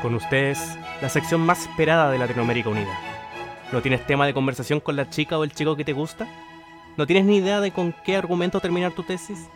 [0.00, 0.58] Con ustedes,
[1.00, 2.96] la sección más esperada de Latinoamérica Unida.
[3.72, 6.28] ¿No tienes tema de conversación con la chica o el chico que te gusta?
[6.96, 9.48] ¿No tienes ni idea de con qué argumento terminar tu tesis?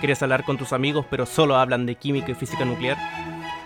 [0.00, 2.96] ¿Quieres hablar con tus amigos pero solo hablan de química y física nuclear?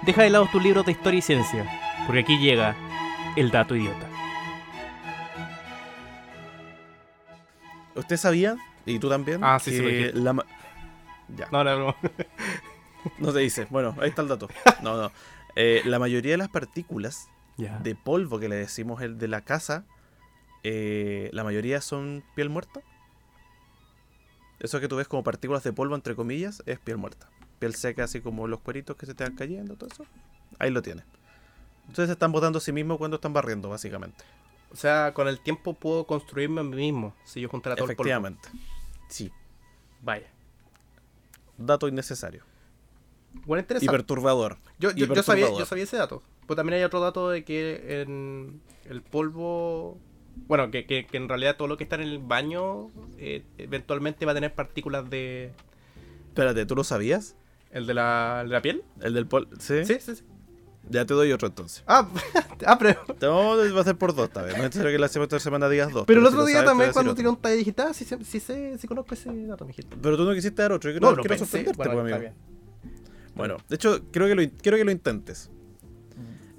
[0.02, 1.66] Deja de lado tus libros de historia y ciencia,
[2.06, 2.74] porque aquí llega
[3.38, 4.06] el dato idiota.
[7.94, 8.56] ¿Usted sabía?
[8.84, 9.40] ¿Y tú también?
[9.42, 10.12] Ah, sí, sí, que dije.
[10.14, 10.44] la
[11.36, 11.48] Ya.
[11.52, 11.96] No, no, no.
[13.18, 13.66] No se dice.
[13.70, 14.48] Bueno, ahí está el dato.
[14.82, 15.12] No, no.
[15.54, 19.84] Eh, la mayoría de las partículas de polvo que le decimos el de la casa,
[20.62, 22.80] eh, la mayoría son piel muerta.
[24.58, 27.28] Eso que tú ves como partículas de polvo, entre comillas, es piel muerta.
[27.60, 30.04] Piel seca, así como los cueritos que se te van cayendo, todo eso.
[30.58, 31.04] Ahí lo tienes.
[31.88, 34.24] Entonces están botando a sí mismos cuando están barriendo, básicamente.
[34.70, 37.96] O sea, con el tiempo puedo construirme a mí mismo si yo juntara todo el
[37.96, 38.02] polvo.
[38.08, 38.48] Efectivamente.
[39.08, 39.32] Sí.
[40.02, 40.26] Vaya.
[41.56, 42.44] Dato innecesario.
[43.46, 43.90] Bueno, Y interesante.
[43.92, 44.58] perturbador.
[44.78, 46.22] Yo, y yo, yo sabía, yo sabía ese dato.
[46.46, 49.98] Pero también hay otro dato de que en el polvo.
[50.46, 54.24] Bueno, que, que, que en realidad todo lo que está en el baño eh, eventualmente
[54.24, 55.52] va a tener partículas de.
[56.28, 57.36] Espérate, ¿tú lo sabías?
[57.70, 58.84] ¿El de la, de la piel?
[59.00, 59.48] El del pol.
[59.58, 59.84] ¿Sí?
[59.84, 60.24] Sí, sí, sí.
[60.90, 61.82] Ya te doy otro entonces.
[61.86, 62.08] Ah,
[62.66, 62.98] ah pero.
[63.20, 64.52] No, va a ser por dos esta vez.
[64.52, 66.04] No es necesario que la semana, semana digas dos.
[66.06, 67.30] Pero el si otro lo día sabes, también, cuando otro.
[67.30, 69.96] un talla digital, sí, sé- sí, sé, sí conozco ese dato, mijito.
[70.00, 70.90] Pero tú no quisiste dar otro.
[70.90, 72.32] Yo No, quiero, sorprenderte, bueno, pues, amigo.
[73.34, 75.50] Bueno, de hecho, creo que lo, quiero que lo intentes.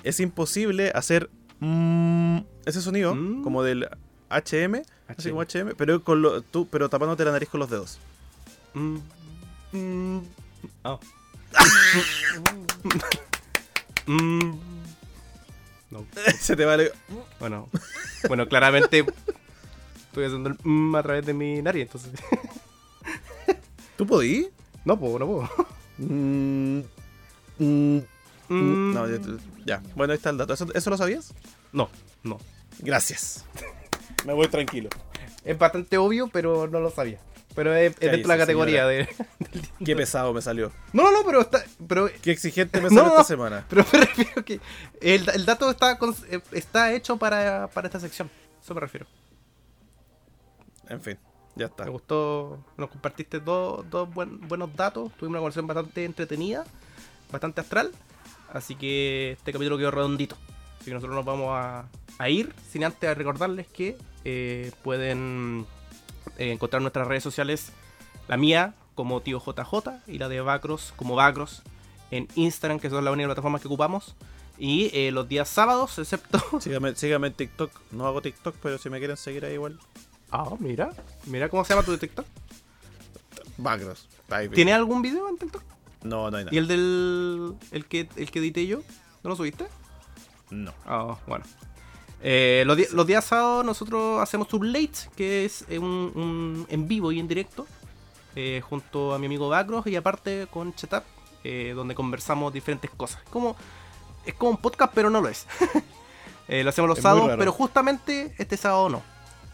[0.03, 1.30] Es imposible hacer
[1.60, 3.43] mm, ese sonido, Mm.
[3.43, 3.88] como del
[4.30, 5.31] HM, así HM.
[5.31, 7.99] como HM, pero, con lo, tú, pero tapándote la nariz con los dedos.
[8.73, 8.97] Mm.
[14.10, 14.40] Mm.
[14.40, 14.60] Mm.
[15.91, 16.06] No.
[16.40, 16.91] Se te vale.
[17.40, 17.69] Bueno,
[18.27, 19.06] bueno, claramente
[20.07, 22.11] estoy haciendo el mm a través de mi nariz, entonces.
[23.98, 24.49] ¿Tú podí?
[24.86, 25.49] No puedo, no puedo.
[25.98, 26.80] Mm,
[27.60, 27.99] mm,
[28.49, 28.94] Mm.
[28.94, 29.19] No, ya,
[29.65, 29.84] ya.
[29.95, 30.53] Bueno, ahí está el dato.
[30.53, 31.34] ¿Eso, eso lo sabías?
[31.72, 31.90] no,
[32.23, 32.40] no.
[32.80, 33.45] Gracias.
[34.26, 34.90] Me voy tranquilo.
[35.45, 37.19] Es bastante obvio, pero no lo sabía.
[37.55, 39.07] Pero es, es dentro de la categoría de.
[39.85, 40.71] Qué pesado me salió.
[40.93, 41.63] No, no, no, pero está.
[41.88, 43.09] Pero, Qué exigente me salió no.
[43.11, 43.65] esta semana.
[43.69, 44.61] pero me refiero que.
[45.01, 48.30] El, el dato está, con- eh, está hecho para, para esta sección.
[48.63, 49.07] Eso me refiero.
[50.88, 51.17] En fin,
[51.55, 51.85] ya está.
[51.85, 52.63] Me gustó.
[52.77, 55.11] Nos compartiste dos, dos buen- buenos datos.
[55.17, 56.63] Tuvimos una conversación bastante entretenida,
[57.31, 57.91] bastante astral.
[58.53, 60.35] Así que este capítulo quedó redondito.
[60.77, 61.85] Así que nosotros nos vamos a,
[62.17, 65.65] a ir sin antes recordarles que eh, pueden
[66.40, 67.72] eh, encontrar nuestras redes sociales.
[68.28, 71.61] La mía como tío JJ y la de Bacros como Bacros
[72.11, 74.16] en Instagram, que son las únicas plataformas que ocupamos.
[74.57, 76.40] Y eh, los días sábados, excepto.
[76.60, 77.72] Sígame, sígame en TikTok.
[77.91, 79.80] No hago TikTok, pero si me quieren seguir ahí igual.
[80.32, 80.91] Ah, mira.
[81.26, 82.26] Mira cómo se llama tu TikTok.
[83.57, 84.07] Bagros.
[84.30, 85.64] Ahí, ¿Tiene algún video en TikTok?
[86.03, 86.56] No, no hay nada.
[86.56, 87.56] ¿Y el del.
[87.72, 88.82] el que, el que edité yo?
[89.24, 89.68] ¿No lo subiste?
[90.49, 90.74] No.
[90.86, 91.45] Ah, bueno.
[92.22, 97.12] Eh, los, días sábados nosotros hacemos un late, que es eh, un, un en vivo
[97.12, 97.66] y en directo,
[98.36, 101.04] eh, junto a mi amigo Bacros y aparte con Chetap,
[101.44, 103.22] eh, donde conversamos diferentes cosas.
[103.30, 103.56] Como,
[104.26, 105.46] es como un podcast, pero no lo es.
[106.52, 109.04] Eh, lo hacemos los Es sábados, pero justamente este sábado no.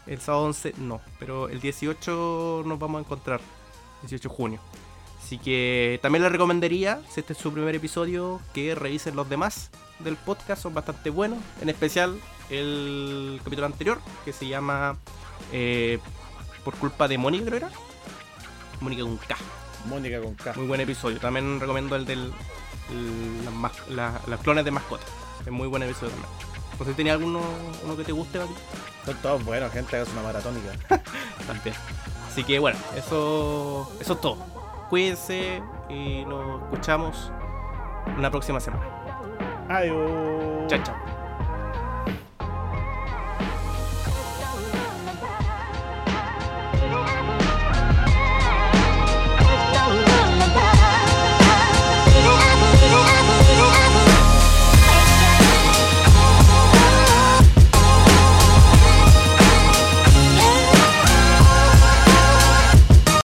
[0.06, 3.42] El sábado 11 no, pero el 18 nos vamos a encontrar,
[4.00, 4.60] 18 de junio.
[5.22, 9.68] Así que también les recomendaría, si este es su primer episodio, que revisen los demás
[9.98, 11.38] del podcast, son bastante buenos.
[11.60, 12.18] En especial
[12.50, 14.96] el capítulo anterior, que se llama
[15.52, 15.98] eh,
[16.64, 17.70] Por culpa de Mónica, creo era.
[18.80, 19.36] Mónica con K.
[19.86, 20.52] Mónica con K.
[20.56, 21.18] Muy buen episodio.
[21.18, 22.32] También recomiendo el del.
[22.90, 25.06] el- las, las clones de mascotas.
[25.44, 26.30] Es muy buen episodio también.
[26.78, 27.40] No sé si tenía alguno
[27.84, 28.52] uno que te guste, Bati?
[29.06, 29.96] Son todos buenos, gente.
[29.96, 30.72] Hagas una maratónica.
[31.46, 31.74] También.
[32.28, 34.36] Así que bueno, eso, eso es todo.
[34.90, 37.30] Cuídense y nos escuchamos
[38.18, 38.84] una próxima semana.
[39.70, 40.66] Adiós.
[40.68, 41.15] Chao, chao.